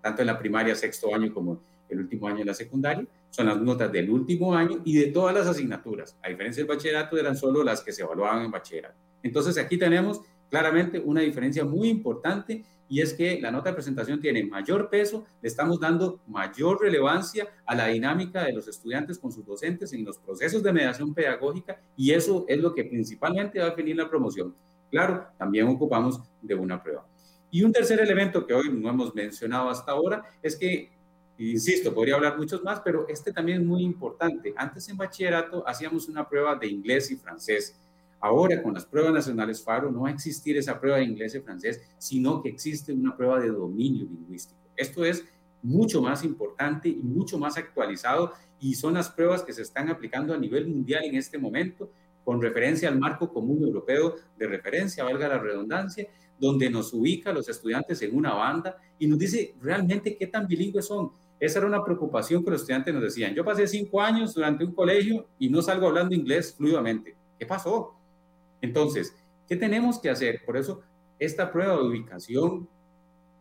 tanto 0.00 0.22
en 0.22 0.26
la 0.26 0.38
primaria, 0.38 0.74
sexto 0.74 1.14
año 1.14 1.32
como 1.32 1.60
el 1.88 2.00
último 2.00 2.28
año 2.28 2.40
en 2.40 2.46
la 2.46 2.54
secundaria, 2.54 3.06
son 3.30 3.46
las 3.46 3.60
notas 3.60 3.90
del 3.90 4.10
último 4.10 4.54
año 4.54 4.80
y 4.84 4.96
de 4.96 5.06
todas 5.06 5.34
las 5.34 5.46
asignaturas. 5.46 6.16
A 6.22 6.28
diferencia 6.28 6.62
del 6.62 6.68
bachillerato, 6.68 7.18
eran 7.18 7.36
solo 7.36 7.64
las 7.64 7.82
que 7.82 7.92
se 7.92 8.02
evaluaban 8.02 8.44
en 8.44 8.50
bachillerato. 8.50 8.96
Entonces 9.22 9.58
aquí 9.58 9.76
tenemos 9.76 10.20
claramente 10.50 11.00
una 11.00 11.20
diferencia 11.22 11.64
muy 11.64 11.88
importante 11.88 12.64
y 12.88 13.00
es 13.00 13.14
que 13.14 13.40
la 13.40 13.50
nota 13.50 13.70
de 13.70 13.74
presentación 13.74 14.20
tiene 14.20 14.44
mayor 14.44 14.88
peso, 14.88 15.26
le 15.42 15.48
estamos 15.48 15.78
dando 15.78 16.20
mayor 16.26 16.80
relevancia 16.80 17.46
a 17.66 17.74
la 17.74 17.86
dinámica 17.88 18.44
de 18.44 18.52
los 18.52 18.66
estudiantes 18.68 19.18
con 19.18 19.30
sus 19.30 19.44
docentes 19.44 19.92
en 19.92 20.04
los 20.04 20.18
procesos 20.18 20.62
de 20.62 20.72
mediación 20.72 21.14
pedagógica 21.14 21.80
y 21.96 22.12
eso 22.12 22.44
es 22.48 22.58
lo 22.58 22.74
que 22.74 22.84
principalmente 22.84 23.58
va 23.58 23.66
a 23.66 23.70
definir 23.70 23.96
la 23.96 24.08
promoción. 24.08 24.54
Claro, 24.90 25.26
también 25.36 25.68
ocupamos 25.68 26.20
de 26.40 26.54
una 26.54 26.82
prueba. 26.82 27.06
Y 27.50 27.62
un 27.62 27.72
tercer 27.72 28.00
elemento 28.00 28.46
que 28.46 28.54
hoy 28.54 28.70
no 28.70 28.88
hemos 28.88 29.14
mencionado 29.14 29.68
hasta 29.68 29.92
ahora 29.92 30.22
es 30.42 30.56
que, 30.56 30.90
insisto, 31.38 31.94
podría 31.94 32.14
hablar 32.14 32.36
muchos 32.36 32.62
más, 32.62 32.80
pero 32.80 33.06
este 33.08 33.32
también 33.32 33.60
es 33.60 33.66
muy 33.66 33.82
importante. 33.82 34.52
Antes 34.56 34.88
en 34.88 34.96
bachillerato 34.96 35.66
hacíamos 35.66 36.08
una 36.08 36.28
prueba 36.28 36.56
de 36.56 36.68
inglés 36.68 37.10
y 37.10 37.16
francés 37.16 37.78
Ahora, 38.20 38.62
con 38.62 38.74
las 38.74 38.84
pruebas 38.84 39.12
nacionales 39.12 39.62
FARO, 39.62 39.90
no 39.90 40.02
va 40.02 40.08
a 40.08 40.12
existir 40.12 40.56
esa 40.56 40.80
prueba 40.80 40.98
de 40.98 41.04
inglés 41.04 41.34
y 41.34 41.40
francés, 41.40 41.80
sino 41.98 42.42
que 42.42 42.48
existe 42.48 42.92
una 42.92 43.16
prueba 43.16 43.38
de 43.40 43.48
dominio 43.48 44.06
lingüístico. 44.06 44.58
Esto 44.76 45.04
es 45.04 45.24
mucho 45.62 46.02
más 46.02 46.24
importante 46.24 46.88
y 46.88 46.96
mucho 46.96 47.38
más 47.38 47.56
actualizado 47.56 48.32
y 48.60 48.74
son 48.74 48.94
las 48.94 49.10
pruebas 49.10 49.42
que 49.42 49.52
se 49.52 49.62
están 49.62 49.88
aplicando 49.88 50.34
a 50.34 50.38
nivel 50.38 50.66
mundial 50.66 51.04
en 51.04 51.16
este 51.16 51.38
momento 51.38 51.90
con 52.24 52.42
referencia 52.42 52.88
al 52.88 52.98
marco 52.98 53.32
común 53.32 53.62
europeo 53.64 54.14
de 54.36 54.46
referencia, 54.46 55.02
valga 55.02 55.28
la 55.28 55.38
redundancia, 55.38 56.06
donde 56.38 56.68
nos 56.68 56.92
ubica 56.92 57.30
a 57.30 57.32
los 57.32 57.48
estudiantes 57.48 58.02
en 58.02 58.14
una 58.14 58.34
banda 58.34 58.76
y 58.98 59.06
nos 59.06 59.18
dice 59.18 59.54
realmente 59.60 60.16
qué 60.16 60.26
tan 60.26 60.46
bilingües 60.46 60.86
son. 60.86 61.10
Esa 61.40 61.60
era 61.60 61.68
una 61.68 61.82
preocupación 61.82 62.44
que 62.44 62.50
los 62.50 62.60
estudiantes 62.60 62.92
nos 62.92 63.02
decían. 63.02 63.34
Yo 63.34 63.44
pasé 63.44 63.66
cinco 63.66 64.00
años 64.00 64.34
durante 64.34 64.64
un 64.64 64.74
colegio 64.74 65.26
y 65.38 65.48
no 65.48 65.62
salgo 65.62 65.86
hablando 65.86 66.14
inglés 66.14 66.54
fluidamente. 66.54 67.16
¿Qué 67.38 67.46
pasó? 67.46 67.97
Entonces, 68.60 69.14
¿qué 69.48 69.56
tenemos 69.56 69.98
que 69.98 70.10
hacer? 70.10 70.42
Por 70.44 70.56
eso, 70.56 70.82
esta 71.18 71.50
prueba 71.50 71.76
de 71.76 71.82
ubicación 71.82 72.68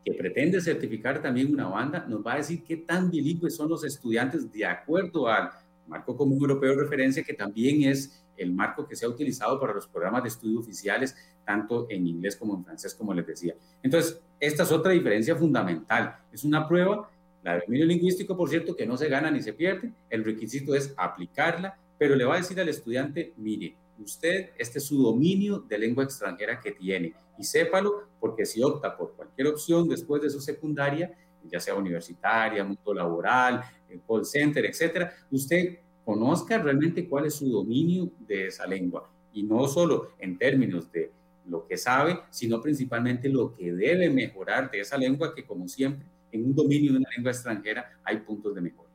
que 0.05 0.13
pretende 0.13 0.61
certificar 0.61 1.21
también 1.21 1.53
una 1.53 1.67
banda 1.67 2.05
nos 2.07 2.25
va 2.25 2.33
a 2.33 2.37
decir 2.37 2.63
qué 2.63 2.77
tan 2.77 3.11
bilingües 3.11 3.55
son 3.55 3.69
los 3.69 3.83
estudiantes 3.83 4.51
de 4.51 4.65
acuerdo 4.65 5.27
al 5.27 5.49
marco 5.87 6.15
común 6.15 6.39
europeo 6.39 6.75
de 6.75 6.83
referencia, 6.83 7.23
que 7.23 7.33
también 7.33 7.83
es 7.83 8.23
el 8.37 8.53
marco 8.53 8.87
que 8.87 8.95
se 8.95 9.05
ha 9.05 9.09
utilizado 9.09 9.59
para 9.59 9.73
los 9.73 9.87
programas 9.87 10.23
de 10.23 10.29
estudio 10.29 10.59
oficiales, 10.59 11.15
tanto 11.45 11.87
en 11.89 12.07
inglés 12.07 12.35
como 12.35 12.55
en 12.55 12.63
francés, 12.63 12.93
como 12.93 13.13
les 13.13 13.25
decía. 13.25 13.55
Entonces, 13.81 14.21
esta 14.39 14.63
es 14.63 14.71
otra 14.71 14.91
diferencia 14.91 15.35
fundamental. 15.35 16.17
Es 16.31 16.43
una 16.43 16.67
prueba, 16.67 17.09
la 17.43 17.55
de 17.55 17.61
dominio 17.65 17.85
lingüístico, 17.85 18.37
por 18.37 18.49
cierto, 18.49 18.75
que 18.75 18.85
no 18.85 18.97
se 18.97 19.09
gana 19.09 19.31
ni 19.31 19.41
se 19.41 19.53
pierde. 19.53 19.91
El 20.09 20.23
requisito 20.23 20.75
es 20.75 20.93
aplicarla, 20.97 21.77
pero 21.97 22.15
le 22.15 22.25
va 22.25 22.35
a 22.35 22.37
decir 22.37 22.59
al 22.59 22.69
estudiante, 22.69 23.33
mire, 23.37 23.75
usted, 23.99 24.51
este 24.57 24.79
es 24.79 24.85
su 24.85 25.01
dominio 25.01 25.59
de 25.59 25.77
lengua 25.77 26.03
extranjera 26.03 26.59
que 26.59 26.71
tiene. 26.71 27.13
Y 27.37 27.43
sépalo, 27.43 28.03
porque 28.19 28.45
si 28.45 28.61
opta 28.61 28.95
por 28.95 29.13
cualquier 29.13 29.47
opción 29.47 29.87
después 29.87 30.21
de 30.21 30.29
su 30.29 30.39
secundaria, 30.39 31.15
ya 31.43 31.59
sea 31.59 31.75
universitaria, 31.75 32.63
mundo 32.63 32.93
laboral, 32.93 33.63
eh, 33.89 33.99
call 34.07 34.25
center, 34.25 34.65
etcétera, 34.65 35.13
usted 35.31 35.79
conozca 36.03 36.57
realmente 36.57 37.07
cuál 37.07 37.25
es 37.25 37.35
su 37.35 37.49
dominio 37.49 38.09
de 38.19 38.47
esa 38.47 38.65
lengua. 38.65 39.09
Y 39.33 39.43
no 39.43 39.67
solo 39.67 40.11
en 40.19 40.37
términos 40.37 40.91
de 40.91 41.11
lo 41.45 41.65
que 41.65 41.77
sabe, 41.77 42.19
sino 42.29 42.61
principalmente 42.61 43.29
lo 43.29 43.53
que 43.53 43.71
debe 43.71 44.09
mejorar 44.09 44.69
de 44.69 44.81
esa 44.81 44.97
lengua 44.97 45.33
que, 45.33 45.45
como 45.45 45.67
siempre, 45.67 46.05
en 46.31 46.45
un 46.45 46.55
dominio 46.55 46.91
de 46.91 46.99
una 46.99 47.09
lengua 47.15 47.31
extranjera 47.31 47.99
hay 48.03 48.17
puntos 48.17 48.53
de 48.53 48.61
mejora. 48.61 48.86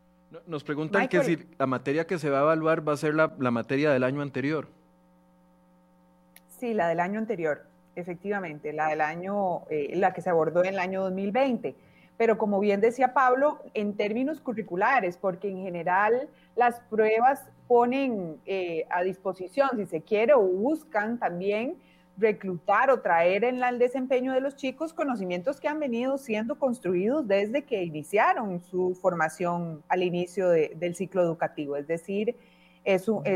Nos 0.47 0.64
preguntan 0.64 1.09
que 1.09 1.22
si 1.24 1.39
la 1.59 1.66
materia 1.66 2.07
que 2.07 2.18
se 2.18 2.30
va 2.30 2.41
a 2.41 2.43
evaluar 2.43 2.87
va 2.87 2.93
a 2.93 2.97
ser 2.97 3.14
la, 3.14 3.35
la 3.39 3.51
materia 3.51 3.91
del 3.91 4.05
año 4.05 4.22
anterior. 4.22 4.68
Sí, 6.59 6.74
la 6.74 6.89
del 6.89 7.01
año 7.01 7.18
anterior, 7.18 7.62
efectivamente, 7.97 8.72
la 8.72 8.89
del 8.89 9.01
año, 9.01 9.62
eh, 9.68 9.93
la 9.97 10.12
que 10.12 10.22
se 10.22 10.30
abordó 10.30 10.62
en 10.64 10.74
el 10.74 10.78
año 10.78 11.03
2020. 11.03 11.74
Pero 12.16 12.39
como 12.39 12.61
bien 12.61 12.80
decía 12.80 13.14
Pablo, 13.14 13.61
en 13.74 13.97
términos 13.97 14.41
curriculares, 14.41 15.16
porque 15.16 15.51
en 15.51 15.62
general 15.62 16.28
las 16.57 16.80
pruebas 16.80 17.49
ponen 17.66 18.37
eh, 18.47 18.87
a 18.91 19.03
disposición, 19.03 19.70
si 19.76 19.87
se 19.87 20.03
quiere, 20.03 20.35
o 20.35 20.41
buscan 20.41 21.18
también 21.18 21.76
reclutar 22.22 22.90
o 22.90 23.00
traer 23.00 23.44
en 23.44 23.62
el 23.62 23.78
desempeño 23.78 24.32
de 24.32 24.40
los 24.40 24.56
chicos 24.56 24.94
conocimientos 24.94 25.60
que 25.60 25.68
han 25.68 25.78
venido 25.78 26.16
siendo 26.16 26.58
construidos 26.58 27.28
desde 27.28 27.64
que 27.64 27.82
iniciaron 27.82 28.60
su 28.62 28.94
formación 28.94 29.82
al 29.88 30.02
inicio 30.02 30.48
del 30.48 30.94
ciclo 30.94 31.20
educativo. 31.20 31.76
Es 31.76 31.86
decir, 31.86 32.36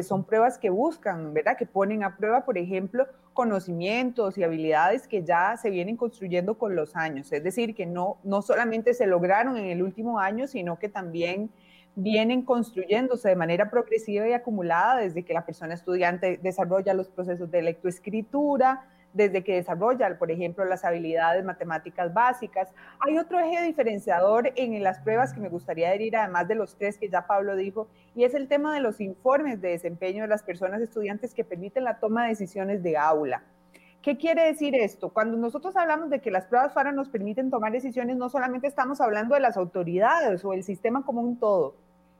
son 0.02 0.24
pruebas 0.24 0.56
que 0.58 0.70
buscan, 0.70 1.34
¿verdad? 1.34 1.56
Que 1.58 1.66
ponen 1.66 2.02
a 2.02 2.16
prueba, 2.16 2.44
por 2.44 2.56
ejemplo, 2.56 3.06
conocimientos 3.34 4.38
y 4.38 4.44
habilidades 4.44 5.06
que 5.06 5.22
ya 5.22 5.56
se 5.58 5.68
vienen 5.68 5.96
construyendo 5.96 6.56
con 6.56 6.74
los 6.74 6.96
años. 6.96 7.30
Es 7.32 7.44
decir, 7.44 7.74
que 7.74 7.84
no, 7.84 8.16
no 8.24 8.40
solamente 8.40 8.94
se 8.94 9.06
lograron 9.06 9.58
en 9.58 9.66
el 9.66 9.82
último 9.82 10.18
año, 10.18 10.46
sino 10.46 10.78
que 10.78 10.88
también 10.88 11.50
vienen 11.96 12.42
construyéndose 12.42 13.30
de 13.30 13.36
manera 13.36 13.70
progresiva 13.70 14.28
y 14.28 14.34
acumulada 14.34 15.00
desde 15.00 15.24
que 15.24 15.32
la 15.32 15.46
persona 15.46 15.74
estudiante 15.74 16.38
desarrolla 16.42 16.92
los 16.94 17.08
procesos 17.08 17.50
de 17.50 17.62
lectoescritura, 17.62 18.86
desde 19.14 19.42
que 19.42 19.54
desarrolla, 19.54 20.18
por 20.18 20.30
ejemplo, 20.30 20.66
las 20.66 20.84
habilidades 20.84 21.42
matemáticas 21.42 22.12
básicas. 22.12 22.68
Hay 23.00 23.16
otro 23.16 23.40
eje 23.40 23.62
diferenciador 23.62 24.52
en 24.56 24.82
las 24.82 25.00
pruebas 25.00 25.32
que 25.32 25.40
me 25.40 25.48
gustaría 25.48 25.88
adherir, 25.88 26.16
además 26.16 26.46
de 26.48 26.54
los 26.54 26.76
tres 26.76 26.98
que 26.98 27.08
ya 27.08 27.26
Pablo 27.26 27.56
dijo, 27.56 27.88
y 28.14 28.24
es 28.24 28.34
el 28.34 28.46
tema 28.46 28.74
de 28.74 28.80
los 28.80 29.00
informes 29.00 29.62
de 29.62 29.70
desempeño 29.70 30.22
de 30.22 30.28
las 30.28 30.42
personas 30.42 30.82
estudiantes 30.82 31.32
que 31.32 31.44
permiten 31.44 31.84
la 31.84 31.98
toma 31.98 32.24
de 32.24 32.28
decisiones 32.28 32.82
de 32.82 32.98
aula. 32.98 33.42
¿Qué 34.02 34.18
quiere 34.18 34.44
decir 34.44 34.74
esto? 34.74 35.08
Cuando 35.08 35.38
nosotros 35.38 35.74
hablamos 35.76 36.10
de 36.10 36.20
que 36.20 36.30
las 36.30 36.44
pruebas 36.46 36.74
FARA 36.74 36.92
nos 36.92 37.08
permiten 37.08 37.50
tomar 37.50 37.72
decisiones, 37.72 38.16
no 38.16 38.28
solamente 38.28 38.66
estamos 38.66 39.00
hablando 39.00 39.34
de 39.34 39.40
las 39.40 39.56
autoridades 39.56 40.44
o 40.44 40.52
el 40.52 40.62
sistema 40.62 41.04
como 41.04 41.22
un 41.22 41.38
todo, 41.38 41.74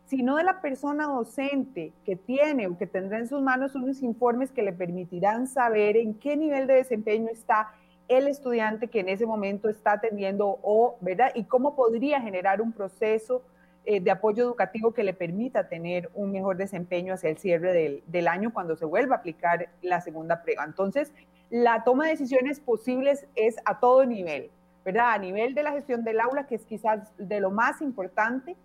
sino 0.06 0.36
de 0.36 0.44
la 0.44 0.60
persona 0.60 1.06
docente 1.06 1.92
que 2.04 2.16
tiene 2.16 2.68
o 2.68 2.78
que 2.78 2.86
tendrá 2.86 3.18
en 3.18 3.26
sus 3.26 3.42
manos 3.42 3.74
unos 3.74 4.02
informes 4.02 4.52
que 4.52 4.62
le 4.62 4.72
permitirán 4.72 5.48
saber 5.48 5.96
en 5.96 6.14
qué 6.14 6.36
nivel 6.36 6.66
de 6.66 6.74
desempeño 6.74 7.28
está 7.30 7.74
el 8.08 8.28
estudiante 8.28 8.86
que 8.86 9.00
en 9.00 9.08
ese 9.08 9.26
momento 9.26 9.68
está 9.68 9.92
atendiendo 9.92 10.60
o, 10.62 10.96
¿verdad? 11.00 11.32
Y 11.34 11.44
cómo 11.44 11.74
podría 11.74 12.20
generar 12.20 12.62
un 12.62 12.72
proceso 12.72 13.42
eh, 13.84 14.00
de 14.00 14.10
apoyo 14.12 14.44
educativo 14.44 14.92
que 14.92 15.02
le 15.02 15.12
permita 15.12 15.68
tener 15.68 16.08
un 16.14 16.30
mejor 16.30 16.56
desempeño 16.56 17.14
hacia 17.14 17.30
el 17.30 17.38
cierre 17.38 17.72
del, 17.72 18.04
del, 18.06 18.28
año 18.28 18.52
cuando 18.52 18.76
se 18.76 18.84
vuelva 18.84 19.16
a 19.16 19.18
aplicar 19.18 19.70
la 19.82 20.00
segunda 20.00 20.42
prueba. 20.42 20.64
Entonces, 20.64 21.12
la 21.50 21.82
toma 21.82 22.04
de 22.04 22.10
decisiones 22.12 22.60
posibles 22.60 23.26
es 23.34 23.56
a 23.64 23.80
todo 23.80 24.04
nivel, 24.06 24.50
¿verdad? 24.84 25.12
A 25.12 25.18
nivel 25.18 25.54
de 25.54 25.64
la 25.64 25.72
gestión 25.72 26.04
del 26.04 26.20
aula, 26.20 26.46
que 26.46 26.54
es 26.54 26.64
quizás 26.64 27.12
de 27.18 27.40
lo 27.40 27.50
más 27.50 27.80
importante, 27.80 28.56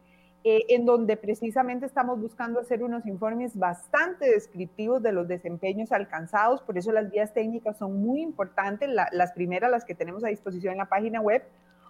eh, 0.44 0.66
en 0.70 0.86
donde 0.86 1.18
precisamente 1.18 1.86
estamos 1.86 2.20
buscando 2.20 2.60
hacer 2.60 2.84
unos 2.84 3.06
informes 3.06 3.56
bastante 3.56 4.26
descriptivos 4.30 5.04
de 5.04 5.12
los 5.12 5.28
desempeños 5.28 5.92
alcanzados, 5.92 6.64
por 6.64 6.80
eso 6.80 6.92
las 6.92 7.12
guías 7.12 7.32
técnicas 7.32 7.78
son 7.78 8.02
muy 8.02 8.22
importantes, 8.22 8.90
las 8.90 9.32
primeras, 9.34 9.70
las 9.70 9.86
que 9.86 9.94
tenemos 9.94 10.24
a 10.24 10.30
disposición 10.30 10.72
en 10.72 10.80
la 10.80 10.90
página 10.90 11.22
web, 11.22 11.44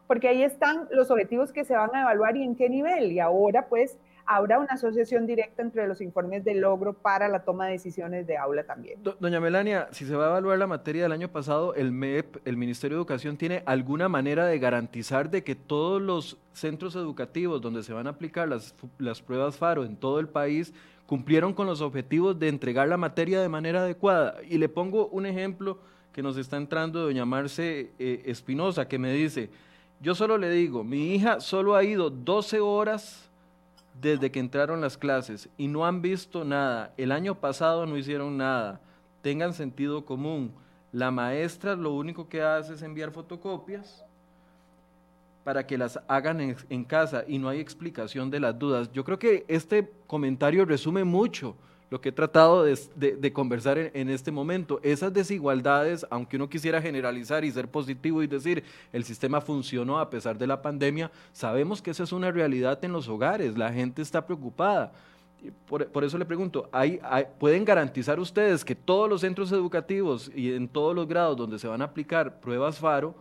porque 0.05 0.27
ahí 0.27 0.43
están 0.43 0.89
los 0.91 1.09
objetivos 1.11 1.53
que 1.53 1.63
se 1.63 1.77
van 1.77 1.95
a 1.95 2.01
evaluar 2.01 2.35
y 2.35 2.43
en 2.43 2.57
qué 2.57 2.69
nivel, 2.69 3.13
y 3.13 3.21
ahora 3.21 3.67
pues 3.67 3.97
habrá 4.25 4.59
una 4.59 4.73
asociación 4.73 5.25
directa 5.25 5.61
entre 5.61 5.87
los 5.87 6.01
informes 6.01 6.43
de 6.43 6.55
logro 6.55 6.93
para 6.93 7.27
la 7.27 7.43
toma 7.43 7.65
de 7.65 7.73
decisiones 7.73 8.27
de 8.27 8.37
aula 8.37 8.63
también. 8.63 8.99
Doña 9.19 9.39
Melania, 9.39 9.87
si 9.91 10.05
se 10.05 10.15
va 10.15 10.25
a 10.25 10.29
evaluar 10.29 10.57
la 10.57 10.67
materia 10.67 11.03
del 11.03 11.11
año 11.11 11.29
pasado, 11.29 11.73
el 11.75 11.91
MEP, 11.91 12.37
el 12.45 12.57
Ministerio 12.57 12.97
de 12.97 13.01
Educación, 13.01 13.37
¿tiene 13.37 13.63
alguna 13.65 14.09
manera 14.09 14.45
de 14.45 14.59
garantizar 14.59 15.29
de 15.29 15.43
que 15.43 15.55
todos 15.55 16.01
los 16.01 16.37
centros 16.53 16.95
educativos 16.95 17.61
donde 17.61 17.83
se 17.83 17.93
van 17.93 18.07
a 18.07 18.11
aplicar 18.11 18.47
las, 18.47 18.73
pruebas 19.21 19.57
FARO 19.57 19.85
en 19.85 19.95
todo 19.95 20.19
el 20.19 20.27
país 20.27 20.73
cumplieron 21.05 21.53
con 21.53 21.67
los 21.67 21.81
objetivos 21.81 22.39
de 22.39 22.47
entregar 22.47 22.87
la 22.87 22.97
materia 22.97 23.41
de 23.41 23.49
manera 23.49 23.81
adecuada? 23.81 24.35
Y 24.47 24.57
le 24.57 24.69
pongo 24.69 25.07
un 25.07 25.25
ejemplo 25.25 25.79
que 26.13 26.21
nos 26.21 26.37
está 26.37 26.57
entrando 26.57 27.01
doña 27.01 27.25
Marce 27.25 27.91
eh, 27.97 28.23
Espinosa, 28.25 28.87
que 28.87 28.99
me 28.99 29.13
dice, 29.13 29.49
yo 30.01 30.15
solo 30.15 30.37
le 30.37 30.49
digo, 30.49 30.83
mi 30.83 31.15
hija 31.15 31.39
solo 31.39 31.75
ha 31.75 31.83
ido 31.83 32.09
12 32.09 32.59
horas 32.59 33.30
desde 34.01 34.31
que 34.31 34.39
entraron 34.39 34.81
las 34.81 34.97
clases 34.97 35.47
y 35.57 35.67
no 35.67 35.85
han 35.85 36.01
visto 36.01 36.43
nada. 36.43 36.93
El 36.97 37.11
año 37.11 37.35
pasado 37.35 37.85
no 37.85 37.97
hicieron 37.97 38.37
nada. 38.37 38.81
Tengan 39.21 39.53
sentido 39.53 40.03
común. 40.05 40.53
La 40.91 41.11
maestra 41.11 41.75
lo 41.75 41.93
único 41.93 42.27
que 42.27 42.41
hace 42.41 42.73
es 42.73 42.81
enviar 42.81 43.11
fotocopias 43.11 44.03
para 45.43 45.65
que 45.65 45.77
las 45.77 45.99
hagan 46.07 46.55
en, 46.69 46.83
casa 46.83 47.23
y 47.27 47.37
no 47.39 47.49
hay 47.49 47.59
explicación 47.59 48.29
de 48.29 48.39
las 48.39 48.57
dudas. 48.57 48.91
Yo 48.91 49.03
creo 49.03 49.17
que 49.17 49.45
este 49.47 49.89
comentario 50.07 50.65
resume 50.65 51.03
mucho 51.03 51.55
lo 51.91 51.99
que 51.99 52.09
he 52.09 52.13
tratado 52.13 52.63
de, 52.63 53.33
conversar 53.33 53.77
en, 53.77 54.09
este 54.09 54.31
momento. 54.31 54.79
Esas 54.81 55.13
desigualdades, 55.13 56.07
aunque 56.09 56.37
uno 56.37 56.49
quisiera 56.49 56.81
generalizar 56.81 57.43
y 57.43 57.51
ser 57.51 57.67
positivo 57.67 58.23
y 58.23 58.27
decir 58.27 58.63
el 58.93 59.03
sistema 59.03 59.41
funcionó 59.41 59.99
a 59.99 60.09
pesar 60.09 60.37
de 60.37 60.47
la 60.47 60.61
pandemia, 60.61 61.11
sabemos 61.33 61.81
que 61.81 61.91
esa 61.91 62.03
es 62.03 62.13
una 62.13 62.31
realidad 62.31 62.83
en 62.85 62.93
los 62.93 63.09
hogares, 63.09 63.57
la 63.57 63.73
gente 63.73 64.01
está 64.01 64.25
preocupada. 64.25 64.93
Por, 65.67 66.03
eso 66.05 66.17
le 66.17 66.23
pregunto, 66.23 66.69
pueden 67.37 67.65
garantizar 67.65 68.21
ustedes 68.21 68.63
que 68.63 68.75
todos 68.75 69.09
los 69.09 69.19
centros 69.19 69.51
educativos 69.51 70.31
y 70.33 70.53
en 70.53 70.69
todos 70.69 70.95
los 70.95 71.07
grados 71.09 71.35
donde 71.35 71.59
se 71.59 71.67
van 71.67 71.81
a 71.81 71.85
aplicar 71.85 72.39
pruebas 72.39 72.79
FARO, 72.79 73.15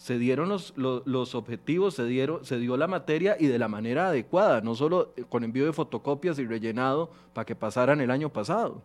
se 0.00 0.16
dieron 0.16 0.48
los, 0.48 0.72
los, 0.78 1.34
objetivos, 1.34 1.92
se, 1.92 2.06
dieron, 2.06 2.42
se 2.42 2.56
dio 2.56 2.78
la 2.78 2.86
materia 2.86 3.36
y 3.38 3.48
de 3.48 3.58
la 3.58 3.68
manera 3.68 4.08
adecuada, 4.08 4.62
no 4.62 4.74
solo 4.74 5.12
con 5.28 5.44
envío 5.44 5.66
de 5.66 5.74
fotocopias 5.74 6.38
y 6.38 6.46
rellenado 6.46 7.10
para 7.34 7.44
que 7.44 7.54
pasaran 7.54 8.00
el 8.00 8.10
año 8.10 8.30
pasado. 8.30 8.80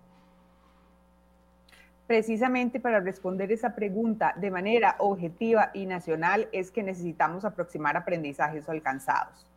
Precisamente 2.05 2.81
para 2.81 2.99
responder 2.99 3.49
esa 3.53 3.75
pregunta 3.75 4.33
de 4.35 4.51
manera 4.51 4.97
objetiva 4.99 5.71
y 5.73 5.85
nacional 5.85 6.49
es 6.51 6.69
que 6.69 6.83
necesitamos 6.83 7.45
aproximar 7.45 7.95
aprendizajes 7.95 8.67
alcanzados. 8.67 9.47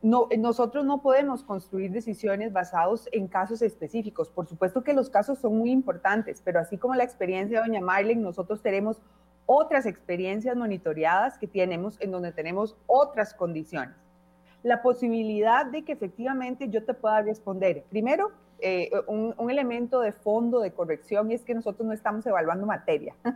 No, 0.00 0.28
nosotros 0.38 0.86
no 0.86 1.02
podemos 1.02 1.42
construir 1.42 1.90
decisiones 1.90 2.54
basados 2.54 3.06
en 3.12 3.28
casos 3.28 3.60
específicos. 3.60 4.30
Por 4.30 4.46
supuesto 4.46 4.82
que 4.82 4.94
los 4.94 5.10
casos 5.10 5.38
son 5.40 5.58
muy 5.58 5.70
importantes, 5.70 6.40
pero 6.42 6.58
así 6.58 6.78
como 6.78 6.94
la 6.94 7.04
experiencia 7.04 7.60
de 7.60 7.66
doña 7.66 7.82
Marlene, 7.82 8.22
nosotros 8.22 8.62
tenemos 8.62 9.02
otras 9.46 9.86
experiencias 9.86 10.56
monitoreadas 10.56 11.38
que 11.38 11.46
tenemos 11.46 12.00
en 12.00 12.10
donde 12.10 12.32
tenemos 12.32 12.76
otras 12.86 13.34
condiciones. 13.34 13.94
La 14.62 14.82
posibilidad 14.82 15.66
de 15.66 15.82
que 15.82 15.92
efectivamente 15.92 16.68
yo 16.68 16.84
te 16.84 16.94
pueda 16.94 17.20
responder. 17.22 17.84
Primero, 17.90 18.32
eh, 18.60 18.90
un, 19.06 19.50
elemento 19.50 20.00
de 20.00 20.12
fondo 20.12 20.60
de 20.60 20.70
corrección 20.70 21.30
es 21.30 21.44
que 21.44 21.54
nosotros 21.54 21.86
no 21.86 21.92
estamos 21.92 22.24
evaluando 22.26 22.66
materia. 22.66 23.14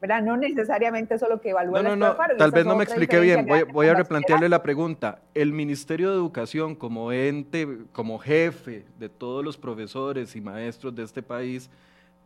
¿verdad? 0.00 0.22
No 0.22 0.36
necesariamente 0.36 1.14
eso 1.14 1.28
lo 1.28 1.42
que 1.42 1.50
evalúa 1.50 1.82
no, 1.82 1.94
no, 1.94 2.14
no, 2.14 2.16
Tal 2.38 2.50
vez 2.52 2.64
no 2.64 2.74
me 2.74 2.84
expliqué 2.84 3.20
bien. 3.20 3.44
Voy, 3.44 3.64
voy 3.64 3.88
a 3.88 3.94
replantearle 3.94 4.48
la 4.48 4.62
pregunta. 4.62 5.18
El 5.34 5.52
Ministerio 5.52 6.08
de 6.08 6.16
Educación, 6.16 6.74
como 6.74 7.12
ente, 7.12 7.68
como 7.92 8.18
jefe 8.18 8.86
de 8.98 9.10
todos 9.10 9.44
los 9.44 9.58
profesores 9.58 10.34
y 10.36 10.40
maestros 10.40 10.94
de 10.94 11.02
este 11.02 11.22
país, 11.22 11.68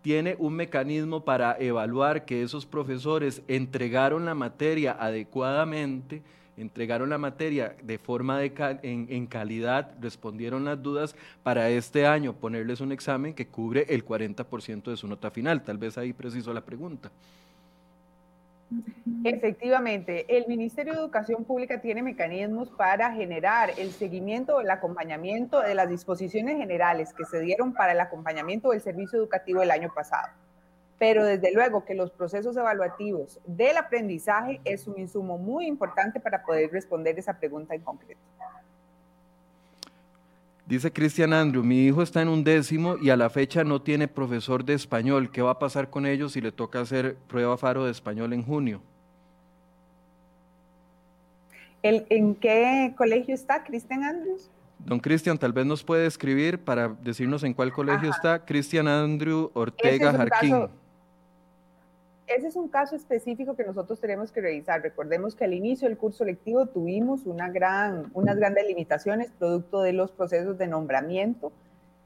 tiene 0.05 0.37
un 0.39 0.53
mecanismo 0.53 1.25
para 1.25 1.57
evaluar 1.59 2.27
que 2.27 2.43
esos 2.43 2.67
profesores 2.67 3.41
entregaron 3.49 4.27
la 4.27 4.35
materia 4.35 4.95
adecuadamente, 5.01 6.21
entregaron 6.59 7.09
la 7.09 7.17
materia 7.17 7.75
de 7.83 7.97
forma 7.97 8.39
de 8.39 8.53
en, 8.83 9.27
calidad, 9.27 9.95
respondieron 10.03 10.67
las 10.67 10.83
dudas 10.83 11.17
para 11.43 11.71
este 11.71 12.07
año 12.07 12.35
ponerles 12.35 12.83
un 12.83 12.93
examen 12.93 13.33
que 13.33 13.47
cubre 13.47 13.87
el 13.89 14.05
40% 14.05 14.91
de 14.91 14.97
su 14.99 15.09
nota 15.09 15.31
final. 15.31 15.65
Tal 15.65 15.79
vez 15.79 15.97
ahí 15.97 16.13
preciso 16.13 16.53
la 16.53 16.67
pregunta. 16.67 17.11
Efectivamente, 19.25 20.37
el 20.37 20.47
Ministerio 20.47 20.93
de 20.93 20.99
Educación 20.99 21.45
Pública 21.45 21.81
tiene 21.81 22.03
mecanismos 22.03 22.71
para 22.71 23.13
generar 23.13 23.71
el 23.79 23.91
seguimiento 23.93 24.57
o 24.57 24.61
el 24.61 24.71
acompañamiento 24.71 25.61
de 25.61 25.75
las 25.75 25.89
disposiciones 25.89 26.59
generales 26.59 27.13
que 27.15 27.25
se 27.25 27.41
dieron 27.41 27.73
para 27.73 27.93
el 27.93 28.01
acompañamiento 28.01 28.71
del 28.71 28.81
servicio 28.81 29.19
educativo 29.19 29.63
el 29.63 29.71
año 29.71 29.93
pasado. 29.95 30.29
Pero 30.99 31.25
desde 31.25 31.53
luego 31.53 31.85
que 31.85 31.95
los 31.95 32.11
procesos 32.11 32.57
evaluativos 32.57 33.41
del 33.47 33.77
aprendizaje 33.77 34.61
es 34.65 34.87
un 34.87 34.99
insumo 34.99 35.39
muy 35.39 35.67
importante 35.67 36.21
para 36.21 36.43
poder 36.43 36.71
responder 36.71 37.19
esa 37.19 37.39
pregunta 37.39 37.75
en 37.75 37.83
concreto. 37.83 38.21
Dice 40.67 40.91
Cristian 40.91 41.35
Andrew, 41.35 41.63
mi 41.63 41.87
hijo 41.87 42.03
está 42.03 42.23
en 42.23 42.29
un 42.29 42.43
décimo 42.43 42.97
y 43.01 43.11
a 43.11 43.17
la 43.17 43.29
fecha 43.29 43.65
no 43.65 43.83
tiene 43.83 44.09
profesor 44.09 44.65
de 44.65 44.73
español. 44.73 45.31
¿Qué 45.31 45.43
va 45.43 45.51
a 45.51 45.59
pasar 45.59 45.91
con 45.91 46.07
ellos 46.07 46.33
si 46.33 46.41
le 46.41 46.53
toca 46.53 46.81
hacer 46.81 47.17
prueba 47.29 47.59
faro 47.59 47.85
de 47.85 47.91
español 47.91 48.33
en 48.33 48.43
junio? 48.43 48.81
¿En 51.83 52.35
qué 52.37 52.95
colegio 52.97 53.35
está 53.35 53.63
Cristian 53.63 54.05
Andrews? 54.05 54.51
Don 54.79 54.99
Cristian, 54.99 55.37
tal 55.37 55.53
vez 55.53 55.67
nos 55.67 55.85
puede 55.85 56.07
escribir 56.07 56.59
para 56.59 56.89
decirnos 56.89 57.45
en 57.45 57.53
cuál 57.53 57.71
colegio 57.71 58.09
está. 58.09 58.43
Cristian 58.43 58.89
Andrew 58.89 59.51
Ortega 59.53 60.13
Jarquín. 60.13 60.69
Ese 62.37 62.49
es 62.49 62.57
un 62.57 62.69
caso 62.69 62.97
específico 62.97 63.55
que 63.55 63.65
nosotros 63.65 64.01
tenemos 64.01 64.33
que 64.33 64.41
revisar. 64.41 64.83
Recordemos 64.83 65.37
que 65.37 65.45
al 65.45 65.55
inicio 65.55 65.87
del 65.89 65.97
curso 65.97 66.25
lectivo 66.25 66.67
tuvimos 66.67 67.27
unas 67.27 67.53
grandes 67.53 68.67
limitaciones 68.67 69.31
producto 69.31 69.83
de 69.83 69.93
los 69.93 70.11
procesos 70.11 70.59
de 70.59 70.67
nombramiento 70.67 71.53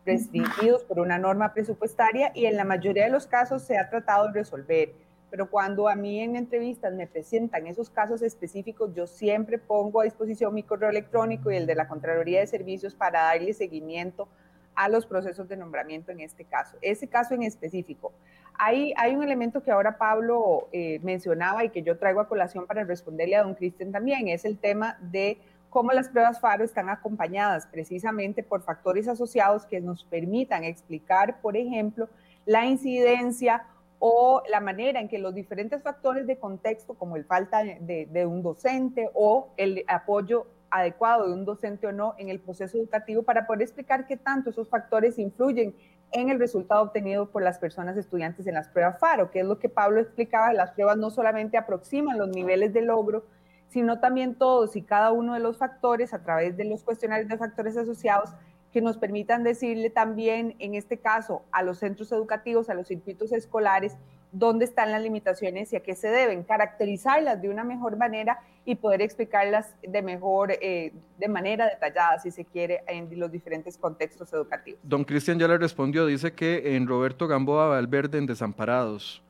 restringidos 0.05 0.85
por 0.85 1.01
una 1.01 1.19
norma 1.19 1.55
presupuestaria 1.55 2.31
y 2.35 2.45
en 2.45 2.57
la 2.57 2.65
mayoría 2.65 3.05
de 3.05 3.11
los 3.11 3.27
casos 3.27 3.63
se 3.63 3.79
ha 3.79 3.89
tratado 3.89 4.27
de 4.27 4.35
resolver. 4.35 4.93
Pero 5.31 5.49
cuando 5.49 5.89
a 5.89 5.95
mí 5.95 6.21
en 6.21 6.37
entrevistas 6.37 6.93
me 6.93 7.07
presentan 7.07 7.67
esos 7.67 7.89
casos 7.89 8.21
específicos, 8.21 8.95
yo 8.95 9.07
siempre 9.07 9.59
pongo 9.59 10.03
a 10.03 10.05
disposición 10.05 10.55
mi 10.55 10.63
correo 10.63 10.91
electrónico 10.91 11.51
y 11.51 11.57
el 11.57 11.67
de 11.67 11.75
la 11.75 11.89
Contraloría 11.89 12.41
de 12.41 12.47
Servicios 12.47 12.95
para 12.95 13.23
darle 13.23 13.55
seguimiento 13.55 14.29
a 14.75 14.89
los 14.89 15.07
procesos 15.07 15.49
de 15.49 15.57
nombramiento 15.57 16.13
en 16.13 16.21
este 16.21 16.45
caso. 16.45 16.77
Ese 16.81 17.09
caso 17.09 17.35
en 17.35 17.43
específico. 17.43 18.13
Hay, 18.61 18.93
un 19.15 19.23
elemento 19.23 19.63
que 19.63 19.71
ahora 19.71 19.99
Pablo 19.99 20.69
eh, 20.73 20.99
mencionaba 21.05 21.65
y 21.65 21.71
que 21.71 21.83
yo 21.83 21.97
traigo 21.97 22.21
a 22.21 22.29
colación 22.29 22.67
para 22.67 22.83
responderle 22.83 23.37
a 23.37 23.45
don 23.45 23.55
Cristian 23.55 23.93
también, 23.93 24.27
es 24.27 24.45
el 24.45 24.59
tema 24.59 24.99
de 25.01 25.39
cómo 25.71 25.93
las 25.93 26.09
pruebas 26.09 26.41
FARO 26.41 26.65
están 26.65 26.89
acompañadas 26.89 27.69
precisamente 27.69 28.43
por 28.43 28.63
factores 28.63 29.07
asociados 29.07 29.65
que 29.65 29.81
nos 29.81 30.03
permitan 30.03 30.65
explicar, 30.65 31.41
por 31.41 31.57
ejemplo, 31.57 32.09
la 32.47 32.67
incidencia 32.67 33.65
o 34.01 34.43
la 34.51 34.61
manera 34.61 35.01
en 35.01 35.09
que 35.09 35.19
los 35.19 35.35
diferentes 35.35 35.81
factores 35.81 36.27
de 36.27 36.37
contexto, 36.37 36.95
como 36.95 37.15
el 37.15 37.25
falta 37.25 37.63
de, 37.63 38.09
de 38.11 38.27
un 38.27 38.43
docente 38.43 39.09
o 39.15 39.51
el 39.57 39.85
apoyo 39.87 40.47
adecuado 40.71 41.29
de 41.29 41.33
un 41.33 41.45
docente 41.45 41.87
o 41.87 41.93
no 41.93 42.15
en 42.19 42.29
el 42.29 42.41
proceso 42.41 42.77
educativo 42.77 43.23
para 43.23 43.47
poder 43.47 43.63
explicar 43.63 44.07
qué 44.07 44.17
tanto 44.17 44.51
esos 44.51 44.69
factores 44.69 45.19
influyen 45.19 45.75
en 46.13 46.31
el 46.31 46.39
resultado 46.39 46.83
obtenido 46.83 47.31
por 47.31 47.43
las 47.43 47.59
personas 47.59 47.97
estudiantes 47.97 48.47
en 48.47 48.55
las 48.55 48.69
pruebas 48.69 48.99
FARO, 48.99 49.31
que 49.31 49.41
es 49.41 49.47
lo 49.47 49.59
que 49.59 49.69
Pablo 49.69 50.01
explicaba, 50.01 50.53
las 50.53 50.73
pruebas 50.73 50.97
no 50.97 51.11
solamente 51.11 51.57
aproximan 51.57 52.19
los 52.19 52.29
niveles 52.29 52.73
de 52.73 52.83
logro 52.83 53.25
sino 53.69 54.01
también 54.01 54.35
todos 54.35 54.77
y 54.77 54.83
cada 54.83 55.13
uno 55.13 55.35
de 55.35 55.41
los 55.41 55.59
factores 55.59 56.15
a 56.15 56.23
través 56.23 56.57
de 56.57 56.65
los 56.65 56.83
cuestionarios 56.83 57.29
de 57.29 57.37
factores 57.37 57.77
asociados 57.77 58.31
que 58.73 58.81
nos 58.81 58.99
permitan 58.99 59.45
decirle 59.45 59.91
también, 59.91 60.55
en 60.59 60.75
este 60.75 60.99
caso, 60.99 61.43
a 61.53 61.63
los 61.63 61.79
centros 61.79 62.13
educativos, 62.13 62.69
a 62.69 62.75
los 62.75 62.89
circuitos 62.89 63.33
escolares, 63.33 63.97
dónde 64.33 64.65
están 64.65 64.93
las 64.93 65.03
limitaciones 65.03 65.73
y 65.73 65.77
a 65.77 65.81
qué 65.81 65.95
se 65.95 66.09
deben, 66.09 66.43
caracterizarlas 66.45 67.41
de 67.41 67.49
una 67.49 67.65
mejor 67.65 67.97
manera 67.97 68.39
y 68.65 68.75
poder 68.75 69.01
explicarlas 69.01 69.75
de 69.83 70.03
mejor, 70.03 70.53
eh, 70.53 70.93
de 71.19 71.29
manera 71.29 71.67
detallada, 71.67 72.19
si 72.19 72.31
se 72.31 72.45
quiere, 72.45 72.83
en 72.87 73.09
los 73.19 73.33
diferentes 73.33 73.79
contextos 73.79 74.33
educativos. 74.33 74.81
Don 74.83 75.05
Cristian 75.05 75.39
ya 75.39 75.49
le 75.49 75.57
respondió, 75.57 76.05
dice 76.07 76.33
que 76.33 76.77
en 76.77 76.87
Roberto 76.87 77.27
Gamboa 77.27 77.69
Valverde 77.69 78.19
en 78.19 78.27
Desamparados. 78.27 79.23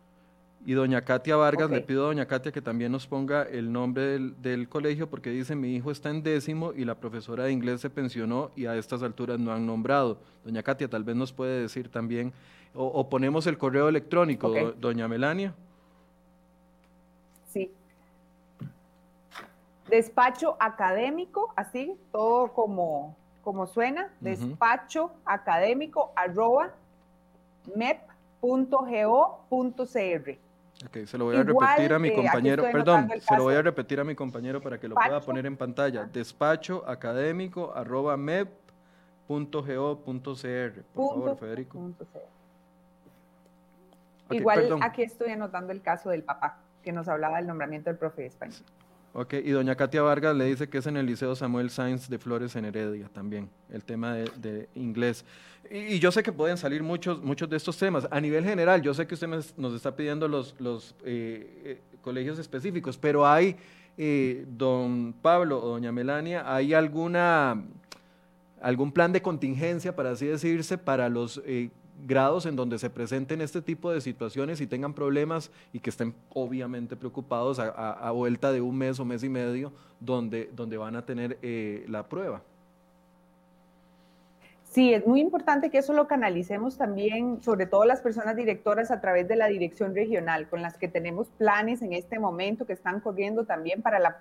Y 0.66 0.72
doña 0.72 1.02
Katia 1.02 1.36
Vargas, 1.36 1.70
le 1.70 1.80
pido 1.80 2.04
a 2.04 2.06
doña 2.08 2.26
Katia 2.26 2.52
que 2.52 2.60
también 2.60 2.92
nos 2.92 3.06
ponga 3.06 3.44
el 3.44 3.72
nombre 3.72 4.18
del, 4.18 4.68
colegio 4.68 5.08
porque 5.08 5.30
dice 5.30 5.54
mi 5.54 5.74
hijo 5.74 5.90
está 5.90 6.10
en 6.10 6.22
décimo 6.22 6.72
y 6.74 6.84
la 6.84 6.96
profesora 6.96 7.44
de 7.44 7.52
inglés 7.52 7.80
se 7.80 7.88
pensionó 7.88 8.50
y 8.56 8.66
a 8.66 8.76
estas 8.76 9.02
alturas 9.02 9.38
no 9.38 9.52
han 9.52 9.64
nombrado. 9.64 10.18
Doña 10.44 10.62
Katia, 10.62 10.88
tal 10.88 11.04
vez 11.04 11.16
nos 11.16 11.32
puede 11.32 11.62
decir 11.62 11.88
también, 11.88 12.32
o, 12.74 13.08
ponemos 13.08 13.46
el 13.46 13.58
correo 13.58 13.88
electrónico, 13.88 14.52
doña 14.78 15.08
Melania. 15.08 15.54
Sí. 17.48 17.72
Despacho 19.88 20.56
académico, 20.60 21.52
así, 21.56 21.96
todo 22.12 22.52
como, 22.52 23.16
como 23.42 23.66
suena, 23.66 24.12
despacho 24.20 25.10
académico 25.24 26.12
arroba 26.14 26.72
mep.go.cr. 27.74 28.88
Ok, 30.86 31.06
se 31.06 31.18
lo 31.18 31.24
voy 31.24 31.36
a 31.36 31.42
repetir 31.42 31.92
a 31.92 31.98
mi 31.98 32.08
eh, 32.08 32.14
compañero, 32.14 32.62
perdón, 32.70 33.10
se 33.20 33.36
lo 33.36 33.42
voy 33.42 33.54
a 33.54 33.62
repetir 33.62 33.98
a 33.98 34.04
mi 34.04 34.14
compañero 34.14 34.60
para 34.60 34.78
que 34.78 34.86
lo 34.86 34.94
pueda 34.94 35.20
poner 35.20 35.46
en 35.46 35.56
pantalla. 35.56 36.04
Despacho 36.04 36.84
académico 36.86 37.72
arroba 37.74 38.16
mep.go.cr. 38.16 38.58
Por 40.94 41.14
favor, 41.14 41.36
Federico. 41.36 41.92
Igual 44.30 44.78
aquí 44.82 45.02
estoy 45.02 45.30
anotando 45.30 45.72
el 45.72 45.82
caso 45.82 46.10
del 46.10 46.22
papá, 46.22 46.58
que 46.82 46.92
nos 46.92 47.08
hablaba 47.08 47.38
del 47.38 47.46
nombramiento 47.46 47.90
del 47.90 47.98
profe 47.98 48.22
de 48.22 48.28
español. 48.28 48.60
Ok, 49.14 49.34
y 49.34 49.50
doña 49.50 49.74
Katia 49.74 50.02
Vargas 50.02 50.36
le 50.36 50.44
dice 50.44 50.68
que 50.68 50.78
es 50.78 50.86
en 50.86 50.96
el 50.96 51.06
Liceo 51.06 51.34
Samuel 51.34 51.70
Sainz 51.70 52.08
de 52.08 52.18
Flores 52.18 52.54
en 52.56 52.66
Heredia 52.66 53.08
también, 53.08 53.48
el 53.70 53.82
tema 53.82 54.14
de, 54.14 54.68
inglés. 54.74 55.24
Y, 55.70 55.98
yo 55.98 56.12
sé 56.12 56.22
que 56.22 56.30
pueden 56.30 56.56
salir 56.56 56.82
muchos, 56.82 57.22
muchos 57.22 57.48
de 57.48 57.56
estos 57.56 57.76
temas. 57.78 58.06
A 58.10 58.20
nivel 58.20 58.44
general, 58.44 58.82
yo 58.82 58.92
sé 58.94 59.06
que 59.06 59.14
usted 59.14 59.28
nos 59.56 59.74
está 59.74 59.96
pidiendo 59.96 60.28
los, 60.28 60.54
los 60.60 60.94
eh, 61.04 61.62
eh, 61.64 61.80
colegios 62.02 62.38
específicos, 62.38 62.98
pero 62.98 63.26
hay, 63.26 63.56
eh, 63.96 64.44
don 64.46 65.14
Pablo 65.20 65.58
o 65.58 65.70
doña 65.70 65.90
Melania, 65.90 66.44
¿hay 66.46 66.74
alguna, 66.74 67.64
algún 68.60 68.92
plan 68.92 69.12
de 69.12 69.22
contingencia, 69.22 69.96
para 69.96 70.10
así 70.10 70.26
decirse, 70.26 70.76
para 70.76 71.08
los 71.08 71.42
grados 72.06 72.46
en 72.46 72.56
donde 72.56 72.78
se 72.78 72.90
presenten 72.90 73.40
este 73.40 73.62
tipo 73.62 73.90
de 73.90 74.00
situaciones 74.00 74.60
y 74.60 74.66
tengan 74.66 74.94
problemas 74.94 75.50
y 75.72 75.80
que 75.80 75.90
estén 75.90 76.14
obviamente 76.32 76.96
preocupados 76.96 77.58
a, 77.58 78.10
vuelta 78.12 78.52
de 78.52 78.60
un 78.60 78.76
mes 78.76 79.00
o 79.00 79.04
mes 79.04 79.22
y 79.24 79.28
medio 79.28 79.72
donde, 80.00 80.50
donde 80.54 80.76
van 80.76 80.96
a 80.96 81.04
tener 81.04 81.38
eh, 81.42 81.84
la 81.88 82.08
prueba. 82.08 82.42
Sí, 84.70 84.92
es 84.92 85.06
muy 85.06 85.20
importante 85.20 85.70
que 85.70 85.78
eso 85.78 85.94
lo 85.94 86.06
canalicemos 86.06 86.76
también, 86.76 87.42
sobre 87.42 87.66
todo 87.66 87.86
las 87.86 88.02
personas 88.02 88.36
directoras 88.36 88.90
a 88.90 89.00
través 89.00 89.26
de 89.26 89.34
la 89.34 89.46
dirección 89.46 89.94
regional, 89.94 90.48
con 90.48 90.60
las 90.60 90.76
que 90.76 90.88
tenemos 90.88 91.28
planes 91.30 91.80
en 91.80 91.94
este 91.94 92.18
momento 92.18 92.66
que 92.66 92.74
están 92.74 93.00
corriendo 93.00 93.44
también 93.44 93.80
para 93.80 93.98
la 93.98 94.18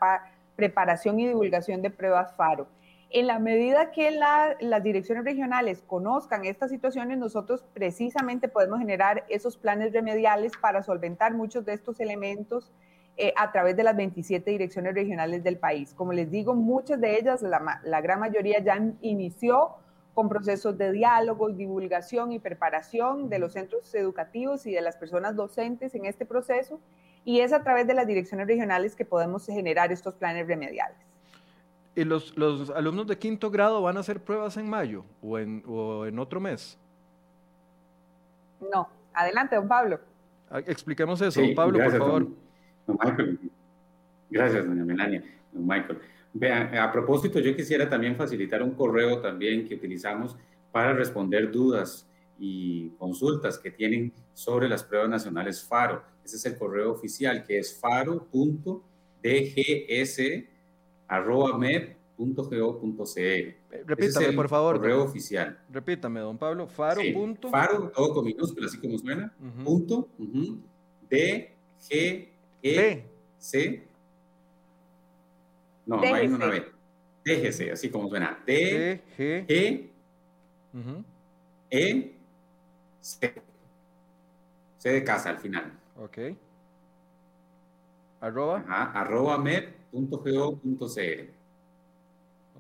preparación 0.56 1.20
y 1.20 1.28
divulgación 1.28 1.82
de 1.82 1.90
pruebas 1.90 2.34
FARO. 2.36 2.68
En 3.10 3.26
la 3.26 3.40
medida 3.40 3.92
que 3.92 4.12
las 4.12 4.84
direcciones 4.84 5.24
regionales 5.24 5.82
conozcan 5.88 6.44
estas 6.44 6.70
situaciones, 6.70 7.18
nosotros 7.18 7.64
precisamente 7.74 8.50
podemos 8.50 8.80
generar 8.80 9.24
esos 9.30 9.56
planes 9.56 9.94
remediales 9.94 10.52
para 10.60 10.84
solventar 10.84 11.34
muchos 11.34 11.64
de 11.64 11.74
estos 11.74 12.02
elementos 12.02 12.74
eh, 13.16 13.34
a 13.38 13.52
través 13.54 13.78
de 13.78 13.84
las 13.84 13.96
27 13.96 14.52
direcciones 14.52 14.94
regionales 14.94 15.42
del 15.42 15.58
país. 15.58 15.94
Como 15.94 16.12
les 16.12 16.30
digo, 16.30 16.54
muchas 16.54 17.00
de 17.00 17.18
ellas, 17.18 17.42
la, 17.42 17.80
la 17.84 18.02
gran 18.02 18.20
mayoría 18.20 18.60
ya 18.60 18.78
inició 19.02 19.76
con 20.14 20.28
procesos 20.28 20.78
de 20.78 20.92
diálogo, 20.92 21.50
divulgación 21.50 22.34
y 22.34 22.40
preparación 22.40 23.30
de 23.30 23.40
los 23.40 23.54
centros 23.54 23.94
educativos 23.96 24.66
y 24.66 24.74
de 24.74 24.82
las 24.82 24.98
personas 24.98 25.36
docentes 25.36 25.96
en 25.96 26.06
este 26.06 26.26
proceso, 26.26 26.82
y 27.24 27.40
es 27.40 27.54
a 27.54 27.64
través 27.64 27.88
de 27.88 27.94
las 27.94 28.06
direcciones 28.06 28.48
regionales 28.48 28.96
que 28.96 29.06
podemos 29.06 29.46
generar 29.46 29.92
estos 29.94 30.16
planes 30.16 30.46
remediales. 30.46 31.17
¿Y 31.98 32.06
los, 32.06 32.38
los, 32.38 32.70
alumnos 32.70 33.08
de 33.08 33.18
quinto 33.18 33.50
grado 33.50 33.82
van 33.82 33.98
a 33.98 34.02
hacer 34.02 34.20
pruebas 34.20 34.56
en 34.58 34.70
mayo 34.70 35.04
o 35.20 35.40
en, 35.40 35.64
o 35.66 36.06
en 36.06 36.20
otro 36.20 36.40
mes? 36.40 36.78
No. 38.72 38.88
Adelante, 39.12 39.56
don 39.56 39.68
Pablo. 39.68 40.00
Ah, 40.48 40.60
expliquemos 40.60 41.20
eso, 41.22 41.42
don 41.42 41.56
Pablo, 41.56 41.80
por 41.84 41.98
favor. 41.98 42.28
Don, 42.86 43.00
Michael. 43.04 43.40
Gracias, 44.30 44.68
doña 44.68 44.86
Melania. 44.86 45.24
Don 45.52 45.66
Michael. 45.66 45.98
Vean, 46.34 46.78
a 46.78 46.92
propósito, 46.92 47.40
yo 47.40 47.56
quisiera 47.56 47.90
también 47.90 48.16
facilitar 48.16 48.62
un 48.62 48.76
correo 48.76 49.20
también 49.20 49.68
que 49.68 49.74
utilizamos 49.74 50.36
para 50.72 50.94
responder 50.94 51.52
dudas 51.52 52.08
y 52.38 52.90
consultas 53.00 53.58
que 53.58 53.72
tienen 53.72 54.14
sobre 54.36 54.70
las 54.70 54.84
pruebas 54.84 55.10
nacionales 55.10 55.64
FARO. 55.64 56.04
Ese 56.24 56.36
es 56.36 56.46
el 56.46 56.60
correo 56.60 56.92
oficial 56.92 57.44
que 57.44 57.58
es 57.58 57.80
faro.dgs 57.80 58.22
arroba 61.08 61.58
Repítame, 63.86 64.34
por 64.34 64.50
favor. 64.50 64.78
Correo 64.78 65.04
oficial. 65.04 65.60
Repítame, 65.70 66.20
don 66.20 66.38
Pablo. 66.38 66.68
Faro. 66.68 67.02
punto. 67.14 67.50
Faro, 67.50 67.90
todo 67.90 68.14
con 68.14 68.26
minúsculas, 68.26 68.72
así 68.72 68.82
como 68.82 68.98
suena. 68.98 69.34
Punto. 69.64 70.10
D, 71.10 71.54
G, 71.90 72.28
E, 72.64 73.06
C. 73.38 73.88
No, 75.86 75.98
no 75.98 76.14
hay 76.14 76.28
una 76.28 76.48
vez. 76.48 76.64
DGC, 77.24 77.72
así 77.72 77.90
como 77.90 78.10
suena. 78.10 78.40
D, 78.46 79.02
G, 79.18 79.46
E, 79.48 79.92
E, 81.70 82.16
C. 83.02 83.34
C 84.78 84.90
de 84.90 85.04
casa 85.04 85.30
al 85.30 85.38
final. 85.38 85.72
Ok. 85.98 86.18
Arroba. 88.22 88.64
Ajá, 88.68 88.92
arroba 89.00 89.38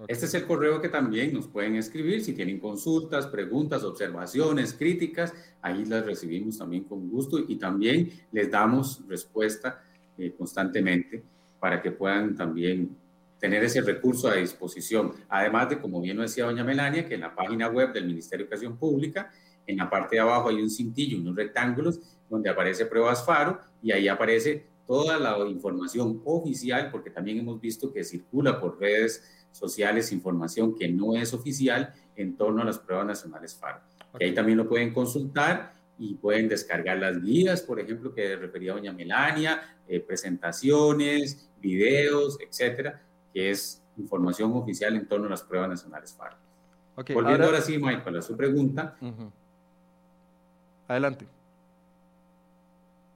este 0.07 0.27
es 0.27 0.33
el 0.35 0.45
correo 0.45 0.79
que 0.79 0.89
también 0.89 1.33
nos 1.33 1.47
pueden 1.47 1.75
escribir 1.75 2.23
si 2.23 2.33
tienen 2.33 2.59
consultas, 2.59 3.25
preguntas, 3.25 3.83
observaciones, 3.83 4.73
críticas. 4.73 5.33
Ahí 5.61 5.85
las 5.85 6.05
recibimos 6.05 6.59
también 6.59 6.83
con 6.83 7.09
gusto 7.09 7.39
y 7.39 7.55
también 7.55 8.11
les 8.31 8.51
damos 8.51 9.01
respuesta 9.07 9.83
eh, 10.17 10.33
constantemente 10.37 11.23
para 11.59 11.81
que 11.81 11.91
puedan 11.91 12.35
también 12.35 12.95
tener 13.39 13.63
ese 13.63 13.81
recurso 13.81 14.27
a 14.27 14.35
disposición. 14.35 15.13
Además 15.29 15.69
de, 15.69 15.79
como 15.79 15.99
bien 15.99 16.17
lo 16.17 16.23
decía 16.23 16.45
doña 16.45 16.63
Melania, 16.63 17.07
que 17.07 17.15
en 17.15 17.21
la 17.21 17.33
página 17.33 17.67
web 17.67 17.91
del 17.91 18.05
Ministerio 18.05 18.45
de 18.45 18.49
Educación 18.49 18.77
Pública, 18.77 19.31
en 19.65 19.77
la 19.77 19.89
parte 19.89 20.15
de 20.15 20.21
abajo 20.21 20.49
hay 20.49 20.61
un 20.61 20.69
cintillo, 20.69 21.19
unos 21.19 21.35
rectángulos 21.35 21.99
donde 22.29 22.49
aparece 22.49 22.85
pruebas 22.85 23.25
FARO 23.25 23.59
y 23.81 23.91
ahí 23.91 24.07
aparece 24.07 24.65
toda 24.87 25.19
la 25.19 25.37
información 25.47 26.21
oficial, 26.25 26.89
porque 26.91 27.09
también 27.09 27.39
hemos 27.39 27.59
visto 27.59 27.91
que 27.91 28.03
circula 28.03 28.59
por 28.59 28.79
redes 28.79 29.23
sociales 29.51 30.11
información 30.11 30.75
que 30.75 30.87
no 30.87 31.15
es 31.15 31.33
oficial 31.33 31.93
en 32.15 32.37
torno 32.37 32.61
a 32.61 32.65
las 32.65 32.79
pruebas 32.79 33.05
nacionales. 33.05 33.59
Que 34.17 34.25
ahí 34.25 34.33
también 34.33 34.57
lo 34.57 34.67
pueden 34.67 34.93
consultar 34.93 35.73
y 35.99 36.15
pueden 36.15 36.47
descargar 36.47 36.97
las 36.97 37.21
guías, 37.21 37.61
por 37.61 37.79
ejemplo, 37.79 38.13
que 38.13 38.35
refería 38.35 38.73
doña 38.73 38.93
Melania, 38.93 39.77
eh, 39.87 39.99
presentaciones, 39.99 41.49
videos, 41.59 42.37
etcétera, 42.39 43.01
que 43.33 43.51
es 43.51 43.83
información 43.97 44.53
oficial 44.53 44.95
en 44.95 45.07
torno 45.07 45.27
a 45.27 45.31
las 45.31 45.43
pruebas 45.43 45.69
nacionales 45.69 46.13
FARO. 46.13 46.37
Volviendo 47.13 47.45
ahora, 47.45 47.61
sí, 47.61 47.77
Michael, 47.77 48.17
a 48.17 48.21
su 48.21 48.35
pregunta. 48.35 48.97
Adelante. 50.87 51.27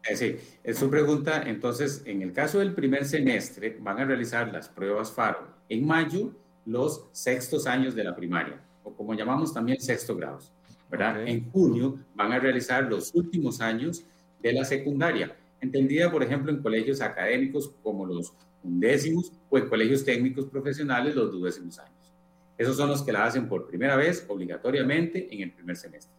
Eh, 0.08 0.16
sí, 0.16 0.38
es 0.64 0.78
su 0.78 0.90
pregunta. 0.90 1.44
Entonces, 1.46 2.02
en 2.06 2.22
el 2.22 2.34
caso 2.34 2.60
del 2.60 2.74
primer 2.74 3.06
semestre, 3.06 3.78
van 3.80 4.00
a 4.00 4.06
realizar 4.06 4.52
las 4.52 4.70
pruebas 4.70 5.12
FARO. 5.12 5.48
En 5.70 5.86
mayo, 5.86 6.34
los 6.66 7.08
sextos 7.12 7.68
años 7.68 7.96
de 7.96 8.04
la 8.04 8.16
primaria, 8.16 8.62
o 8.84 8.94
como 8.94 9.14
llamamos 9.14 9.54
también 9.54 9.80
sexto 9.80 10.16
grados. 10.16 10.52
¿verdad? 10.92 11.26
En 11.26 11.50
junio 11.50 11.98
van 12.14 12.34
a 12.34 12.40
realizar 12.40 12.84
los 12.84 13.16
últimos 13.16 13.62
años 13.62 14.04
de 14.42 14.52
la 14.52 14.66
secundaria, 14.66 15.36
entendida, 15.62 16.12
por 16.12 16.22
ejemplo, 16.22 16.52
en 16.52 16.62
colegios 16.62 17.00
académicos 17.00 17.74
como 17.82 18.06
los 18.06 18.34
undécimos 18.62 19.32
o 19.50 19.58
en 19.58 19.70
colegios 19.70 20.04
técnicos 20.04 20.46
profesionales 20.48 21.16
los 21.16 21.32
duodécimos 21.32 21.80
años. 21.80 22.14
Esos 22.58 22.76
son 22.76 22.90
los 22.90 23.02
que 23.02 23.14
la 23.14 23.26
hacen 23.26 23.48
por 23.48 23.68
primera 23.68 23.96
vez 23.96 24.26
obligatoriamente 24.28 25.34
en 25.34 25.42
el 25.42 25.52
primer 25.52 25.78
semestre. 25.78 26.14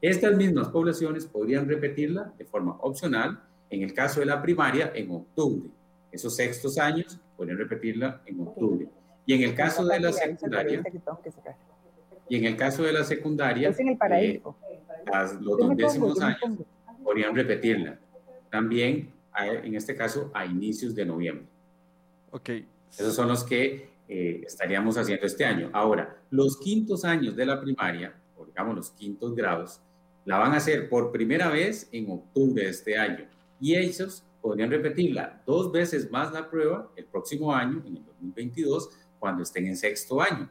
Estas 0.00 0.36
mismas 0.36 0.68
poblaciones 0.68 1.26
podrían 1.26 1.68
repetirla 1.68 2.32
de 2.38 2.44
forma 2.44 2.76
opcional 2.80 3.40
en 3.70 3.82
el 3.82 3.94
caso 3.94 4.20
de 4.20 4.26
la 4.26 4.40
primaria 4.42 4.92
en 4.94 5.10
octubre. 5.10 5.70
Esos 6.12 6.36
sextos 6.36 6.78
años 6.78 7.18
podrían 7.36 7.58
repetirla 7.58 8.22
en 8.26 8.40
octubre. 8.40 8.88
Y 9.24 9.34
en 9.34 9.42
el 9.42 9.54
caso 9.54 9.84
de 9.84 9.98
la 9.98 10.12
secundaria, 10.12 10.82
y 12.28 12.36
en 12.36 12.44
el 12.44 12.56
caso 12.56 12.82
de 12.82 12.92
la 12.92 13.04
secundaria, 13.04 13.70
eh, 13.70 14.42
los 15.40 15.58
dos 15.58 15.76
décimos 15.76 16.20
años 16.20 16.60
podrían 17.02 17.34
repetirla. 17.34 17.98
También, 18.50 19.12
en 19.36 19.74
este 19.74 19.94
caso, 19.94 20.30
a 20.34 20.46
inicios 20.46 20.94
de 20.94 21.04
noviembre. 21.04 21.46
Ok. 22.30 22.50
Esos 22.92 23.14
son 23.14 23.28
los 23.28 23.44
que 23.44 23.90
eh, 24.08 24.42
estaríamos 24.46 24.96
haciendo 24.96 25.26
este 25.26 25.44
año. 25.44 25.70
Ahora, 25.72 26.16
los 26.30 26.58
quintos 26.58 27.04
años 27.04 27.36
de 27.36 27.46
la 27.46 27.60
primaria, 27.60 28.14
o 28.36 28.46
digamos 28.46 28.76
los 28.76 28.90
quintos 28.90 29.34
grados, 29.34 29.80
la 30.26 30.38
van 30.38 30.52
a 30.52 30.56
hacer 30.56 30.88
por 30.90 31.12
primera 31.12 31.48
vez 31.48 31.88
en 31.92 32.10
octubre 32.10 32.64
de 32.64 32.70
este 32.70 32.98
año. 32.98 33.24
Y 33.60 33.76
ellos 33.76 34.24
podrían 34.42 34.70
repetirla 34.70 35.40
dos 35.46 35.72
veces 35.72 36.10
más 36.10 36.32
la 36.32 36.50
prueba 36.50 36.90
el 36.96 37.06
próximo 37.06 37.54
año, 37.54 37.82
en 37.86 37.96
el 37.96 38.04
2022, 38.04 38.90
cuando 39.18 39.44
estén 39.44 39.66
en 39.66 39.76
sexto 39.76 40.20
año, 40.20 40.50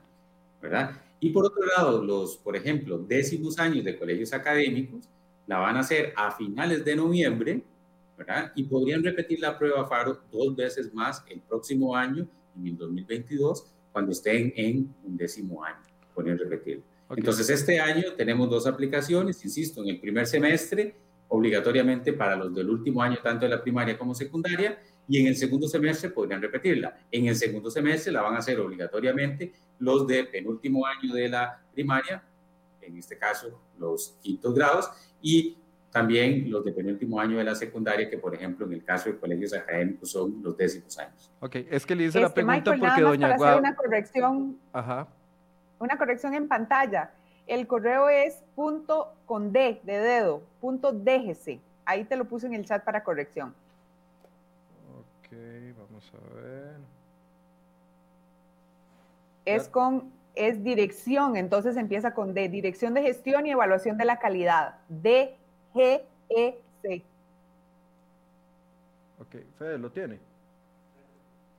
¿verdad? 0.61 1.01
Y 1.19 1.30
por 1.30 1.45
otro 1.45 1.61
lado, 1.78 2.03
los, 2.03 2.38
por 2.38 2.55
ejemplo, 2.55 2.97
décimos 2.97 3.59
años 3.59 3.84
de 3.84 3.97
colegios 3.97 4.34
académicos 4.34 5.07
la 5.45 5.59
van 5.59 5.78
a 5.78 5.82
hacer 5.82 6.13
a 6.15 6.32
finales 6.32 6.84
de 6.84 6.95
noviembre, 6.95 7.61
¿verdad? 8.17 8.51
Y 8.55 8.63
podrían 8.63 9.03
repetir 9.03 9.39
la 9.39 9.57
prueba 9.57 9.86
FARO 9.88 10.21
dos 10.32 10.55
veces 10.55 10.93
más 10.93 11.23
el 11.30 11.41
próximo 11.41 11.95
año, 11.95 12.28
en 12.57 12.67
el 12.67 12.78
2022, 12.78 13.65
cuando 13.91 14.13
estén 14.13 14.53
en 14.55 14.93
un 15.03 15.17
décimo 15.17 15.63
año. 15.63 15.84
Podrían 16.13 16.39
repetirlo. 17.10 17.32
Entonces, 17.32 17.49
este 17.49 17.80
año 17.80 18.14
tenemos 18.16 18.49
dos 18.49 18.68
aplicaciones, 18.68 19.43
insisto, 19.43 19.82
en 19.82 19.89
el 19.89 19.99
primer 19.99 20.28
semestre, 20.28 20.95
obligatoriamente 21.28 22.14
para 22.14 22.36
los 22.36 22.53
del 22.53 22.70
último 22.70 23.01
año, 23.01 23.18
tanto 23.22 23.45
de 23.45 23.56
la 23.56 23.62
primaria 23.62 23.97
como 23.97 24.14
secundaria, 24.14 24.80
y 25.08 25.20
en 25.20 25.28
el 25.28 25.36
segundo 25.36 25.68
semestre 25.68 26.10
podrían 26.10 26.41
repetirla. 26.41 26.97
En 27.12 27.28
el 27.28 27.36
segundo 27.36 27.70
semestre 27.70 28.12
la 28.12 28.22
van 28.22 28.36
a 28.36 28.39
hacer 28.39 28.60
obligatoriamente 28.60 29.53
los 29.80 30.08
de 30.08 30.24
penúltimo 30.26 30.86
año 30.86 31.14
de 31.14 31.30
la 31.30 31.62
primaria, 31.74 32.24
en 32.82 32.97
este 32.97 33.18
caso 33.18 33.60
los 33.78 34.18
quintos 34.22 34.53
grados, 34.53 34.89
y 35.22 35.58
también 35.91 36.51
los 36.51 36.66
de 36.66 36.72
penúltimo 36.74 37.20
año 37.20 37.38
de 37.38 37.43
la 37.43 37.56
secundaria, 37.56 38.10
que 38.10 38.18
por 38.18 38.36
ejemplo 38.36 38.66
en 38.66 38.74
el 38.74 38.84
caso 38.84 39.10
de 39.10 39.18
colegios 39.18 39.53
académicos 39.53 40.12
son 40.12 40.41
los 40.43 40.58
décimos 40.58 40.97
años. 40.97 41.32
Ok, 41.39 41.56
es 41.70 41.86
que 41.86 41.95
le 41.95 42.06
hice 42.06 42.20
la 42.20 42.28
este, 42.28 42.43
pregunta 42.43 42.76
porque 42.78 43.01
doña 43.01 43.38
Guau... 43.38 43.60
una 43.60 43.76
corrección, 43.76 44.58
Ajá. 44.74 45.08
Una 45.80 45.97
corrección 45.97 46.34
en 46.34 46.47
pantalla. 46.47 47.11
El 47.47 47.67
correo 47.67 48.09
es 48.09 48.43
punto 48.55 49.13
con 49.26 49.51
D 49.51 49.82
de 49.84 49.99
dedo, 49.99 50.41
punto 50.61 50.91
déjese. 50.91 51.59
Ahí 51.86 52.05
te 52.05 52.15
lo 52.15 52.26
puse 52.26 52.47
en 52.47 52.53
el 52.55 52.65
chat 52.65 52.84
para 52.84 53.03
corrección 53.03 53.53
vamos 55.78 56.11
a 56.13 56.36
ver. 56.36 56.76
Es 59.45 59.67
con, 59.69 60.11
es 60.34 60.63
dirección, 60.63 61.38
entonces 61.38 61.78
empieza 61.78 62.13
con 62.13 62.34
D, 62.34 62.49
Dirección 62.49 62.93
de 62.93 63.03
Gestión 63.03 63.45
y 63.45 63.51
Evaluación 63.51 63.97
de 63.97 64.05
la 64.05 64.17
Calidad, 64.17 64.80
D, 64.89 65.36
G, 65.73 66.01
E, 66.30 66.59
C. 66.82 67.03
Ok, 69.19 69.36
Fede, 69.57 69.78
¿lo 69.78 69.91
tiene? 69.91 70.19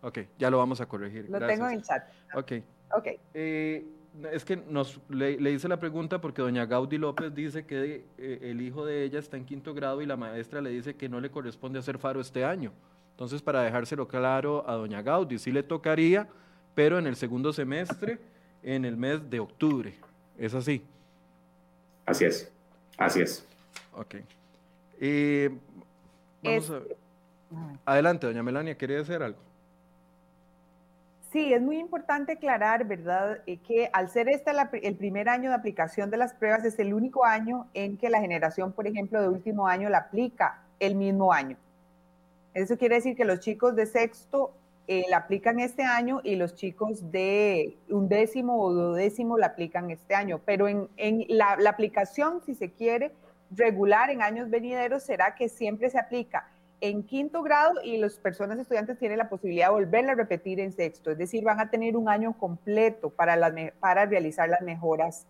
Ok, 0.03 0.19
ya 0.39 0.51
lo 0.51 0.59
vamos 0.59 0.81
a 0.81 0.87
corregir. 0.87 1.29
Lo 1.31 1.39
tengo 1.47 1.67
en 1.67 1.75
el 1.75 1.83
chat. 1.83 2.09
Ok. 2.35 2.53
Ok. 2.93 3.07
Eh, 3.35 3.85
es 4.33 4.45
que 4.45 4.57
nos, 4.57 5.01
le, 5.09 5.51
hice 5.51 5.69
la 5.69 5.79
pregunta 5.79 6.21
porque 6.21 6.43
doña 6.43 6.67
Gaudí 6.67 6.99
López 6.99 7.35
dice 7.35 7.67
que 7.67 8.05
eh, 8.19 8.39
el 8.43 8.61
hijo 8.61 8.85
de 8.85 9.05
ella 9.05 9.19
está 9.19 9.37
en 9.37 9.45
quinto 9.45 9.75
grado 9.75 10.03
y 10.03 10.07
la 10.07 10.17
maestra 10.17 10.61
le 10.61 10.71
dice 10.71 10.95
que 10.95 11.09
no 11.09 11.21
le 11.21 11.31
corresponde 11.31 11.79
hacer 11.79 11.99
faro 11.99 12.21
este 12.21 12.45
año. 12.45 12.73
Entonces, 13.13 13.41
para 13.43 13.63
dejárselo 13.63 14.07
claro 14.07 14.69
a 14.69 14.75
doña 14.75 15.03
Gaudí, 15.03 15.39
sí 15.39 15.51
le 15.51 15.63
tocaría, 15.63 16.29
pero 16.75 16.99
en 16.99 17.07
el 17.07 17.17
segundo 17.17 17.53
semestre, 17.53 18.19
en 18.63 18.85
el 18.85 18.97
mes 18.97 19.29
de 19.31 19.41
octubre. 19.41 19.95
¿Es 20.39 20.55
así? 20.55 20.83
Así 22.05 22.25
es, 22.25 22.53
así 22.99 23.21
es. 23.21 23.47
Ok. 23.95 24.17
Eh, 25.01 25.51
vamos 26.43 26.71
a... 26.71 26.81
Adelante, 27.85 28.27
doña 28.27 28.43
Melania, 28.43 28.77
¿quería 28.77 28.99
decir 28.99 29.23
algo? 29.23 29.46
Sí, 31.37 31.53
es 31.53 31.61
muy 31.61 31.77
importante 31.79 32.33
aclarar, 32.33 32.87
¿verdad?, 32.87 33.43
eh, 33.47 33.59
que 33.59 33.91
al 33.93 34.09
ser 34.09 34.27
este 34.31 34.53
el 34.83 34.97
primer 34.97 35.29
año 35.29 35.51
de 35.51 35.57
aplicación 35.57 36.11
de 36.11 36.17
las 36.17 36.33
pruebas, 36.33 36.65
es 36.65 36.79
el 36.79 36.95
único 36.95 37.27
año 37.27 37.69
en 37.75 37.99
que 37.99 38.09
la 38.09 38.21
generación, 38.21 38.73
por 38.73 38.87
ejemplo, 38.87 39.21
de 39.21 39.29
último 39.29 39.69
año 39.69 39.91
la 39.91 39.99
aplica 39.99 40.63
el 40.81 40.95
mismo 40.95 41.35
año. 41.35 41.59
Eso 42.55 42.79
quiere 42.79 42.95
decir 42.95 43.17
que 43.17 43.27
los 43.27 43.41
chicos 43.41 43.77
de 43.77 43.85
sexto 43.85 44.55
eh, 44.89 45.05
la 45.11 45.19
aplican 45.19 45.61
este 45.61 45.83
año 45.83 46.23
y 46.25 46.37
los 46.37 46.55
chicos 46.55 47.13
de 47.13 47.77
un 47.91 48.09
décimo 48.09 48.59
o 48.59 48.73
duodécimo 48.73 49.37
la 49.37 49.49
aplican 49.49 49.91
este 49.91 50.15
año. 50.15 50.41
Pero 50.43 50.69
en, 50.69 50.89
la, 51.29 51.59
aplicación, 51.69 52.41
si 52.47 52.55
se 52.55 52.71
quiere, 52.73 53.13
regular 53.51 54.09
en 54.09 54.23
años 54.23 54.49
venideros 54.49 55.03
será 55.03 55.35
que 55.35 55.51
siempre 55.51 55.91
se 55.91 55.99
aplica 55.99 56.49
en 56.81 57.03
quinto 57.03 57.43
grado 57.43 57.75
y 57.83 57.97
las 57.97 58.19
personas 58.19 58.59
estudiantes 58.59 58.99
tienen 58.99 59.19
la 59.19 59.29
posibilidad 59.29 59.69
de 59.69 59.73
volverla 59.73 60.13
a 60.13 60.15
repetir 60.15 60.61
en 60.61 60.73
sexto. 60.73 61.11
Es 61.11 61.19
decir, 61.19 61.43
van 61.43 61.61
a 61.61 61.71
tener 61.71 61.97
un 61.97 62.09
año 62.09 62.37
completo 62.39 63.11
para, 63.11 63.37
para 63.81 64.07
realizar 64.07 64.49
las 64.49 64.61
mejoras 64.61 65.27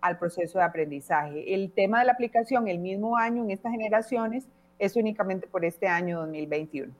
al 0.00 0.18
proceso 0.18 0.58
de 0.58 0.64
aprendizaje. 0.64 1.54
El 1.54 1.72
tema 1.72 2.00
de 2.00 2.06
la 2.06 2.12
aplicación 2.12 2.68
el 2.68 2.78
mismo 2.78 3.16
año 3.16 3.44
en 3.44 3.52
estas 3.52 3.72
generaciones 3.72 4.46
es 4.78 4.96
únicamente 4.96 5.46
por 5.46 5.64
este 5.64 5.86
año 5.86 6.20
2021. 6.20 6.92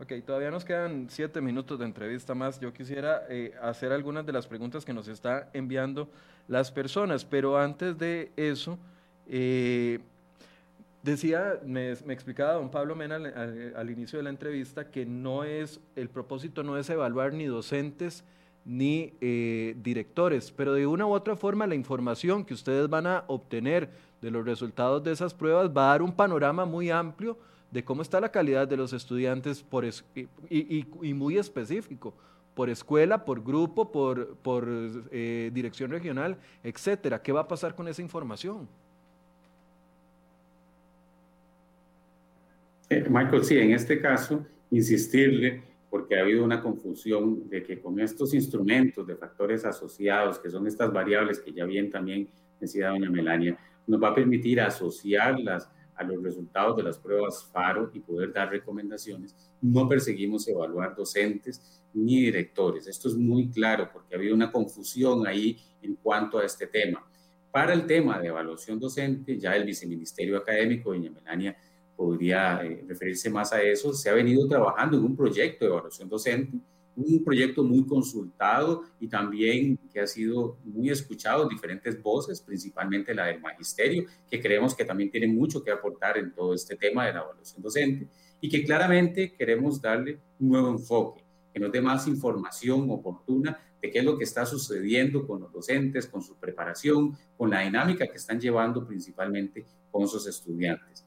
Ok, 0.00 0.12
todavía 0.26 0.50
nos 0.50 0.64
quedan 0.64 1.06
siete 1.08 1.40
minutos 1.40 1.78
de 1.78 1.84
entrevista 1.84 2.34
más. 2.34 2.58
Yo 2.58 2.72
quisiera 2.72 3.22
eh, 3.28 3.52
hacer 3.62 3.92
algunas 3.92 4.26
de 4.26 4.32
las 4.32 4.46
preguntas 4.46 4.84
que 4.84 4.92
nos 4.92 5.06
está 5.06 5.48
enviando 5.52 6.08
las 6.48 6.72
personas, 6.72 7.24
pero 7.24 7.58
antes 7.58 7.96
de 7.96 8.32
eso, 8.36 8.76
eh, 9.28 10.00
decía, 11.04 11.60
me, 11.64 11.92
explicaba 11.92 12.54
don 12.54 12.70
Pablo 12.70 12.96
Mena 12.96 13.16
al, 13.76 13.90
inicio 13.90 14.18
de 14.18 14.22
la 14.22 14.30
entrevista 14.30 14.90
que 14.90 15.04
no 15.04 15.44
es, 15.44 15.80
el 15.96 16.08
propósito 16.08 16.62
no 16.62 16.78
es 16.78 16.88
evaluar 16.88 17.34
ni 17.34 17.44
docentes 17.44 18.24
ni 18.64 19.12
eh, 19.20 19.76
directores, 19.82 20.50
pero 20.50 20.72
de 20.72 20.86
una 20.86 21.06
u 21.06 21.12
otra 21.12 21.36
forma 21.36 21.66
la 21.66 21.74
información 21.74 22.44
que 22.44 22.54
ustedes 22.54 22.88
van 22.88 23.06
a 23.06 23.24
obtener 23.26 23.90
de 24.22 24.30
los 24.30 24.46
resultados 24.46 25.04
de 25.04 25.12
esas 25.12 25.34
pruebas 25.34 25.68
va 25.68 25.88
a 25.88 25.88
dar 25.90 26.02
un 26.02 26.12
panorama 26.12 26.64
muy 26.64 26.90
amplio 26.90 27.36
de 27.70 27.84
cómo 27.84 28.00
está 28.00 28.18
la 28.20 28.30
calidad 28.30 28.66
de 28.66 28.78
los 28.78 28.94
estudiantes 28.94 29.62
por 29.62 29.84
y, 30.48 31.14
muy 31.14 31.36
específico, 31.36 32.14
por 32.54 32.70
escuela, 32.70 33.26
por 33.26 33.44
grupo, 33.44 33.92
por, 33.92 34.36
por 34.36 34.66
eh, 35.10 35.50
dirección 35.52 35.90
regional, 35.90 36.38
etcétera. 36.62 37.20
¿Qué 37.20 37.32
va 37.32 37.40
a 37.40 37.48
pasar 37.48 37.74
con 37.74 37.88
esa 37.88 38.00
información? 38.00 38.66
Eh, 42.90 43.06
Michael, 43.08 43.44
sí, 43.44 43.58
en 43.58 43.72
este 43.72 44.00
caso, 44.00 44.44
insistirle, 44.70 45.62
porque 45.90 46.16
ha 46.16 46.22
habido 46.22 46.44
una 46.44 46.60
confusión 46.60 47.48
de 47.48 47.62
que 47.62 47.80
con 47.80 48.00
estos 48.00 48.34
instrumentos 48.34 49.06
de 49.06 49.16
factores 49.16 49.64
asociados, 49.64 50.38
que 50.38 50.50
son 50.50 50.66
estas 50.66 50.92
variables 50.92 51.38
que 51.38 51.52
ya 51.52 51.64
bien 51.64 51.90
también 51.90 52.28
decía 52.60 52.88
doña 52.88 53.10
Melania, 53.10 53.56
nos 53.86 54.02
va 54.02 54.08
a 54.08 54.14
permitir 54.14 54.60
asociarlas 54.60 55.70
a 55.94 56.02
los 56.02 56.22
resultados 56.22 56.76
de 56.76 56.82
las 56.82 56.98
pruebas 56.98 57.48
FARO 57.52 57.90
y 57.94 58.00
poder 58.00 58.32
dar 58.32 58.50
recomendaciones. 58.50 59.34
No 59.60 59.88
perseguimos 59.88 60.46
evaluar 60.48 60.94
docentes 60.96 61.82
ni 61.92 62.22
directores. 62.22 62.86
Esto 62.88 63.08
es 63.08 63.14
muy 63.14 63.48
claro 63.48 63.88
porque 63.92 64.14
ha 64.14 64.18
habido 64.18 64.34
una 64.34 64.50
confusión 64.50 65.26
ahí 65.26 65.56
en 65.82 65.94
cuanto 65.94 66.38
a 66.38 66.44
este 66.44 66.66
tema. 66.66 67.06
Para 67.52 67.72
el 67.72 67.86
tema 67.86 68.18
de 68.18 68.28
evaluación 68.28 68.80
docente, 68.80 69.38
ya 69.38 69.54
el 69.54 69.64
viceministerio 69.64 70.36
académico, 70.36 70.90
doña 70.90 71.10
Melania, 71.10 71.56
podría 71.96 72.64
eh, 72.64 72.84
referirse 72.86 73.30
más 73.30 73.52
a 73.52 73.62
eso. 73.62 73.92
Se 73.92 74.10
ha 74.10 74.14
venido 74.14 74.46
trabajando 74.48 74.96
en 74.96 75.04
un 75.04 75.16
proyecto 75.16 75.64
de 75.64 75.70
evaluación 75.70 76.08
docente 76.08 76.58
un 76.96 77.24
proyecto 77.24 77.64
muy 77.64 77.86
consultado 77.86 78.82
y 79.00 79.08
también 79.08 79.78
que 79.92 80.00
ha 80.00 80.06
sido 80.06 80.58
muy 80.64 80.90
escuchado, 80.90 81.48
diferentes 81.48 82.00
voces, 82.02 82.40
principalmente 82.40 83.14
la 83.14 83.26
del 83.26 83.40
magisterio, 83.40 84.04
que 84.30 84.40
creemos 84.40 84.74
que 84.74 84.84
también 84.84 85.10
tiene 85.10 85.26
mucho 85.26 85.62
que 85.62 85.70
aportar 85.70 86.18
en 86.18 86.32
todo 86.32 86.54
este 86.54 86.76
tema 86.76 87.06
de 87.06 87.14
la 87.14 87.20
evaluación 87.20 87.62
docente 87.62 88.08
y 88.40 88.48
que 88.48 88.64
claramente 88.64 89.34
queremos 89.34 89.80
darle 89.80 90.20
un 90.38 90.48
nuevo 90.48 90.70
enfoque, 90.70 91.24
que 91.52 91.60
nos 91.60 91.72
dé 91.72 91.80
más 91.80 92.06
información 92.06 92.90
oportuna 92.90 93.58
de 93.80 93.90
qué 93.90 93.98
es 93.98 94.04
lo 94.04 94.16
que 94.16 94.24
está 94.24 94.46
sucediendo 94.46 95.26
con 95.26 95.40
los 95.40 95.52
docentes, 95.52 96.06
con 96.06 96.22
su 96.22 96.36
preparación, 96.36 97.16
con 97.36 97.50
la 97.50 97.60
dinámica 97.60 98.06
que 98.06 98.16
están 98.16 98.40
llevando 98.40 98.86
principalmente 98.86 99.64
con 99.90 100.08
sus 100.08 100.26
estudiantes. 100.26 101.04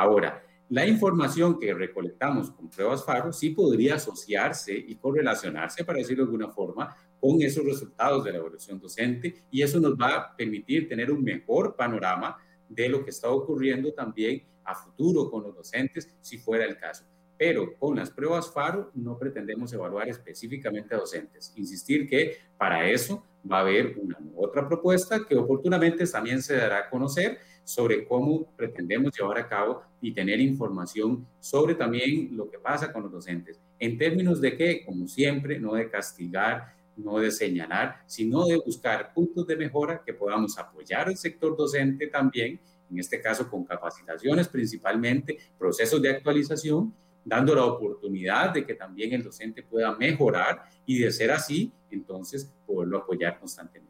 Ahora, 0.00 0.42
la 0.70 0.86
información 0.86 1.58
que 1.58 1.74
recolectamos 1.74 2.50
con 2.50 2.70
pruebas 2.70 3.04
FARO 3.04 3.34
sí 3.34 3.50
podría 3.50 3.96
asociarse 3.96 4.72
y 4.72 4.94
correlacionarse, 4.94 5.84
para 5.84 5.98
decirlo 5.98 6.24
de 6.24 6.28
alguna 6.28 6.48
forma, 6.48 6.96
con 7.20 7.42
esos 7.42 7.66
resultados 7.66 8.24
de 8.24 8.32
la 8.32 8.38
evaluación 8.38 8.80
docente 8.80 9.42
y 9.50 9.60
eso 9.60 9.78
nos 9.78 9.92
va 9.92 10.16
a 10.16 10.34
permitir 10.34 10.88
tener 10.88 11.10
un 11.10 11.22
mejor 11.22 11.76
panorama 11.76 12.38
de 12.66 12.88
lo 12.88 13.04
que 13.04 13.10
está 13.10 13.28
ocurriendo 13.28 13.92
también 13.92 14.42
a 14.64 14.74
futuro 14.74 15.30
con 15.30 15.42
los 15.42 15.54
docentes, 15.54 16.16
si 16.22 16.38
fuera 16.38 16.64
el 16.64 16.78
caso. 16.78 17.04
pero 17.40 17.74
con 17.78 17.96
las 17.96 18.10
pruebas 18.10 18.52
FARO 18.52 18.90
no 18.94 19.18
pretendemos 19.18 19.72
evaluar 19.72 20.10
específicamente 20.10 20.94
a 20.94 20.98
docentes. 20.98 21.54
Insistir 21.56 22.06
que 22.06 22.36
para 22.58 22.86
eso 22.90 23.24
va 23.50 23.56
a 23.56 23.60
haber 23.60 23.96
una 23.98 24.18
otra 24.36 24.68
propuesta 24.68 25.24
que 25.26 25.36
oportunamente 25.36 26.06
también 26.06 26.42
se 26.42 26.56
dará 26.56 26.80
a 26.80 26.90
conocer 26.90 27.38
sobre 27.64 28.04
cómo 28.04 28.54
pretendemos 28.56 29.16
llevar 29.16 29.38
a 29.38 29.48
cabo 29.48 29.82
y 30.00 30.12
tener 30.12 30.40
información 30.40 31.26
sobre 31.40 31.74
también 31.74 32.36
lo 32.36 32.50
que 32.50 32.58
pasa 32.58 32.92
con 32.92 33.02
los 33.02 33.12
docentes. 33.12 33.60
En 33.78 33.98
términos 33.98 34.40
de 34.40 34.56
que, 34.56 34.84
como 34.84 35.06
siempre, 35.08 35.58
no 35.58 35.74
de 35.74 35.90
castigar, 35.90 36.74
no 36.96 37.18
de 37.18 37.30
señalar, 37.30 38.02
sino 38.06 38.46
de 38.46 38.56
buscar 38.56 39.12
puntos 39.12 39.46
de 39.46 39.56
mejora 39.56 40.02
que 40.04 40.14
podamos 40.14 40.58
apoyar 40.58 41.08
al 41.08 41.16
sector 41.16 41.56
docente 41.56 42.06
también, 42.06 42.60
en 42.90 42.98
este 42.98 43.20
caso 43.20 43.48
con 43.48 43.64
capacitaciones 43.64 44.48
principalmente, 44.48 45.38
procesos 45.58 46.00
de 46.02 46.10
actualización, 46.10 46.92
dando 47.24 47.54
la 47.54 47.64
oportunidad 47.64 48.52
de 48.52 48.66
que 48.66 48.74
también 48.74 49.12
el 49.12 49.22
docente 49.22 49.62
pueda 49.62 49.94
mejorar 49.96 50.64
y 50.86 50.98
de 50.98 51.10
ser 51.10 51.30
así, 51.30 51.72
entonces 51.90 52.52
poderlo 52.66 52.98
apoyar 52.98 53.38
constantemente. 53.38 53.89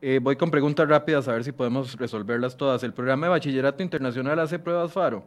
Eh, 0.00 0.20
voy 0.22 0.36
con 0.36 0.50
preguntas 0.50 0.86
rápidas 0.88 1.26
a 1.28 1.32
ver 1.32 1.44
si 1.44 1.52
podemos 1.52 1.96
resolverlas 1.96 2.56
todas. 2.56 2.82
¿El 2.82 2.92
programa 2.92 3.26
de 3.26 3.30
bachillerato 3.30 3.82
internacional 3.82 4.38
hace 4.38 4.58
pruebas 4.58 4.92
FARO? 4.92 5.24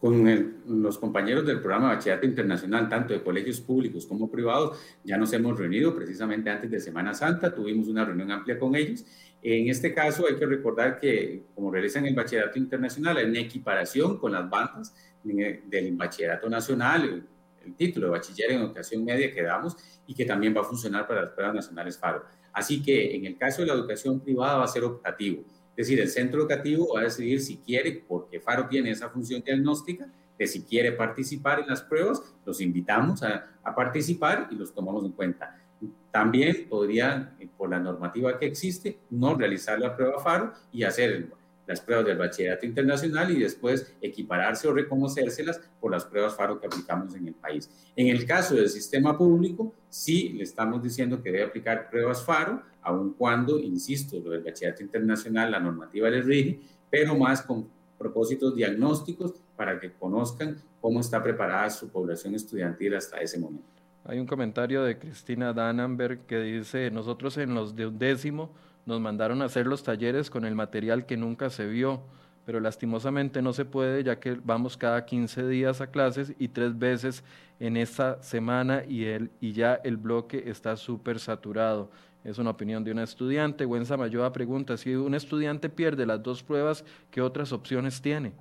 Con 0.00 0.56
los 0.66 0.98
compañeros 0.98 1.46
del 1.46 1.60
programa 1.60 1.90
de 1.90 1.96
bachillerato 1.96 2.26
internacional, 2.26 2.88
tanto 2.88 3.12
de 3.12 3.22
colegios 3.22 3.60
públicos 3.60 4.04
como 4.04 4.28
privados, 4.28 4.80
ya 5.04 5.16
nos 5.16 5.32
hemos 5.32 5.56
reunido 5.56 5.94
precisamente 5.94 6.50
antes 6.50 6.68
de 6.72 6.80
Semana 6.80 7.14
Santa, 7.14 7.54
tuvimos 7.54 7.86
una 7.86 8.04
reunión 8.04 8.32
amplia 8.32 8.58
con 8.58 8.74
ellos. 8.74 9.04
En 9.40 9.68
este 9.68 9.94
caso 9.94 10.26
hay 10.26 10.34
que 10.34 10.46
recordar 10.46 10.98
que 10.98 11.44
como 11.54 11.70
realizan 11.70 12.04
el 12.06 12.16
bachillerato 12.16 12.58
internacional, 12.58 13.16
hay 13.18 13.26
una 13.26 13.38
equiparación 13.38 14.18
con 14.18 14.32
las 14.32 14.50
bandas 14.50 14.92
del 15.22 15.96
bachillerato 15.96 16.50
nacional, 16.50 17.24
el 17.64 17.74
título 17.74 18.06
de 18.06 18.12
bachiller 18.12 18.52
en 18.52 18.60
educación 18.60 19.04
media 19.04 19.32
que 19.32 19.42
damos 19.42 19.76
y 20.06 20.14
que 20.14 20.24
también 20.24 20.54
va 20.56 20.60
a 20.60 20.64
funcionar 20.64 21.06
para 21.06 21.22
las 21.22 21.30
pruebas 21.32 21.54
nacionales 21.54 21.98
FARO. 21.98 22.24
Así 22.52 22.82
que 22.82 23.14
en 23.16 23.24
el 23.24 23.36
caso 23.36 23.62
de 23.62 23.68
la 23.68 23.74
educación 23.74 24.20
privada 24.20 24.58
va 24.58 24.64
a 24.64 24.68
ser 24.68 24.84
optativo. 24.84 25.42
Es 25.70 25.88
decir, 25.88 26.00
el 26.00 26.08
centro 26.08 26.40
educativo 26.40 26.94
va 26.94 27.00
a 27.00 27.04
decidir 27.04 27.40
si 27.40 27.56
quiere, 27.58 28.04
porque 28.06 28.40
FARO 28.40 28.68
tiene 28.68 28.90
esa 28.90 29.08
función 29.08 29.42
diagnóstica, 29.42 30.06
de 30.38 30.46
si 30.46 30.62
quiere 30.62 30.92
participar 30.92 31.60
en 31.60 31.68
las 31.68 31.82
pruebas, 31.82 32.22
los 32.44 32.60
invitamos 32.60 33.22
a, 33.22 33.58
a 33.62 33.74
participar 33.74 34.48
y 34.50 34.54
los 34.56 34.74
tomamos 34.74 35.04
en 35.04 35.12
cuenta. 35.12 35.58
También 36.10 36.66
podría, 36.68 37.34
por 37.56 37.70
la 37.70 37.80
normativa 37.80 38.38
que 38.38 38.46
existe, 38.46 38.98
no 39.10 39.34
realizar 39.34 39.78
la 39.78 39.96
prueba 39.96 40.22
FARO 40.22 40.52
y 40.70 40.82
hacer 40.82 41.32
las 41.66 41.80
pruebas 41.80 42.06
del 42.06 42.18
bachillerato 42.18 42.66
internacional 42.66 43.30
y 43.30 43.40
después 43.40 43.94
equipararse 44.00 44.68
o 44.68 44.72
reconocérselas 44.72 45.60
por 45.80 45.92
las 45.92 46.04
pruebas 46.04 46.34
FARO 46.34 46.60
que 46.60 46.66
aplicamos 46.66 47.14
en 47.14 47.28
el 47.28 47.34
país. 47.34 47.70
En 47.96 48.08
el 48.08 48.26
caso 48.26 48.54
del 48.54 48.68
sistema 48.68 49.16
público, 49.16 49.74
sí 49.88 50.30
le 50.30 50.44
estamos 50.44 50.82
diciendo 50.82 51.22
que 51.22 51.30
debe 51.30 51.44
aplicar 51.44 51.88
pruebas 51.90 52.24
FARO, 52.24 52.62
aun 52.82 53.14
cuando, 53.14 53.58
insisto, 53.58 54.18
lo 54.20 54.30
del 54.30 54.42
bachillerato 54.42 54.82
internacional, 54.82 55.50
la 55.50 55.60
normativa 55.60 56.10
les 56.10 56.24
rige, 56.24 56.60
pero 56.90 57.16
más 57.16 57.42
con 57.42 57.68
propósitos 57.96 58.56
diagnósticos 58.56 59.34
para 59.56 59.78
que 59.78 59.92
conozcan 59.92 60.56
cómo 60.80 61.00
está 61.00 61.22
preparada 61.22 61.70
su 61.70 61.88
población 61.88 62.34
estudiantil 62.34 62.96
hasta 62.96 63.18
ese 63.18 63.38
momento. 63.38 63.68
Hay 64.04 64.18
un 64.18 64.26
comentario 64.26 64.82
de 64.82 64.98
Cristina 64.98 65.52
Danenberg 65.52 66.26
que 66.26 66.40
dice, 66.40 66.90
nosotros 66.90 67.36
en 67.38 67.54
los 67.54 67.76
de 67.76 67.88
décimo 67.90 68.50
nos 68.86 69.00
mandaron 69.00 69.42
a 69.42 69.46
hacer 69.46 69.66
los 69.66 69.82
talleres 69.82 70.30
con 70.30 70.44
el 70.44 70.54
material 70.54 71.06
que 71.06 71.16
nunca 71.16 71.50
se 71.50 71.66
vio, 71.66 72.02
pero 72.44 72.60
lastimosamente 72.60 73.42
no 73.42 73.52
se 73.52 73.64
puede 73.64 74.02
ya 74.02 74.18
que 74.18 74.38
vamos 74.42 74.76
cada 74.76 75.04
15 75.04 75.46
días 75.46 75.80
a 75.80 75.88
clases 75.88 76.34
y 76.38 76.48
tres 76.48 76.78
veces 76.78 77.22
en 77.60 77.76
esta 77.76 78.20
semana 78.22 78.82
y, 78.88 79.04
el, 79.04 79.30
y 79.40 79.52
ya 79.52 79.74
el 79.84 79.96
bloque 79.96 80.44
está 80.46 80.76
súper 80.76 81.20
saturado. 81.20 81.90
Es 82.24 82.38
una 82.38 82.50
opinión 82.50 82.84
de 82.84 82.92
una 82.92 83.02
estudiante. 83.02 83.64
Gwen 83.64 83.86
Samayoa 83.86 84.32
pregunta, 84.32 84.76
si 84.76 84.94
un 84.94 85.14
estudiante 85.14 85.68
pierde 85.68 86.06
las 86.06 86.22
dos 86.22 86.42
pruebas, 86.42 86.84
¿qué 87.10 87.20
otras 87.20 87.52
opciones 87.52 88.00
tiene? 88.00 88.32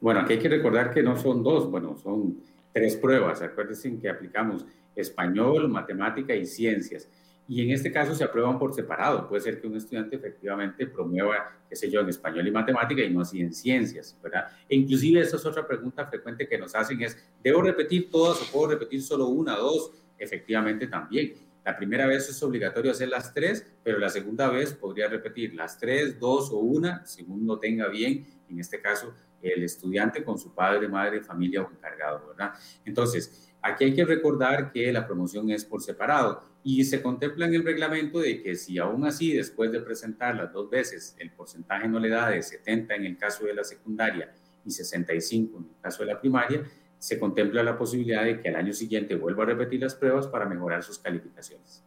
Bueno, 0.00 0.20
aquí 0.20 0.34
hay 0.34 0.38
que 0.38 0.48
recordar 0.48 0.92
que 0.92 1.02
no 1.02 1.16
son 1.16 1.42
dos, 1.42 1.70
bueno, 1.70 1.96
son 2.02 2.38
tres 2.72 2.96
pruebas. 2.96 3.42
Acuérdense 3.42 3.98
que 3.98 4.08
aplicamos 4.08 4.64
español, 5.00 5.68
matemática 5.68 6.34
y 6.34 6.46
ciencias. 6.46 7.08
Y 7.46 7.62
en 7.62 7.70
este 7.70 7.90
caso 7.90 8.14
se 8.14 8.24
aprueban 8.24 8.58
por 8.58 8.74
separado. 8.74 9.26
Puede 9.26 9.40
ser 9.40 9.60
que 9.60 9.66
un 9.66 9.76
estudiante 9.76 10.16
efectivamente 10.16 10.86
promueva, 10.86 11.50
qué 11.68 11.76
sé 11.76 11.90
yo, 11.90 12.00
en 12.00 12.08
español 12.10 12.46
y 12.46 12.50
matemática 12.50 13.02
y 13.02 13.10
no 13.10 13.22
así 13.22 13.40
en 13.40 13.54
ciencias, 13.54 14.18
¿verdad? 14.22 14.48
E 14.68 14.76
inclusive 14.76 15.20
esa 15.20 15.36
es 15.36 15.46
otra 15.46 15.66
pregunta 15.66 16.06
frecuente 16.06 16.46
que 16.46 16.58
nos 16.58 16.74
hacen 16.74 17.00
es, 17.00 17.16
¿debo 17.42 17.62
repetir 17.62 18.10
todas 18.10 18.42
o 18.42 18.52
puedo 18.52 18.72
repetir 18.72 19.02
solo 19.02 19.28
una, 19.28 19.56
dos? 19.56 19.92
Efectivamente 20.18 20.88
también. 20.88 21.34
La 21.64 21.76
primera 21.76 22.06
vez 22.06 22.28
es 22.28 22.42
obligatorio 22.42 22.90
hacer 22.90 23.08
las 23.08 23.32
tres, 23.32 23.66
pero 23.82 23.98
la 23.98 24.08
segunda 24.10 24.48
vez 24.50 24.74
podría 24.74 25.08
repetir 25.08 25.54
las 25.54 25.78
tres, 25.78 26.18
dos 26.18 26.50
o 26.50 26.58
una, 26.58 27.04
según 27.06 27.46
lo 27.46 27.58
tenga 27.58 27.88
bien, 27.88 28.26
en 28.48 28.60
este 28.60 28.80
caso, 28.80 29.14
el 29.42 29.62
estudiante 29.62 30.24
con 30.24 30.38
su 30.38 30.54
padre, 30.54 30.88
madre, 30.88 31.20
familia 31.20 31.62
o 31.62 31.70
encargado, 31.70 32.28
¿verdad? 32.28 32.52
Entonces, 32.84 33.47
Aquí 33.62 33.84
hay 33.84 33.94
que 33.94 34.04
recordar 34.04 34.70
que 34.72 34.92
la 34.92 35.06
promoción 35.06 35.50
es 35.50 35.64
por 35.64 35.82
separado 35.82 36.42
y 36.62 36.84
se 36.84 37.02
contempla 37.02 37.46
en 37.46 37.54
el 37.54 37.64
reglamento 37.64 38.20
de 38.20 38.42
que 38.42 38.54
si 38.54 38.78
aún 38.78 39.04
así 39.04 39.32
después 39.32 39.72
de 39.72 39.80
presentarlas 39.80 40.52
dos 40.52 40.70
veces 40.70 41.16
el 41.18 41.30
porcentaje 41.30 41.88
no 41.88 41.98
le 41.98 42.08
da 42.08 42.30
de 42.30 42.42
70 42.42 42.94
en 42.94 43.04
el 43.04 43.16
caso 43.16 43.44
de 43.46 43.54
la 43.54 43.64
secundaria 43.64 44.32
y 44.64 44.70
65 44.70 45.58
en 45.58 45.64
el 45.64 45.80
caso 45.80 46.04
de 46.04 46.12
la 46.12 46.20
primaria, 46.20 46.62
se 46.98 47.18
contempla 47.18 47.62
la 47.62 47.78
posibilidad 47.78 48.24
de 48.24 48.40
que 48.40 48.48
al 48.48 48.56
año 48.56 48.72
siguiente 48.72 49.14
vuelva 49.14 49.44
a 49.44 49.46
repetir 49.46 49.80
las 49.80 49.94
pruebas 49.94 50.26
para 50.26 50.46
mejorar 50.46 50.82
sus 50.82 50.98
calificaciones. 50.98 51.82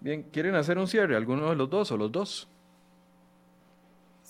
Bien, 0.00 0.24
¿quieren 0.24 0.54
hacer 0.54 0.78
un 0.78 0.86
cierre? 0.86 1.16
¿Alguno 1.16 1.50
de 1.50 1.56
los 1.56 1.70
dos 1.70 1.90
o 1.92 1.96
los 1.96 2.12
dos? 2.12 2.48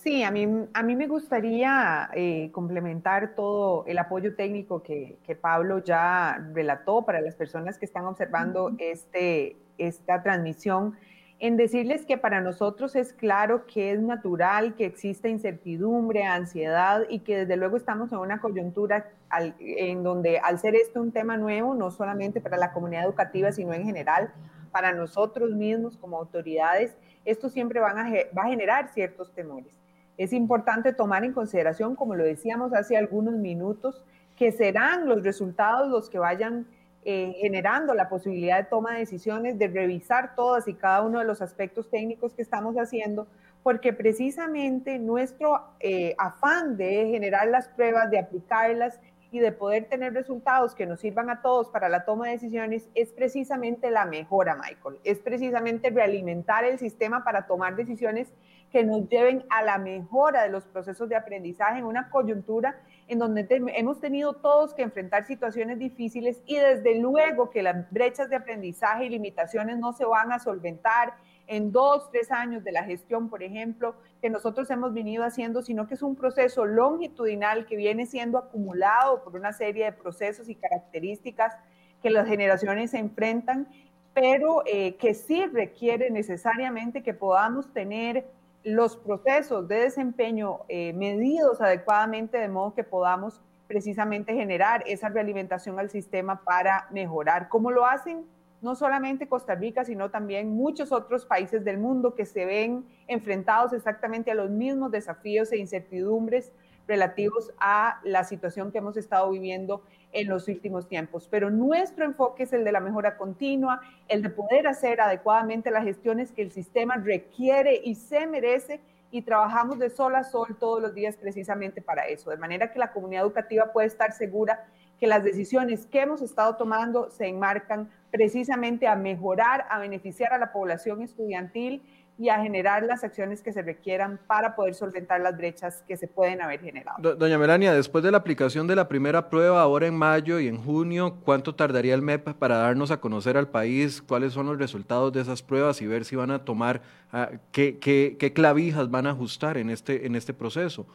Sí, 0.06 0.22
a 0.22 0.30
mí, 0.30 0.46
a 0.72 0.84
mí 0.84 0.94
me 0.94 1.08
gustaría 1.08 2.08
eh, 2.14 2.50
complementar 2.52 3.34
todo 3.34 3.84
el 3.88 3.98
apoyo 3.98 4.36
técnico 4.36 4.80
que, 4.80 5.18
Pablo 5.40 5.82
ya 5.82 6.38
relató 6.52 7.02
para 7.04 7.20
las 7.20 7.34
personas 7.34 7.76
que 7.76 7.86
están 7.86 8.04
observando 8.04 8.70
este, 8.78 9.56
esta 9.78 10.22
transmisión, 10.22 10.94
en 11.40 11.56
decirles 11.56 12.06
que 12.06 12.18
para 12.18 12.40
nosotros 12.40 12.94
es 12.94 13.12
claro 13.12 13.66
que 13.66 13.90
es 13.90 14.00
natural 14.00 14.76
que 14.76 14.84
exista 14.84 15.28
incertidumbre, 15.28 16.22
ansiedad 16.22 17.02
y 17.08 17.18
que 17.18 17.38
desde 17.38 17.56
luego 17.56 17.76
estamos 17.76 18.12
en 18.12 18.18
una 18.18 18.40
coyuntura 18.40 19.10
en 19.58 20.04
donde 20.04 20.38
al 20.38 20.60
ser 20.60 20.76
esto 20.76 21.02
un 21.02 21.10
tema 21.10 21.36
nuevo, 21.36 21.74
no 21.74 21.90
solamente 21.90 22.40
para 22.40 22.56
la 22.56 22.72
comunidad 22.72 23.06
educativa, 23.06 23.50
sino 23.50 23.74
en 23.74 23.82
general, 23.82 24.32
para 24.70 24.92
nosotros 24.92 25.50
mismos 25.50 25.96
como 25.96 26.16
autoridades, 26.16 26.96
esto 27.24 27.48
siempre 27.48 27.80
van 27.80 27.98
a, 27.98 28.08
va 28.38 28.42
a 28.42 28.48
generar 28.48 28.92
ciertos 28.94 29.32
temores. 29.32 29.74
Es 30.18 30.32
importante 30.32 30.92
tomar 30.92 31.24
en 31.24 31.32
consideración, 31.32 31.96
como 31.96 32.14
lo 32.14 32.24
decíamos 32.24 32.72
hace 32.72 32.96
algunos 32.96 33.34
minutos, 33.34 34.04
que 34.36 34.52
serán 34.52 35.06
los 35.08 35.22
resultados 35.22 35.88
los 35.90 36.10
que 36.10 36.18
vayan 36.18 36.66
eh, 37.04 37.34
generando 37.40 37.94
la 37.94 38.08
posibilidad 38.08 38.58
de 38.58 38.64
toma 38.64 38.94
de 38.94 38.98
decisiones, 39.00 39.58
de 39.58 39.68
revisar 39.68 40.34
todas 40.34 40.66
y 40.68 40.74
cada 40.74 41.02
uno 41.02 41.20
de 41.20 41.24
los 41.24 41.40
aspectos 41.40 41.88
técnicos 41.88 42.34
que 42.34 42.42
estamos 42.42 42.74
haciendo, 42.76 43.28
porque 43.62 43.92
precisamente 43.92 44.98
nuestro 44.98 45.60
eh, 45.80 46.14
afán 46.18 46.76
de 46.76 47.08
generar 47.10 47.48
las 47.48 47.68
pruebas, 47.68 48.10
de 48.10 48.18
aplicarlas 48.18 48.98
y 49.30 49.38
de 49.40 49.52
poder 49.52 49.88
tener 49.88 50.14
resultados 50.14 50.74
que 50.74 50.86
nos 50.86 51.00
sirvan 51.00 51.30
a 51.30 51.42
todos 51.42 51.68
para 51.68 51.88
la 51.88 52.04
toma 52.04 52.26
de 52.26 52.32
decisiones 52.32 52.88
es 52.94 53.12
precisamente 53.12 53.90
la 53.90 54.06
mejora, 54.06 54.54
Michael. 54.54 55.00
Es 55.04 55.18
precisamente 55.18 55.90
realimentar 55.90 56.64
el 56.64 56.78
sistema 56.78 57.24
para 57.24 57.46
tomar 57.46 57.76
decisiones 57.76 58.32
que 58.70 58.84
nos 58.84 59.08
lleven 59.08 59.44
a 59.48 59.62
la 59.62 59.78
mejora 59.78 60.42
de 60.42 60.48
los 60.50 60.66
procesos 60.66 61.08
de 61.08 61.16
aprendizaje 61.16 61.78
en 61.78 61.84
una 61.84 62.10
coyuntura 62.10 62.80
en 63.08 63.18
donde 63.18 63.46
hemos 63.74 64.00
tenido 64.00 64.34
todos 64.34 64.74
que 64.74 64.82
enfrentar 64.82 65.26
situaciones 65.26 65.78
difíciles 65.78 66.42
y 66.46 66.56
desde 66.56 66.98
luego 66.98 67.50
que 67.50 67.62
las 67.62 67.90
brechas 67.90 68.28
de 68.28 68.36
aprendizaje 68.36 69.06
y 69.06 69.08
limitaciones 69.08 69.78
no 69.78 69.92
se 69.92 70.04
van 70.04 70.32
a 70.32 70.38
solventar 70.38 71.14
en 71.46 71.72
dos, 71.72 72.10
tres 72.10 72.30
años 72.30 72.64
de 72.64 72.72
la 72.72 72.84
gestión, 72.84 73.28
por 73.28 73.42
ejemplo, 73.42 73.94
que 74.20 74.30
nosotros 74.30 74.70
hemos 74.70 74.92
venido 74.92 75.24
haciendo, 75.24 75.62
sino 75.62 75.86
que 75.86 75.94
es 75.94 76.02
un 76.02 76.16
proceso 76.16 76.64
longitudinal 76.64 77.66
que 77.66 77.76
viene 77.76 78.06
siendo 78.06 78.38
acumulado 78.38 79.22
por 79.22 79.36
una 79.36 79.52
serie 79.52 79.84
de 79.84 79.92
procesos 79.92 80.48
y 80.48 80.54
características 80.54 81.54
que 82.02 82.10
las 82.10 82.26
generaciones 82.26 82.90
se 82.90 82.98
enfrentan, 82.98 83.68
pero 84.12 84.62
eh, 84.66 84.96
que 84.96 85.14
sí 85.14 85.46
requiere 85.46 86.10
necesariamente 86.10 87.02
que 87.02 87.14
podamos 87.14 87.72
tener 87.72 88.26
los 88.64 88.96
procesos 88.96 89.68
de 89.68 89.76
desempeño 89.76 90.60
eh, 90.68 90.92
medidos 90.92 91.60
adecuadamente 91.60 92.38
de 92.38 92.48
modo 92.48 92.74
que 92.74 92.82
podamos 92.82 93.40
precisamente 93.68 94.34
generar 94.34 94.82
esa 94.86 95.08
realimentación 95.08 95.78
al 95.78 95.90
sistema 95.90 96.42
para 96.42 96.88
mejorar. 96.90 97.48
¿Cómo 97.48 97.70
lo 97.70 97.86
hacen? 97.86 98.24
No 98.66 98.74
solamente 98.74 99.28
Costa 99.28 99.54
Rica, 99.54 99.84
sino 99.84 100.10
también 100.10 100.50
muchos 100.50 100.90
otros 100.90 101.24
países 101.24 101.64
del 101.64 101.78
mundo 101.78 102.16
que 102.16 102.26
se 102.26 102.44
ven 102.44 102.84
enfrentados 103.06 103.72
exactamente 103.72 104.32
a 104.32 104.34
los 104.34 104.50
mismos 104.50 104.90
desafíos 104.90 105.52
e 105.52 105.56
incertidumbres 105.56 106.52
relativos 106.88 107.52
a 107.60 108.00
la 108.02 108.24
situación 108.24 108.72
que 108.72 108.78
hemos 108.78 108.96
estado 108.96 109.30
viviendo 109.30 109.82
en 110.12 110.28
los 110.28 110.48
últimos 110.48 110.88
tiempos. 110.88 111.28
Pero 111.30 111.48
nuestro 111.48 112.04
enfoque 112.04 112.42
es 112.42 112.52
el 112.52 112.64
de 112.64 112.72
la 112.72 112.80
mejora 112.80 113.16
continua, 113.16 113.80
el 114.08 114.22
de 114.22 114.30
poder 114.30 114.66
hacer 114.66 115.00
adecuadamente 115.00 115.70
las 115.70 115.84
gestiones 115.84 116.32
que 116.32 116.42
el 116.42 116.50
sistema 116.50 116.96
requiere 116.96 117.80
y 117.84 117.94
se 117.94 118.26
merece 118.26 118.80
y 119.12 119.22
trabajamos 119.22 119.78
de 119.78 119.90
sol 119.90 120.16
a 120.16 120.24
sol 120.24 120.56
todos 120.58 120.82
los 120.82 120.92
días 120.92 121.16
precisamente 121.16 121.80
para 121.80 122.08
eso, 122.08 122.30
de 122.30 122.36
manera 122.36 122.72
que 122.72 122.80
la 122.80 122.92
comunidad 122.92 123.22
educativa 123.22 123.72
puede 123.72 123.86
estar 123.86 124.10
segura 124.10 124.66
que 124.98 125.06
las 125.06 125.22
decisiones 125.22 125.86
que 125.86 126.00
hemos 126.00 126.22
estado 126.22 126.56
tomando 126.56 127.10
se 127.10 127.26
enmarcan 127.26 127.90
precisamente 128.16 128.88
a 128.88 128.96
mejorar, 128.96 129.66
a 129.68 129.78
beneficiar 129.78 130.32
a 130.32 130.38
la 130.38 130.50
población 130.50 131.02
estudiantil 131.02 131.82
y 132.18 132.30
a 132.30 132.40
generar 132.40 132.82
las 132.82 133.04
acciones 133.04 133.42
que 133.42 133.52
se 133.52 133.60
requieran 133.60 134.18
para 134.26 134.56
poder 134.56 134.74
solventar 134.74 135.20
las 135.20 135.36
brechas 135.36 135.84
que 135.86 135.98
se 135.98 136.08
pueden 136.08 136.40
haber 136.40 136.60
generado. 136.60 137.14
Doña 137.14 137.36
Melania, 137.36 137.74
después 137.74 138.02
de 138.02 138.10
la 138.10 138.16
aplicación 138.16 138.66
de 138.66 138.74
la 138.74 138.88
primera 138.88 139.28
prueba, 139.28 139.60
ahora 139.60 139.86
en 139.86 139.94
mayo 139.94 140.40
y 140.40 140.48
en 140.48 140.56
junio, 140.56 141.18
¿cuánto 141.26 141.54
tardaría 141.54 141.92
el 141.92 142.00
MEP 142.00 142.32
para 142.38 142.56
darnos 142.56 142.90
a 142.90 143.00
conocer 143.00 143.36
al 143.36 143.48
país 143.48 144.00
cuáles 144.00 144.32
son 144.32 144.46
los 144.46 144.56
resultados 144.56 145.12
de 145.12 145.20
esas 145.20 145.42
pruebas 145.42 145.82
y 145.82 145.86
ver 145.86 146.06
si 146.06 146.16
van 146.16 146.30
a 146.30 146.42
tomar, 146.42 146.80
ah, 147.12 147.32
qué, 147.52 147.78
qué, 147.78 148.16
qué, 148.18 148.32
clavijas 148.32 148.90
van 148.90 149.06
a 149.06 149.10
ajustar 149.10 149.58
en 149.58 149.68
este, 149.68 150.06
en 150.06 150.14
este 150.14 150.32
proceso? 150.32 150.86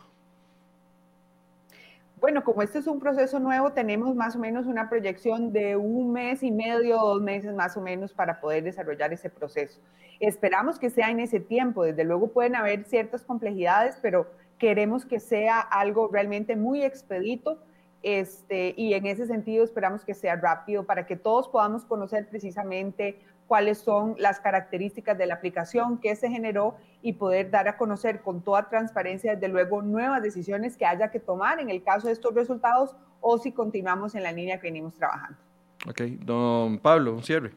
Bueno, 2.22 2.44
como 2.44 2.62
este 2.62 2.78
es 2.78 2.86
un 2.86 3.00
proceso 3.00 3.40
nuevo, 3.40 3.72
tenemos 3.72 4.14
más 4.14 4.36
o 4.36 4.40
menos 4.40 4.68
una 4.68 4.88
proyección 4.88 5.52
de 5.52 5.76
un 5.76 6.14
mes 6.14 6.44
y 6.44 6.52
medio, 6.52 6.98
dos 6.98 7.20
meses 7.20 7.52
más 7.56 7.76
o 7.78 7.82
menos 7.82 8.14
para 8.14 8.40
poder 8.40 8.64
desarrollar 8.64 9.12
ese 9.12 9.32
proceso. 9.32 9.82
Esperamos 10.20 10.78
que 10.78 10.92
sea 10.92 11.10
en 11.10 11.20
ese 11.20 11.40
tiempo. 11.40 11.84
Desde 11.84 12.04
luego 12.04 12.28
pueden 12.28 12.56
haber 12.56 12.84
ciertas 12.84 13.24
complejidades, 13.24 13.98
pero 14.04 14.28
queremos 14.60 15.04
que 15.04 15.20
sea 15.20 15.62
algo 15.62 16.10
realmente 16.14 16.56
muy 16.56 16.84
expedito. 16.84 17.58
Este, 18.04 18.76
y 18.78 18.94
en 18.94 19.08
ese 19.08 19.26
sentido 19.26 19.64
esperamos 19.64 20.06
que 20.06 20.14
sea 20.14 20.36
rápido 20.36 20.86
para 20.86 21.08
que 21.08 21.16
todos 21.16 21.48
podamos 21.48 21.86
conocer 21.86 22.30
precisamente 22.30 23.18
cuáles 23.52 23.80
son 23.80 24.16
las 24.18 24.40
características 24.40 25.18
de 25.18 25.26
la 25.26 25.34
aplicación 25.34 25.98
que 25.98 26.16
se 26.16 26.30
generó 26.30 26.78
y 27.02 27.12
poder 27.12 27.52
dar 27.52 27.68
a 27.68 27.76
conocer 27.76 28.22
con 28.22 28.42
toda 28.42 28.70
transparencia, 28.70 29.36
desde 29.36 29.50
luego, 29.50 29.82
nuevas 29.82 30.24
decisiones 30.24 30.78
que 30.78 30.86
haya 30.86 31.12
que 31.12 31.20
tomar 31.20 31.60
en 31.60 31.70
el 31.70 31.84
caso 31.84 32.08
de 32.08 32.14
estos 32.14 32.34
resultados 32.34 32.96
o 33.20 33.38
si 33.38 33.52
continuamos 33.52 34.16
en 34.16 34.24
la 34.24 34.32
línea 34.32 34.58
que 34.58 34.68
venimos 34.68 34.96
trabajando. 34.96 35.38
Ok, 35.86 36.00
don 36.24 36.80
Pablo, 36.80 37.14
un 37.14 37.24
cierre. 37.24 37.52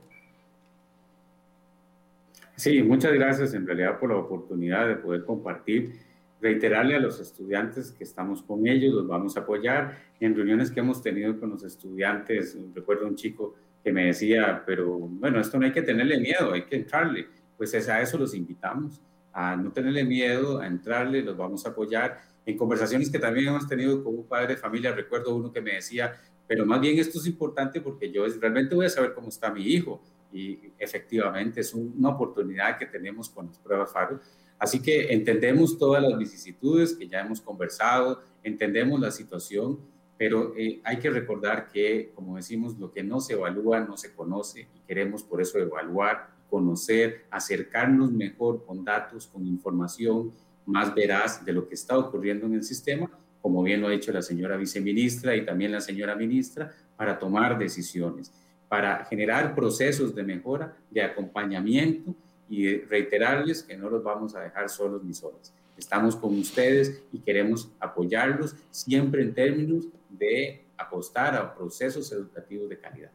Sí, 2.57 2.83
muchas 2.83 3.13
gracias 3.13 3.55
en 3.55 3.65
realidad 3.65 3.97
por 4.01 4.11
la 4.11 4.17
oportunidad 4.17 4.89
de 4.89 4.97
poder 4.97 5.25
compartir, 5.25 6.01
reiterarle 6.41 6.97
a 6.97 6.99
los 6.99 7.21
estudiantes 7.21 7.93
que 7.93 8.03
estamos 8.03 8.43
con 8.43 8.67
ellos, 8.67 8.93
los 8.95 9.07
vamos 9.07 9.37
a 9.37 9.43
apoyar 9.43 9.97
en 10.19 10.35
reuniones 10.35 10.73
que 10.73 10.81
hemos 10.81 11.01
tenido 11.01 11.39
con 11.39 11.51
los 11.51 11.63
estudiantes. 11.63 12.59
Recuerdo 12.75 13.07
un 13.07 13.15
chico 13.15 13.55
que 13.85 13.93
me 13.93 14.07
decía, 14.07 14.63
pero 14.65 14.99
bueno, 14.99 15.39
esto 15.39 15.59
no 15.59 15.67
hay 15.67 15.73
que 15.73 15.83
tenerle 15.83 16.19
miedo, 16.19 16.55
hay 16.55 16.63
que 16.63 16.77
entrarle. 16.77 17.29
Pues 17.59 17.75
es 17.75 17.87
a 17.91 18.01
eso 18.01 18.17
los 18.17 18.35
invitamos, 18.35 19.03
a 19.31 19.55
no 19.57 19.71
tenerle 19.73 20.05
miedo, 20.05 20.59
a 20.59 20.67
entrarle, 20.67 21.23
los 21.23 21.37
vamos 21.37 21.67
a 21.67 21.69
apoyar. 21.69 22.19
En 22.47 22.57
conversaciones 22.57 23.11
que 23.11 23.19
también 23.19 23.49
hemos 23.49 23.69
tenido 23.69 24.03
con 24.03 24.15
un 24.15 24.27
padre 24.27 24.55
de 24.55 24.57
familia, 24.57 24.93
recuerdo 24.93 25.37
uno 25.37 25.53
que 25.53 25.61
me 25.61 25.75
decía, 25.75 26.15
pero 26.49 26.65
más 26.65 26.81
bien 26.81 26.99
esto 26.99 27.19
es 27.19 27.27
importante 27.27 27.83
porque 27.83 28.11
yo 28.11 28.25
realmente 28.41 28.75
voy 28.75 28.87
a 28.87 28.91
saber 28.91 29.13
cómo 29.13 29.29
está 29.29 29.51
mi 29.51 29.63
hijo. 29.63 30.03
Y 30.33 30.59
efectivamente 30.79 31.61
es 31.61 31.75
una 31.75 32.09
oportunidad 32.09 32.79
que 32.79 32.87
tenemos 32.87 33.29
con 33.29 33.47
las 33.47 33.59
pruebas 33.59 33.93
FARO. 33.93 34.19
Así 34.59 34.81
que 34.81 35.13
entendemos 35.13 35.79
todas 35.79 36.03
las 36.03 36.17
vicisitudes 36.19 36.95
que 36.95 37.07
ya 37.07 37.21
hemos 37.21 37.41
conversado, 37.41 38.23
entendemos 38.43 38.99
la 38.99 39.11
situación 39.11 39.79
pero 40.17 40.55
eh, 40.57 40.81
hay 40.85 40.99
que 40.99 41.11
recordar 41.11 41.69
que, 41.69 42.13
como 42.15 42.37
decimos, 42.37 42.79
lo 42.79 42.93
que 42.93 43.03
no 43.03 43.21
se 43.21 43.33
evalúa 43.33 43.81
no 43.81 43.97
se 43.97 44.15
conoce 44.15 44.69
y 44.75 44.81
queremos 44.87 45.23
por 45.23 45.41
eso 45.41 45.59
evaluar, 45.59 46.31
conocer, 46.49 47.25
acercarnos 47.31 48.13
mejor 48.13 48.65
con 48.65 48.85
datos, 48.85 49.27
con 49.27 49.47
información 49.47 50.33
más 50.67 50.95
veraz 50.95 51.45
de 51.45 51.53
lo 51.53 51.69
que 51.69 51.75
está 51.75 51.99
ocurriendo 51.99 52.47
en 52.47 52.55
el 52.55 52.63
sistema, 52.63 53.11
como 53.43 53.63
bien 53.63 53.81
lo 53.81 53.89
ha 53.89 53.91
dicho 53.91 54.13
la 54.13 54.23
señora 54.23 54.57
viceministra 54.57 55.37
y 55.37 55.45
también 55.45 55.73
la 55.73 55.81
señora 55.81 56.15
ministra, 56.15 56.73
para 56.97 57.19
tomar 57.19 57.59
decisiones, 57.59 58.33
para 58.69 59.05
generar 59.05 59.55
procesos 59.55 60.15
de 60.15 60.23
mejora, 60.23 60.77
de 60.91 61.03
acompañamiento 61.03 62.15
y 62.49 62.79
reiterarles 62.79 63.63
que 63.63 63.77
no 63.77 63.91
los 63.91 64.03
vamos 64.03 64.35
a 64.35 64.41
dejar 64.41 64.69
solos 64.69 65.03
ni 65.03 65.13
solas. 65.13 65.53
Estamos 65.77 66.17
con 66.17 66.39
ustedes 66.39 67.03
y 67.13 67.19
queremos 67.19 67.69
apoyarlos 67.81 68.55
siempre 68.71 69.23
en 69.23 69.35
términos 69.35 69.87
de 70.09 70.65
apostar 70.77 71.35
a 71.35 71.55
procesos 71.55 72.11
educativos 72.13 72.69
de 72.69 72.79
calidad. 72.79 73.11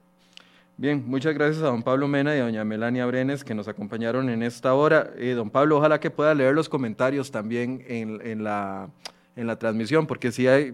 Bien, 0.77 1.03
muchas 1.05 1.33
gracias 1.33 1.61
a 1.61 1.67
don 1.67 1.83
Pablo 1.83 2.07
Mena 2.07 2.35
y 2.35 2.39
a 2.39 2.43
doña 2.43 2.63
Melania 2.63 3.05
Brenes 3.05 3.43
que 3.43 3.53
nos 3.53 3.67
acompañaron 3.67 4.29
en 4.29 4.43
esta 4.43 4.73
hora. 4.73 5.11
Eh, 5.17 5.33
don 5.33 5.49
Pablo, 5.49 5.77
ojalá 5.77 5.99
que 5.99 6.09
pueda 6.09 6.33
leer 6.33 6.55
los 6.55 6.69
comentarios 6.69 7.31
también 7.31 7.83
en, 7.87 8.25
en, 8.25 8.45
la, 8.45 8.89
en 9.35 9.45
la 9.45 9.59
transmisión, 9.59 10.07
porque 10.07 10.31
si, 10.31 10.47
hay, 10.47 10.73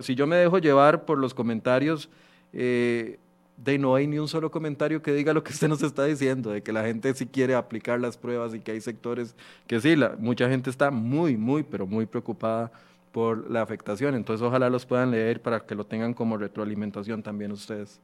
si 0.00 0.14
yo 0.14 0.26
me 0.26 0.36
dejo 0.36 0.56
llevar 0.58 1.04
por 1.04 1.18
los 1.18 1.34
comentarios, 1.34 2.08
eh, 2.54 3.18
de 3.56 3.78
no 3.78 3.94
hay 3.94 4.06
ni 4.06 4.18
un 4.18 4.28
solo 4.28 4.50
comentario 4.50 5.02
que 5.02 5.12
diga 5.12 5.32
lo 5.32 5.42
que 5.42 5.52
usted 5.52 5.68
nos 5.68 5.82
está 5.82 6.04
diciendo, 6.04 6.50
de 6.50 6.62
que 6.62 6.72
la 6.72 6.84
gente 6.84 7.12
sí 7.14 7.26
quiere 7.26 7.54
aplicar 7.54 8.00
las 8.00 8.16
pruebas 8.16 8.54
y 8.54 8.60
que 8.60 8.72
hay 8.72 8.80
sectores 8.80 9.34
que 9.66 9.80
sí, 9.80 9.96
la, 9.96 10.16
mucha 10.18 10.48
gente 10.48 10.70
está 10.70 10.90
muy, 10.90 11.36
muy, 11.36 11.62
pero 11.62 11.86
muy 11.86 12.06
preocupada 12.06 12.70
por 13.12 13.50
la 13.50 13.62
afectación. 13.62 14.14
Entonces 14.14 14.46
ojalá 14.46 14.68
los 14.68 14.84
puedan 14.84 15.10
leer 15.10 15.40
para 15.40 15.60
que 15.60 15.74
lo 15.74 15.84
tengan 15.84 16.12
como 16.12 16.36
retroalimentación 16.36 17.22
también 17.22 17.52
ustedes. 17.52 18.00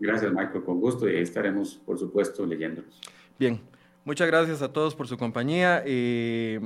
Gracias, 0.00 0.32
Michael, 0.32 0.64
con 0.64 0.80
gusto 0.80 1.08
y 1.08 1.16
estaremos, 1.16 1.74
por 1.86 1.98
supuesto, 1.98 2.44
leyéndolos. 2.44 3.00
Bien, 3.38 3.60
muchas 4.04 4.26
gracias 4.26 4.62
a 4.62 4.72
todos 4.72 4.94
por 4.94 5.06
su 5.06 5.16
compañía. 5.16 5.84
y 5.86 6.58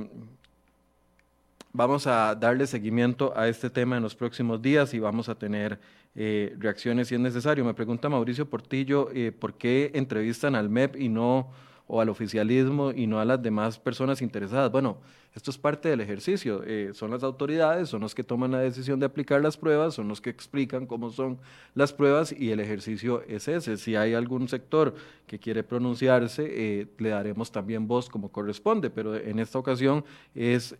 vamos 1.77 2.07
a 2.07 2.33
darle 2.33 2.65
seguimiento 2.65 3.37
a 3.37 3.47
este 3.47 3.69
tema 3.69 3.97
en 3.97 4.03
los 4.03 4.15
próximos 4.15 4.59
días 4.59 4.95
y 4.95 4.99
vamos 4.99 5.29
a 5.29 5.35
tener 5.35 5.79
eh, 6.19 6.55
reacciones 6.57 7.09
si 7.09 7.13
es 7.13 7.21
necesario. 7.21 7.63
Me 7.63 7.75
pregunta 7.75 8.09
Mauricio 8.09 8.49
Portillo, 8.49 9.11
eh, 9.13 9.31
¿por 9.31 9.53
qué 9.53 9.91
entrevistan 9.93 10.55
al 10.55 10.67
MEP 10.67 10.95
y 10.95 11.09
no 11.09 11.51
o 11.85 12.01
al 12.01 12.09
oficialismo 12.09 12.91
y 12.91 13.05
no 13.05 13.19
a 13.19 13.25
las 13.25 13.39
demás 13.39 13.77
personas 13.77 14.23
interesadas? 14.23 14.71
Bueno, 14.71 14.97
esto 15.35 15.51
es 15.51 15.59
parte 15.59 15.89
del 15.89 16.01
ejercicio. 16.01 16.63
Eh, 16.65 16.89
son 16.93 17.11
las 17.11 17.21
autoridades, 17.21 17.89
son 17.89 18.01
los 18.01 18.15
que 18.15 18.23
toman 18.23 18.49
la 18.49 18.61
decisión 18.61 18.99
de 18.99 19.05
aplicar 19.05 19.41
las 19.41 19.57
pruebas, 19.57 19.93
son 19.93 20.07
los 20.07 20.19
que 20.19 20.31
explican 20.31 20.87
cómo 20.87 21.11
son 21.11 21.37
las 21.75 21.93
pruebas 21.93 22.33
y 22.35 22.49
el 22.49 22.61
ejercicio 22.61 23.21
es 23.27 23.47
ese. 23.47 23.77
Si 23.77 23.95
hay 23.95 24.15
algún 24.15 24.47
sector 24.47 24.95
que 25.27 25.37
quiere 25.37 25.63
pronunciarse, 25.63 26.87
le 26.97 27.09
daremos 27.09 27.51
también 27.51 27.87
voz 27.87 28.09
como 28.09 28.31
corresponde, 28.31 28.89
pero 28.89 29.15
en 29.15 29.37
esta 29.37 29.59
ocasión 29.59 30.03
es 30.33 30.75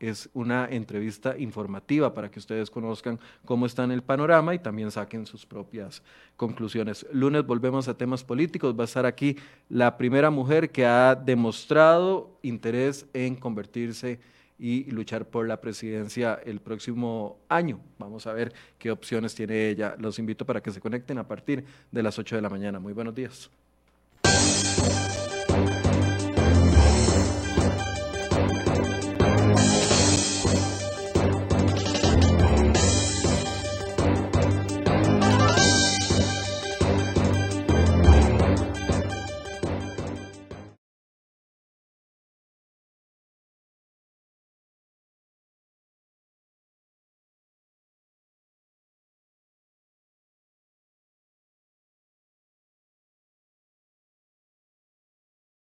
es 0.00 0.30
una 0.32 0.66
entrevista 0.68 1.38
informativa 1.38 2.14
para 2.14 2.30
que 2.30 2.38
ustedes 2.38 2.70
conozcan 2.70 3.20
cómo 3.44 3.66
está 3.66 3.84
en 3.84 3.92
el 3.92 4.02
panorama 4.02 4.54
y 4.54 4.58
también 4.58 4.90
saquen 4.90 5.26
sus 5.26 5.46
propias 5.46 6.02
conclusiones. 6.36 7.06
Lunes 7.12 7.46
volvemos 7.46 7.86
a 7.86 7.96
temas 7.96 8.24
políticos. 8.24 8.74
Va 8.76 8.84
a 8.84 8.86
estar 8.86 9.06
aquí 9.06 9.36
la 9.68 9.96
primera 9.98 10.30
mujer 10.30 10.70
que 10.70 10.86
ha 10.86 11.14
demostrado 11.14 12.38
interés 12.42 13.06
en 13.12 13.36
convertirse 13.36 14.18
y 14.58 14.90
luchar 14.90 15.26
por 15.26 15.46
la 15.46 15.60
presidencia 15.60 16.40
el 16.44 16.60
próximo 16.60 17.38
año. 17.48 17.80
Vamos 17.98 18.26
a 18.26 18.32
ver 18.32 18.52
qué 18.78 18.90
opciones 18.90 19.34
tiene 19.34 19.68
ella. 19.68 19.96
Los 19.98 20.18
invito 20.18 20.44
para 20.44 20.62
que 20.62 20.70
se 20.70 20.80
conecten 20.80 21.18
a 21.18 21.26
partir 21.26 21.64
de 21.90 22.02
las 22.02 22.18
8 22.18 22.36
de 22.36 22.42
la 22.42 22.50
mañana. 22.50 22.78
Muy 22.78 22.92
buenos 22.92 23.14
días. 23.14 23.50